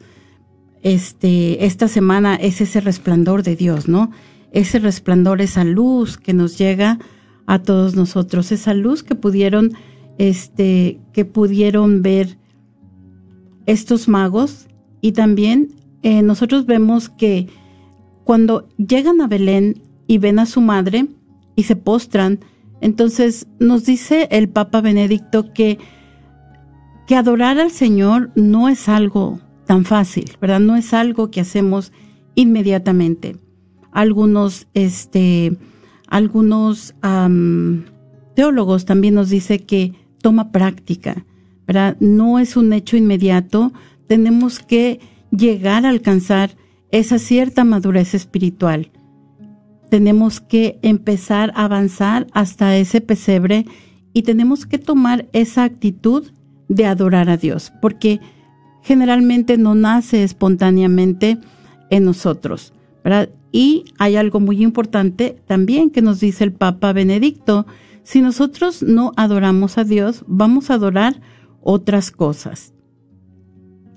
este 0.83 1.65
esta 1.65 1.89
semana 1.89 2.37
es 2.37 2.61
ese 2.61 2.81
resplandor 2.81 3.43
de 3.43 3.57
Dios, 3.57 3.89
¿no? 3.89 4.11
Ese 4.53 4.79
resplandor, 4.79 5.41
esa 5.41 5.65
luz 5.65 6.17
que 6.17 6.33
nos 6.33 6.57
llega 6.57 6.99
a 7.47 7.61
todos 7.61 7.97
nosotros, 7.97 8.53
esa 8.53 8.75
luz 8.75 9.03
que 9.03 9.15
pudieron 9.15 9.73
este 10.19 11.01
que 11.13 11.25
pudieron 11.25 12.03
ver 12.03 12.39
estos 13.67 14.09
magos 14.09 14.69
y 15.01 15.13
también 15.13 15.75
eh, 16.03 16.23
nosotros 16.23 16.65
vemos 16.67 17.09
que 17.09 17.49
cuando 18.25 18.69
llegan 18.77 19.21
a 19.21 19.27
Belén 19.27 19.83
y 20.07 20.19
ven 20.19 20.39
a 20.39 20.47
su 20.47 20.61
madre 20.61 21.07
y 21.59 21.65
se 21.65 21.75
postran, 21.75 22.39
entonces 22.81 23.49
nos 23.59 23.85
dice 23.85 24.29
el 24.31 24.49
Papa 24.49 24.81
Benedicto 24.81 25.53
que, 25.53 25.81
que 27.09 27.17
adorar 27.17 27.59
al 27.59 27.73
Señor 27.73 28.31
no 28.37 28.69
es 28.69 28.89
algo 28.89 29.41
tan 29.67 29.85
fácil, 29.85 30.31
¿verdad? 30.41 30.61
No 30.61 30.77
es 30.77 30.95
algo 30.95 31.33
que 31.33 31.41
hacemos 31.41 31.91
inmediatamente. 32.37 33.39
Algunos, 33.91 34.69
este, 34.73 35.59
algunos 36.07 36.95
teólogos 38.37 38.85
también 38.85 39.15
nos 39.15 39.29
dice 39.29 39.59
que 39.65 39.95
toma 40.23 40.53
práctica, 40.53 41.27
no 41.99 42.39
es 42.39 42.57
un 42.57 42.73
hecho 42.73 42.97
inmediato, 42.97 43.73
tenemos 44.07 44.61
que 44.61 45.01
llegar 45.33 45.87
a 45.87 45.89
alcanzar 45.89 46.53
esa 46.93 47.19
cierta 47.19 47.65
madurez 47.65 48.15
espiritual. 48.15 48.93
Tenemos 49.91 50.41
que 50.41 50.79
empezar 50.83 51.53
a 51.55 51.65
avanzar 51.65 52.27
hasta 52.33 52.77
ese 52.77 53.01
pesebre 53.01 53.65
y 54.13 54.23
tenemos 54.23 54.67
que 54.67 54.79
tomar 54.79 55.27
esa 55.33 55.65
actitud 55.65 56.31
de 56.69 56.87
adorar 56.87 57.31
a 57.31 57.37
Dios, 57.37 57.73
porque 57.81 58.21
generalmente 58.83 59.57
no 59.59 59.75
nace 59.75 60.23
espontáneamente 60.23 61.39
en 61.91 62.05
nosotros. 62.05 62.73
Y 63.53 63.85
hay 63.99 64.17
algo 64.17 64.41
muy 64.41 64.63
importante 64.63 65.41
también 65.47 65.91
que 65.91 66.03
nos 66.03 66.21
dice 66.21 66.45
el 66.45 66.53
Papa 66.53 66.93
Benedicto, 66.93 67.67
si 68.03 68.21
nosotros 68.21 68.83
no 68.83 69.13
adoramos 69.17 69.79
a 69.79 69.85
Dios, 69.85 70.25
vamos 70.27 70.71
a 70.71 70.75
adorar 70.75 71.21
otras 71.63 72.11
cosas. 72.11 72.75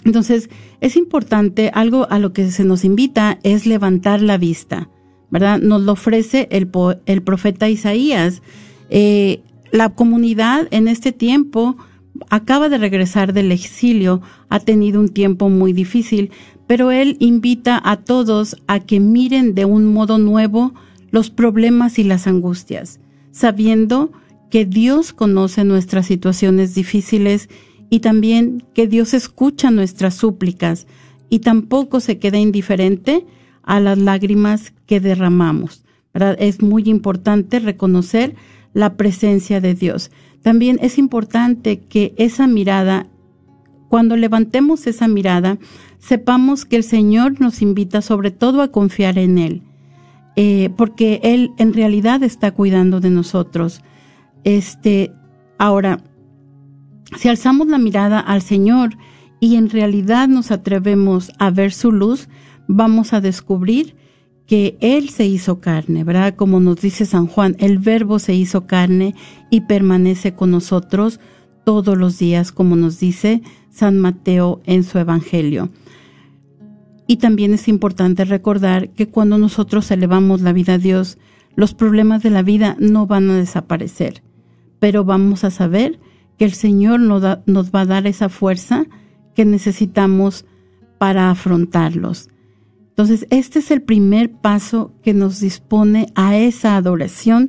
Entonces, 0.03 0.49
es 0.79 0.95
importante, 0.95 1.71
algo 1.73 2.07
a 2.09 2.19
lo 2.19 2.33
que 2.33 2.49
se 2.51 2.63
nos 2.63 2.83
invita 2.83 3.39
es 3.43 3.65
levantar 3.65 4.21
la 4.21 4.37
vista, 4.37 4.89
¿verdad? 5.31 5.59
Nos 5.59 5.81
lo 5.81 5.93
ofrece 5.93 6.47
el, 6.51 6.69
el 7.05 7.21
profeta 7.23 7.69
Isaías. 7.69 8.41
Eh, 8.89 9.41
la 9.71 9.89
comunidad 9.89 10.67
en 10.71 10.87
este 10.87 11.11
tiempo 11.11 11.77
acaba 12.29 12.69
de 12.69 12.77
regresar 12.77 13.33
del 13.33 13.51
exilio, 13.51 14.21
ha 14.49 14.59
tenido 14.59 14.99
un 14.99 15.09
tiempo 15.09 15.49
muy 15.49 15.73
difícil, 15.73 16.31
pero 16.67 16.91
él 16.91 17.17
invita 17.19 17.81
a 17.83 17.97
todos 17.97 18.57
a 18.67 18.79
que 18.79 18.99
miren 18.99 19.55
de 19.55 19.65
un 19.65 19.85
modo 19.85 20.17
nuevo 20.17 20.73
los 21.09 21.29
problemas 21.29 21.99
y 21.99 22.03
las 22.03 22.27
angustias, 22.27 22.99
sabiendo 23.31 24.11
que 24.49 24.65
Dios 24.65 25.13
conoce 25.13 25.63
nuestras 25.63 26.05
situaciones 26.05 26.75
difíciles 26.75 27.49
y 27.89 27.99
también 27.99 28.63
que 28.73 28.87
Dios 28.87 29.13
escucha 29.13 29.71
nuestras 29.71 30.15
súplicas 30.15 30.87
y 31.29 31.39
tampoco 31.39 32.01
se 32.01 32.19
queda 32.19 32.37
indiferente 32.37 33.25
a 33.63 33.79
las 33.79 33.97
lágrimas 33.97 34.73
que 34.85 34.99
derramamos. 34.99 35.83
Es 36.39 36.61
muy 36.61 36.83
importante 36.85 37.59
reconocer 37.59 38.35
la 38.73 38.95
presencia 38.95 39.61
de 39.61 39.73
Dios. 39.73 40.11
También 40.41 40.79
es 40.81 40.97
importante 40.97 41.79
que 41.79 42.13
esa 42.17 42.47
mirada, 42.47 43.07
cuando 43.89 44.17
levantemos 44.17 44.87
esa 44.87 45.07
mirada, 45.07 45.57
sepamos 45.99 46.65
que 46.65 46.77
el 46.77 46.83
Señor 46.83 47.39
nos 47.39 47.61
invita 47.61 48.01
sobre 48.01 48.31
todo 48.31 48.61
a 48.61 48.69
confiar 48.69 49.17
en 49.17 49.37
Él, 49.37 49.61
eh, 50.35 50.69
porque 50.75 51.19
Él 51.23 51.51
en 51.57 51.73
realidad 51.73 52.23
está 52.23 52.51
cuidando 52.51 52.99
de 52.99 53.11
nosotros. 53.11 53.81
Este, 54.43 55.13
ahora, 55.59 55.99
si 57.17 57.29
alzamos 57.29 57.67
la 57.67 57.77
mirada 57.77 58.19
al 58.19 58.41
Señor 58.41 58.97
y 59.39 59.55
en 59.55 59.69
realidad 59.69 60.27
nos 60.27 60.51
atrevemos 60.51 61.31
a 61.37 61.51
ver 61.51 61.71
su 61.71 61.91
luz, 61.91 62.29
vamos 62.71 63.13
a 63.13 63.21
descubrir 63.21 63.95
que 64.47 64.77
Él 64.81 65.09
se 65.09 65.25
hizo 65.25 65.61
carne, 65.61 66.03
¿verdad? 66.03 66.35
Como 66.35 66.59
nos 66.59 66.81
dice 66.81 67.05
San 67.05 67.27
Juan, 67.27 67.55
el 67.59 67.77
verbo 67.77 68.19
se 68.19 68.33
hizo 68.33 68.65
carne 68.65 69.15
y 69.49 69.61
permanece 69.61 70.33
con 70.33 70.51
nosotros 70.51 71.19
todos 71.63 71.97
los 71.97 72.17
días, 72.17 72.51
como 72.51 72.75
nos 72.75 72.99
dice 72.99 73.41
San 73.69 73.99
Mateo 73.99 74.61
en 74.65 74.83
su 74.83 74.97
Evangelio. 74.97 75.69
Y 77.07 77.17
también 77.17 77.53
es 77.53 77.67
importante 77.67 78.25
recordar 78.25 78.89
que 78.89 79.09
cuando 79.09 79.37
nosotros 79.37 79.91
elevamos 79.91 80.41
la 80.41 80.53
vida 80.53 80.73
a 80.73 80.77
Dios, 80.77 81.17
los 81.55 81.73
problemas 81.73 82.23
de 82.23 82.29
la 82.29 82.41
vida 82.41 82.77
no 82.79 83.05
van 83.07 83.29
a 83.29 83.35
desaparecer, 83.35 84.23
pero 84.79 85.03
vamos 85.03 85.43
a 85.43 85.51
saber 85.51 85.99
que 86.37 86.45
el 86.45 86.53
Señor 86.53 86.99
nos, 87.01 87.21
va 87.23 87.81
a 87.81 87.85
dar 87.85 88.07
esa 88.07 88.29
fuerza 88.29 88.85
que 89.35 89.45
necesitamos 89.45 90.45
para 90.97 91.29
afrontarlos. 91.29 92.29
Entonces, 93.01 93.25
este 93.31 93.57
es 93.57 93.71
el 93.71 93.81
primer 93.81 94.31
paso 94.31 94.93
que 95.01 95.15
nos 95.15 95.39
dispone 95.39 96.05
a 96.13 96.37
esa 96.37 96.75
adoración 96.75 97.47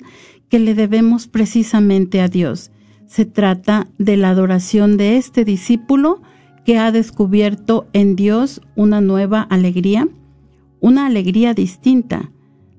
que 0.48 0.58
le 0.58 0.74
debemos 0.74 1.28
precisamente 1.28 2.22
a 2.22 2.28
Dios. 2.28 2.70
Se 3.06 3.26
trata 3.26 3.86
de 3.98 4.16
la 4.16 4.30
adoración 4.30 4.96
de 4.96 5.18
este 5.18 5.44
discípulo 5.44 6.22
que 6.64 6.78
ha 6.78 6.90
descubierto 6.90 7.86
en 7.92 8.16
Dios 8.16 8.62
una 8.76 9.02
nueva 9.02 9.42
alegría, 9.42 10.08
una 10.80 11.04
alegría 11.04 11.52
distinta. 11.52 12.32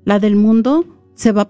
La 0.03 0.17
del 0.17 0.35
mundo 0.35 0.83
se 1.15 1.31
va, 1.31 1.49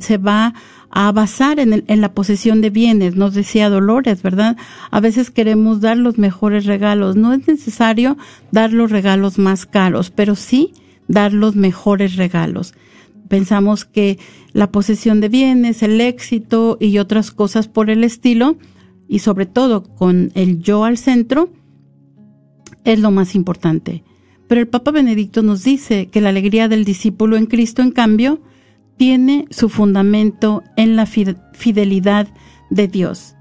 se 0.00 0.18
va 0.18 0.54
a 0.90 1.12
basar 1.12 1.58
en, 1.58 1.84
en, 1.86 2.00
la 2.00 2.12
posesión 2.12 2.60
de 2.60 2.70
bienes, 2.70 3.16
nos 3.16 3.34
decía 3.34 3.70
Dolores, 3.70 4.22
¿verdad? 4.22 4.56
A 4.90 5.00
veces 5.00 5.30
queremos 5.30 5.80
dar 5.80 5.96
los 5.96 6.18
mejores 6.18 6.66
regalos. 6.66 7.16
No 7.16 7.32
es 7.32 7.46
necesario 7.48 8.16
dar 8.52 8.72
los 8.72 8.90
regalos 8.90 9.38
más 9.38 9.66
caros, 9.66 10.10
pero 10.10 10.34
sí 10.34 10.72
dar 11.08 11.32
los 11.32 11.56
mejores 11.56 12.16
regalos. 12.16 12.74
Pensamos 13.28 13.84
que 13.84 14.18
la 14.52 14.70
posesión 14.70 15.20
de 15.20 15.28
bienes, 15.28 15.82
el 15.82 16.00
éxito 16.00 16.76
y 16.80 16.98
otras 16.98 17.30
cosas 17.30 17.68
por 17.68 17.90
el 17.90 18.04
estilo, 18.04 18.56
y 19.08 19.20
sobre 19.20 19.46
todo 19.46 19.82
con 19.82 20.30
el 20.34 20.60
yo 20.60 20.84
al 20.84 20.98
centro, 20.98 21.50
es 22.84 22.98
lo 23.00 23.10
más 23.10 23.34
importante. 23.34 24.04
Pero 24.46 24.60
el 24.60 24.68
Papa 24.68 24.90
Benedicto 24.90 25.42
nos 25.42 25.64
dice 25.64 26.06
que 26.06 26.20
la 26.20 26.28
alegría 26.28 26.68
del 26.68 26.84
discípulo 26.84 27.36
en 27.36 27.46
Cristo, 27.46 27.82
en 27.82 27.90
cambio, 27.90 28.40
tiene 28.96 29.46
su 29.50 29.68
fundamento 29.68 30.62
en 30.76 30.96
la 30.96 31.06
fidelidad 31.06 32.28
de 32.70 32.88
Dios, 32.88 33.34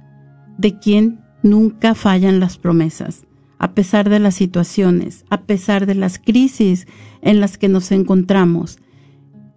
de 0.57 0.77
quien 0.79 1.19
nunca 1.43 1.95
fallan 1.95 2.39
las 2.39 2.57
promesas, 2.57 3.25
a 3.59 3.73
pesar 3.73 4.09
de 4.09 4.19
las 4.19 4.35
situaciones, 4.35 5.25
a 5.29 5.41
pesar 5.41 5.85
de 5.85 5.95
las 5.95 6.19
crisis 6.19 6.87
en 7.21 7.39
las 7.39 7.57
que 7.57 7.69
nos 7.69 7.91
encontramos. 7.91 8.79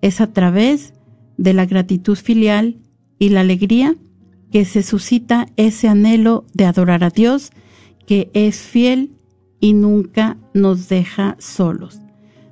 Es 0.02 0.20
a 0.20 0.32
través 0.32 0.92
de 1.36 1.54
la 1.54 1.66
gratitud 1.66 2.16
filial 2.16 2.78
y 3.18 3.30
la 3.30 3.40
alegría 3.40 3.94
que 4.50 4.64
se 4.64 4.82
suscita 4.82 5.48
ese 5.56 5.88
anhelo 5.88 6.46
de 6.54 6.66
adorar 6.66 7.04
a 7.04 7.10
Dios, 7.10 7.50
que 8.06 8.30
es 8.34 8.58
fiel 8.58 9.12
y 9.60 9.72
nunca 9.72 10.36
nos 10.54 10.88
deja 10.88 11.36
solos. 11.38 12.00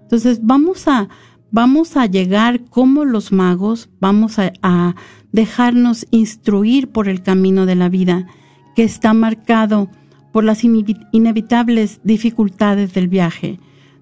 Entonces 0.03 0.41
vamos 0.43 0.89
a 0.89 1.09
vamos 1.55 1.97
a 1.97 2.07
llegar 2.07 2.65
como 2.65 3.05
los 3.05 3.31
magos, 3.31 3.89
vamos 4.01 4.41
a, 4.41 4.97
dejarnos 5.31 6.07
instruir 6.11 6.89
por 6.89 7.09
el 7.09 7.23
camino 7.23 7.65
de 7.65 7.75
la 7.77 7.89
vida 7.89 8.27
que 8.77 8.83
está 8.83 9.15
marcado 9.15 9.89
por 10.33 10.45
las 10.45 10.63
inevitables 10.65 12.01
dificultades 12.05 12.93
del 12.93 13.09
viaje. 13.09 13.59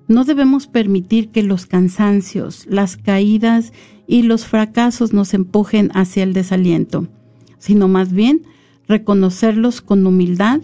No 0.09 0.25
debemos 0.25 0.67
permitir 0.67 1.29
que 1.31 1.43
los 1.43 1.65
cansancios, 1.67 2.67
las 2.69 2.97
caídas 2.97 3.73
y 4.07 4.23
los 4.23 4.47
fracasos 4.47 5.13
nos 5.13 5.33
empujen 5.33 5.91
hacia 5.95 6.23
el 6.23 6.33
desaliento, 6.33 7.09
sino 7.59 7.87
más 7.87 8.13
bien 8.13 8.43
reconocerlos 8.89 9.81
con 9.83 10.07
humildad 10.07 10.61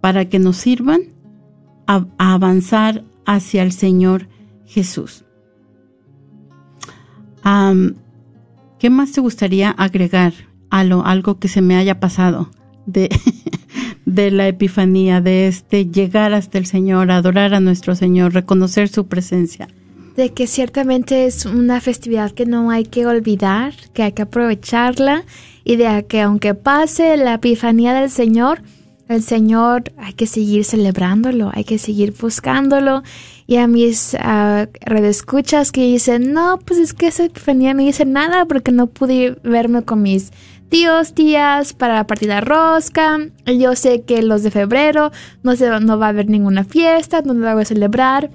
para 0.00 0.28
que 0.28 0.40
nos 0.40 0.56
sirvan 0.56 1.02
a 1.86 2.06
avanzar 2.18 3.04
hacia 3.24 3.62
el 3.62 3.72
Señor 3.72 4.28
Jesús. 4.64 5.24
¿Qué 8.78 8.90
más 8.90 9.12
te 9.12 9.20
gustaría 9.20 9.70
agregar 9.70 10.32
a 10.70 10.84
lo, 10.84 11.04
algo 11.04 11.38
que 11.38 11.48
se 11.48 11.62
me 11.62 11.76
haya 11.76 11.98
pasado 11.98 12.50
de, 12.86 13.08
de 14.06 14.30
la 14.30 14.48
epifanía, 14.48 15.20
de 15.20 15.48
este 15.48 15.86
llegar 15.86 16.32
hasta 16.32 16.58
el 16.58 16.66
Señor, 16.66 17.10
adorar 17.10 17.54
a 17.54 17.60
nuestro 17.60 17.94
Señor, 17.94 18.34
reconocer 18.34 18.88
su 18.88 19.06
presencia? 19.06 19.68
De 20.16 20.32
que 20.32 20.46
ciertamente 20.46 21.26
es 21.26 21.46
una 21.46 21.80
festividad 21.80 22.32
que 22.32 22.46
no 22.46 22.70
hay 22.70 22.84
que 22.84 23.06
olvidar, 23.06 23.74
que 23.92 24.02
hay 24.02 24.12
que 24.12 24.22
aprovecharla 24.22 25.24
y 25.64 25.76
de 25.76 26.06
que 26.08 26.20
aunque 26.20 26.54
pase 26.54 27.16
la 27.16 27.34
epifanía 27.34 27.94
del 27.94 28.10
Señor, 28.10 28.62
el 29.08 29.22
Señor 29.22 29.92
hay 29.96 30.12
que 30.14 30.26
seguir 30.26 30.64
celebrándolo, 30.64 31.50
hay 31.54 31.64
que 31.64 31.78
seguir 31.78 32.14
buscándolo 32.20 33.02
y 33.48 33.56
a 33.56 33.66
mis 33.66 34.12
uh, 34.12 34.68
redescuchas 34.82 35.72
que 35.72 35.80
dicen, 35.80 36.34
no, 36.34 36.58
pues 36.58 36.78
es 36.78 36.92
que 36.92 37.06
esa 37.06 37.24
epifanía 37.24 37.72
no 37.72 37.80
hice 37.80 38.04
nada 38.04 38.44
porque 38.44 38.72
no 38.72 38.88
pude 38.88 39.38
verme 39.42 39.84
con 39.84 40.02
mis 40.02 40.32
tíos, 40.68 41.14
tías 41.14 41.72
para 41.72 41.94
la 41.94 42.06
partida 42.06 42.42
rosca. 42.42 43.18
Yo 43.46 43.74
sé 43.74 44.02
que 44.02 44.20
los 44.20 44.42
de 44.42 44.50
febrero 44.50 45.12
no, 45.42 45.56
se, 45.56 45.80
no 45.80 45.98
va 45.98 46.06
a 46.06 46.08
haber 46.10 46.28
ninguna 46.28 46.62
fiesta, 46.62 47.22
no 47.22 47.32
lo 47.32 47.50
voy 47.54 47.62
a 47.62 47.64
celebrar. 47.64 48.30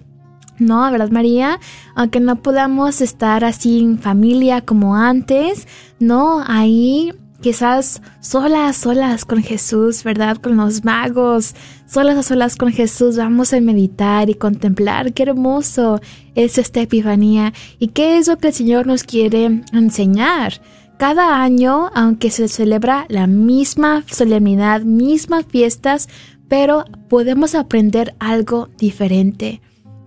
No, 0.58 0.92
¿verdad, 0.92 1.12
María? 1.12 1.60
Aunque 1.94 2.20
no 2.20 2.38
podamos 2.38 3.00
estar 3.00 3.46
así 3.46 3.82
en 3.82 4.00
familia 4.00 4.62
como 4.62 4.96
antes, 4.96 5.68
no, 6.00 6.44
ahí 6.48 7.14
quizás 7.44 8.02
solas, 8.22 8.78
solas 8.78 9.26
con 9.26 9.44
Jesús, 9.44 10.04
¿verdad? 10.04 10.38
Con 10.38 10.56
los 10.56 10.86
magos, 10.86 11.54
solas 11.86 12.18
a 12.18 12.24
solas 12.24 12.56
con 12.56 12.72
Jesús, 12.72 13.18
vamos 13.18 13.54
a 13.54 13.60
meditar 13.60 14.30
y 14.30 14.36
contemplar 14.36 15.14
qué 15.14 15.24
hermoso 15.24 16.00
es 16.36 16.58
esta 16.58 16.80
epifanía 16.82 17.54
y 17.80 17.90
qué 17.90 18.18
es 18.18 18.28
lo 18.28 18.38
que 18.38 18.48
el 18.48 18.54
Señor 18.54 18.88
nos 18.88 19.04
quiere 19.04 19.62
enseñar. 19.74 20.62
Cada 20.98 21.44
año, 21.44 21.92
aunque 21.94 22.32
se 22.32 22.48
celebra 22.48 23.06
la 23.10 23.28
misma 23.28 24.06
solemnidad, 24.08 24.82
mismas 24.82 25.46
fiestas, 25.46 26.08
pero 26.48 26.86
podemos 27.10 27.56
aprender 27.56 28.16
algo 28.20 28.70
diferente. 28.78 29.60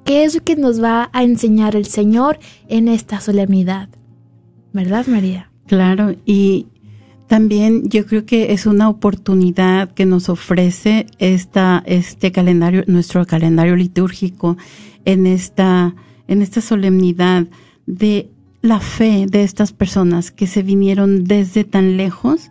¿Qué 0.07 0.25
es 0.25 0.37
lo 0.37 0.43
que 0.43 0.57
nos 0.57 0.83
va 0.83 1.11
a 1.13 1.23
enseñar 1.23 1.77
el 1.77 1.85
Señor 1.85 2.39
en 2.69 2.89
esta 2.89 3.21
solemnidad? 3.21 3.91
¿Verdad, 4.73 5.07
María? 5.07 5.51
Claro, 5.67 6.15
y 6.25 6.69
también 7.27 7.89
yo 7.89 8.07
creo 8.07 8.25
que 8.25 8.53
es 8.53 8.67
una 8.67 8.89
oportunidad 8.89 9.93
que 9.93 10.07
nos 10.07 10.29
ofrece 10.29 11.07
esta, 11.19 11.83
este 11.87 12.31
calendario, 12.31 12.85
nuestro 12.87 13.27
calendario 13.27 13.75
litúrgico 13.75 14.57
en 15.05 15.27
esta, 15.27 15.95
en 16.29 16.43
esta 16.43 16.61
solemnidad 16.61 17.47
de 17.87 18.31
la 18.63 18.81
fe 18.81 19.27
de 19.29 19.43
estas 19.43 19.73
personas 19.73 20.31
que 20.31 20.47
se 20.47 20.63
vinieron 20.63 21.25
desde 21.25 21.65
tan 21.65 21.97
lejos 21.97 22.51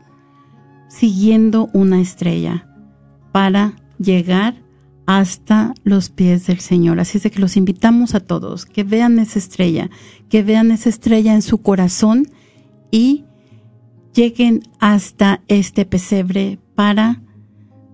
siguiendo 0.89 1.69
una 1.73 1.99
estrella 1.99 2.67
para 3.31 3.75
llegar 3.97 4.55
hasta 5.05 5.73
los 5.83 6.09
pies 6.09 6.47
del 6.47 6.59
Señor. 6.59 6.99
Así 6.99 7.17
es 7.17 7.23
de 7.23 7.31
que 7.31 7.39
los 7.39 7.57
invitamos 7.57 8.15
a 8.15 8.19
todos 8.19 8.65
que 8.65 8.83
vean 8.83 9.19
esa 9.19 9.39
estrella, 9.39 9.89
que 10.29 10.43
vean 10.43 10.71
esa 10.71 10.89
estrella 10.89 11.33
en 11.33 11.41
su 11.41 11.59
corazón 11.59 12.27
y 12.91 13.25
lleguen 14.15 14.63
hasta 14.79 15.41
este 15.47 15.85
pesebre 15.85 16.57
para 16.73 17.21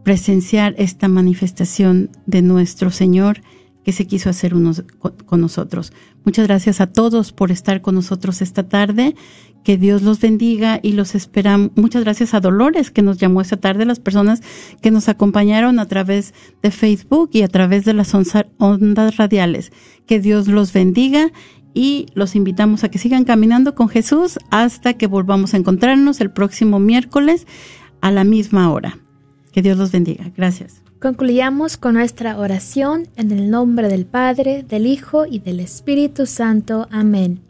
presenciar 0.04 0.76
esta 0.78 1.08
manifestación 1.08 2.10
de 2.26 2.42
nuestro 2.42 2.92
Señor 2.92 3.42
que 3.84 3.92
se 3.92 4.06
quiso 4.06 4.30
hacer 4.30 4.54
unos, 4.54 4.84
con 5.00 5.42
nosotros. 5.42 5.92
Muchas 6.24 6.48
gracias 6.48 6.82
a 6.82 6.88
todos 6.88 7.34
por 7.34 7.52
estar 7.52 7.82
con 7.82 7.96
nosotros 7.96 8.42
esta 8.44 8.70
tarde. 8.70 9.16
Que 9.64 9.78
Dios 9.78 10.02
los 10.04 10.20
bendiga 10.20 10.80
y 10.82 10.94
los 10.94 11.14
esperamos. 11.16 11.72
Muchas 11.76 12.04
gracias 12.04 12.34
a 12.34 12.40
Dolores 12.40 12.92
que 12.92 13.02
nos 13.02 13.18
llamó 13.18 13.42
esta 13.42 13.58
tarde, 13.58 13.86
las 13.86 14.00
personas 14.00 14.42
que 14.82 14.92
nos 14.92 15.10
acompañaron 15.10 15.80
a 15.80 15.88
través 15.88 16.34
de 16.62 16.72
Facebook 16.72 17.32
y 17.34 17.42
a 17.42 17.48
través 17.48 17.86
de 17.86 17.94
las 17.94 18.14
ondas 18.14 19.18
radiales. 19.18 19.72
Que 20.06 20.20
Dios 20.20 20.48
los 20.48 20.74
bendiga 20.74 21.32
y 21.74 22.08
los 22.14 22.36
invitamos 22.36 22.84
a 22.84 22.90
que 22.90 22.98
sigan 22.98 23.24
caminando 23.24 23.76
con 23.76 23.90
Jesús 23.90 24.40
hasta 24.50 24.94
que 24.94 25.08
volvamos 25.08 25.54
a 25.54 25.58
encontrarnos 25.58 26.22
el 26.22 26.32
próximo 26.32 26.80
miércoles 26.80 27.48
a 28.02 28.12
la 28.12 28.24
misma 28.24 28.72
hora. 28.72 28.98
Que 29.52 29.62
Dios 29.62 29.78
los 29.78 29.92
bendiga. 29.92 30.32
Gracias. 30.36 30.82
Concluyamos 31.00 31.78
con 31.78 31.96
nuestra 31.96 32.38
oración 32.38 33.08
en 33.16 33.32
el 33.32 33.50
nombre 33.50 33.88
del 33.88 34.06
Padre, 34.06 34.64
del 34.64 34.86
Hijo 34.86 35.26
y 35.26 35.40
del 35.40 35.60
Espíritu 35.60 36.26
Santo. 36.26 36.88
Amén. 36.92 37.42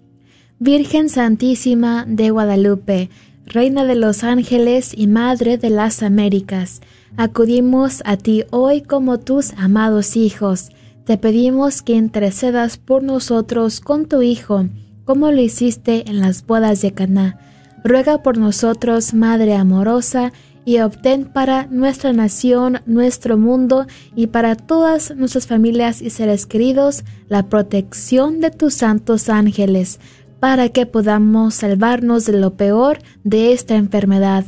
Virgen 0.59 1.09
Santísima 1.09 2.05
de 2.07 2.29
Guadalupe, 2.29 3.09
Reina 3.45 3.83
de 3.83 3.95
los 3.95 4.23
ángeles 4.23 4.93
y 4.95 5.07
Madre 5.07 5.57
de 5.57 5.69
las 5.69 6.03
Américas, 6.03 6.81
acudimos 7.17 8.01
a 8.05 8.15
ti 8.15 8.45
hoy 8.51 8.81
como 8.81 9.19
tus 9.19 9.51
amados 9.53 10.15
hijos. 10.15 10.69
Te 11.05 11.17
pedimos 11.17 11.81
que 11.81 11.93
intercedas 11.93 12.77
por 12.77 13.03
nosotros 13.03 13.81
con 13.81 14.05
tu 14.07 14.21
Hijo, 14.21 14.65
como 15.03 15.31
lo 15.31 15.41
hiciste 15.41 16.09
en 16.09 16.19
las 16.19 16.45
bodas 16.45 16.81
de 16.81 16.93
Caná. 16.93 17.39
Ruega 17.83 18.21
por 18.21 18.37
nosotros, 18.37 19.13
Madre 19.13 19.55
amorosa, 19.55 20.31
y 20.63 20.79
obtén 20.79 21.25
para 21.25 21.65
nuestra 21.67 22.13
nación, 22.13 22.81
nuestro 22.85 23.37
mundo 23.37 23.87
y 24.15 24.27
para 24.27 24.55
todas 24.55 25.15
nuestras 25.15 25.47
familias 25.47 26.01
y 26.01 26.11
seres 26.11 26.45
queridos 26.45 27.03
la 27.29 27.49
protección 27.49 28.41
de 28.41 28.51
tus 28.51 28.75
santos 28.75 29.29
ángeles 29.29 29.99
para 30.39 30.69
que 30.69 30.85
podamos 30.85 31.55
salvarnos 31.55 32.25
de 32.25 32.33
lo 32.33 32.55
peor 32.55 32.99
de 33.23 33.53
esta 33.53 33.75
enfermedad. 33.75 34.45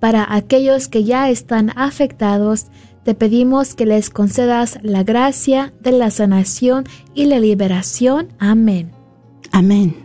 Para 0.00 0.32
aquellos 0.32 0.86
que 0.88 1.04
ya 1.04 1.28
están 1.28 1.72
afectados, 1.76 2.66
te 3.08 3.14
pedimos 3.14 3.74
que 3.74 3.86
les 3.86 4.10
concedas 4.10 4.78
la 4.82 5.02
gracia 5.02 5.72
de 5.80 5.92
la 5.92 6.10
sanación 6.10 6.84
y 7.14 7.24
la 7.24 7.40
liberación. 7.40 8.28
Amén. 8.38 8.92
Amén. 9.50 9.96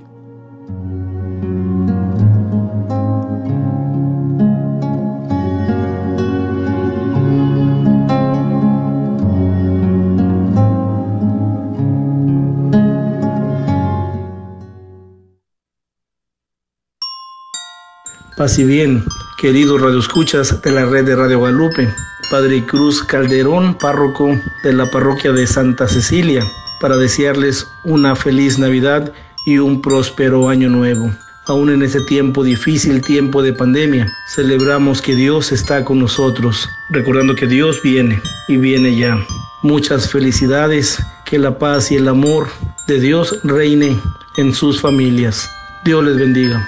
Paz 18.35 18.57
y 18.57 18.63
bien, 18.63 19.03
queridos 19.37 19.79
radioescuchas 19.79 20.59
de 20.63 20.71
la 20.71 20.87
red 20.87 21.05
de 21.05 21.15
Radio 21.15 21.37
Guadalupe. 21.37 21.87
Padre 22.31 22.65
Cruz 22.65 23.03
Calderón, 23.03 23.75
párroco 23.75 24.35
de 24.63 24.73
la 24.73 24.89
parroquia 24.89 25.31
de 25.31 25.45
Santa 25.45 25.87
Cecilia, 25.87 26.43
para 26.81 26.97
desearles 26.97 27.67
una 27.83 28.15
feliz 28.15 28.57
Navidad 28.57 29.13
y 29.45 29.59
un 29.59 29.83
próspero 29.83 30.49
año 30.49 30.67
nuevo. 30.67 31.11
Aún 31.45 31.69
en 31.69 31.83
ese 31.83 32.01
tiempo 32.01 32.43
difícil, 32.43 33.01
tiempo 33.01 33.43
de 33.43 33.53
pandemia, 33.53 34.11
celebramos 34.33 34.99
que 34.99 35.13
Dios 35.13 35.51
está 35.51 35.85
con 35.85 35.99
nosotros, 35.99 36.67
recordando 36.89 37.35
que 37.35 37.45
Dios 37.45 37.83
viene 37.83 38.19
y 38.47 38.57
viene 38.57 38.95
ya. 38.95 39.23
Muchas 39.61 40.09
felicidades, 40.09 40.97
que 41.23 41.37
la 41.37 41.59
paz 41.59 41.91
y 41.91 41.97
el 41.97 42.07
amor 42.07 42.47
de 42.87 42.99
Dios 42.99 43.37
reine 43.43 43.95
en 44.37 44.55
sus 44.55 44.81
familias. 44.81 45.47
Dios 45.85 46.03
les 46.03 46.17
bendiga. 46.17 46.67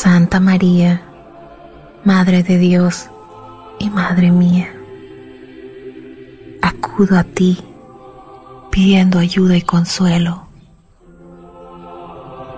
Santa 0.00 0.38
María, 0.38 1.02
Madre 2.04 2.44
de 2.44 2.56
Dios 2.56 3.10
y 3.80 3.90
Madre 3.90 4.30
mía, 4.30 4.72
acudo 6.62 7.18
a 7.18 7.24
ti 7.24 7.58
pidiendo 8.70 9.18
ayuda 9.18 9.56
y 9.56 9.62
consuelo. 9.62 10.46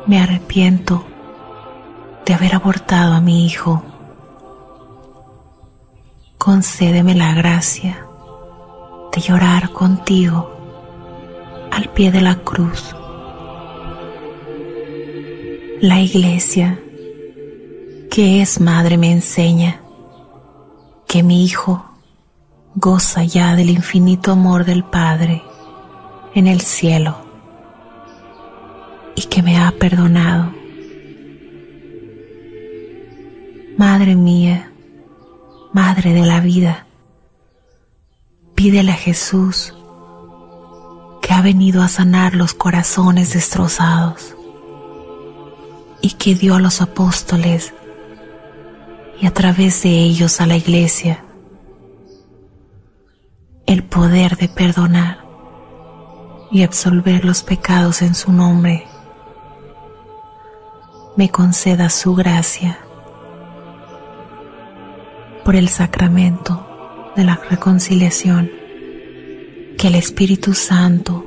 Me 0.07 0.21
arrepiento 0.21 1.03
de 2.27 2.35
haber 2.35 2.55
abortado 2.55 3.15
a 3.15 3.23
mi 3.23 3.47
hijo. 3.47 3.83
Concédeme 6.37 7.15
la 7.15 7.33
gracia 7.33 8.05
de 9.15 9.21
llorar 9.23 9.73
contigo 9.73 10.51
al 11.73 11.89
pie 11.89 12.13
de 12.13 12.21
la 12.21 12.35
cruz. 12.35 12.95
La 15.81 16.03
iglesia 16.03 16.79
que 18.11 18.43
es 18.43 18.61
madre 18.61 18.99
me 18.99 19.13
enseña 19.13 19.81
que 21.07 21.23
mi 21.23 21.45
hijo 21.45 21.85
goza 22.75 23.23
ya 23.23 23.55
del 23.55 23.71
infinito 23.71 24.33
amor 24.33 24.65
del 24.65 24.83
Padre 24.83 25.43
en 26.35 26.49
el 26.49 26.61
cielo 26.61 27.19
y 29.15 29.23
que 29.23 29.43
me 29.43 29.59
ha 29.59 29.71
perdonado. 29.73 30.53
Madre 33.79 34.17
mía, 34.17 34.73
Madre 35.73 36.13
de 36.13 36.27
la 36.27 36.41
vida, 36.41 36.87
pídele 38.57 38.91
a 38.91 38.97
Jesús 38.97 39.73
que 41.23 41.33
ha 41.33 41.43
venido 41.43 41.81
a 41.81 41.89
sanar 41.89 42.35
los 42.35 42.55
corazones 42.55 43.35
destrozados 43.35 44.35
y 46.03 46.15
que 46.15 46.35
dio 46.35 46.57
a 46.57 46.61
los 46.61 46.81
apóstoles 46.81 47.73
y 49.21 49.27
a 49.27 49.35
través 49.35 49.83
de 49.83 49.91
ellos 49.91 50.41
a 50.41 50.47
la 50.47 50.57
iglesia 50.57 51.25
el 53.67 53.85
poder 53.85 54.37
de 54.37 54.49
perdonar 54.49 55.25
y 56.51 56.63
absolver 56.63 57.25
los 57.25 57.43
pecados 57.43 58.03
en 58.03 58.17
su 58.17 58.33
nombre. 58.33 58.87
Me 61.17 61.29
conceda 61.29 61.89
su 61.91 62.15
gracia 62.15 62.81
por 65.45 65.55
el 65.55 65.69
sacramento 65.69 67.13
de 67.15 67.25
la 67.25 67.37
reconciliación 67.49 68.51
que 69.79 69.89
el 69.89 69.95
Espíritu 69.95 70.55
Santo 70.55 71.27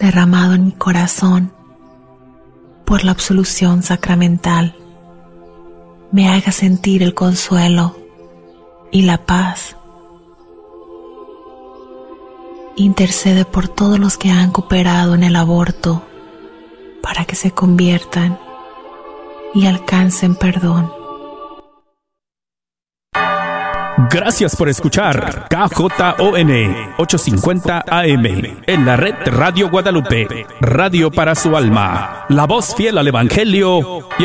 derramado 0.00 0.54
en 0.54 0.66
mi 0.66 0.72
corazón 0.72 1.52
por 2.84 3.04
la 3.04 3.12
absolución 3.12 3.82
sacramental 3.82 4.74
me 6.12 6.28
haga 6.28 6.52
sentir 6.52 7.02
el 7.02 7.14
consuelo 7.14 7.96
y 8.90 9.02
la 9.02 9.18
paz. 9.18 9.76
Intercede 12.76 13.44
por 13.44 13.68
todos 13.68 13.98
los 13.98 14.18
que 14.18 14.30
han 14.30 14.50
cooperado 14.50 15.14
en 15.14 15.24
el 15.24 15.36
aborto 15.36 16.02
para 17.02 17.24
que 17.24 17.36
se 17.36 17.50
conviertan 17.50 18.38
y 19.54 19.66
alcancen 19.66 20.34
perdón. 20.34 20.92
Gracias 24.10 24.56
por 24.56 24.68
escuchar 24.68 25.46
KJON 25.48 26.50
850 26.98 27.84
AM 27.86 28.26
en 28.66 28.86
la 28.86 28.96
red 28.96 29.14
Radio 29.26 29.68
Guadalupe, 29.68 30.46
radio 30.60 31.10
para 31.10 31.34
su 31.34 31.56
alma, 31.56 32.24
la 32.28 32.46
voz 32.46 32.74
fiel 32.74 32.98
al 32.98 33.08
Evangelio 33.08 34.08
y 34.18 34.24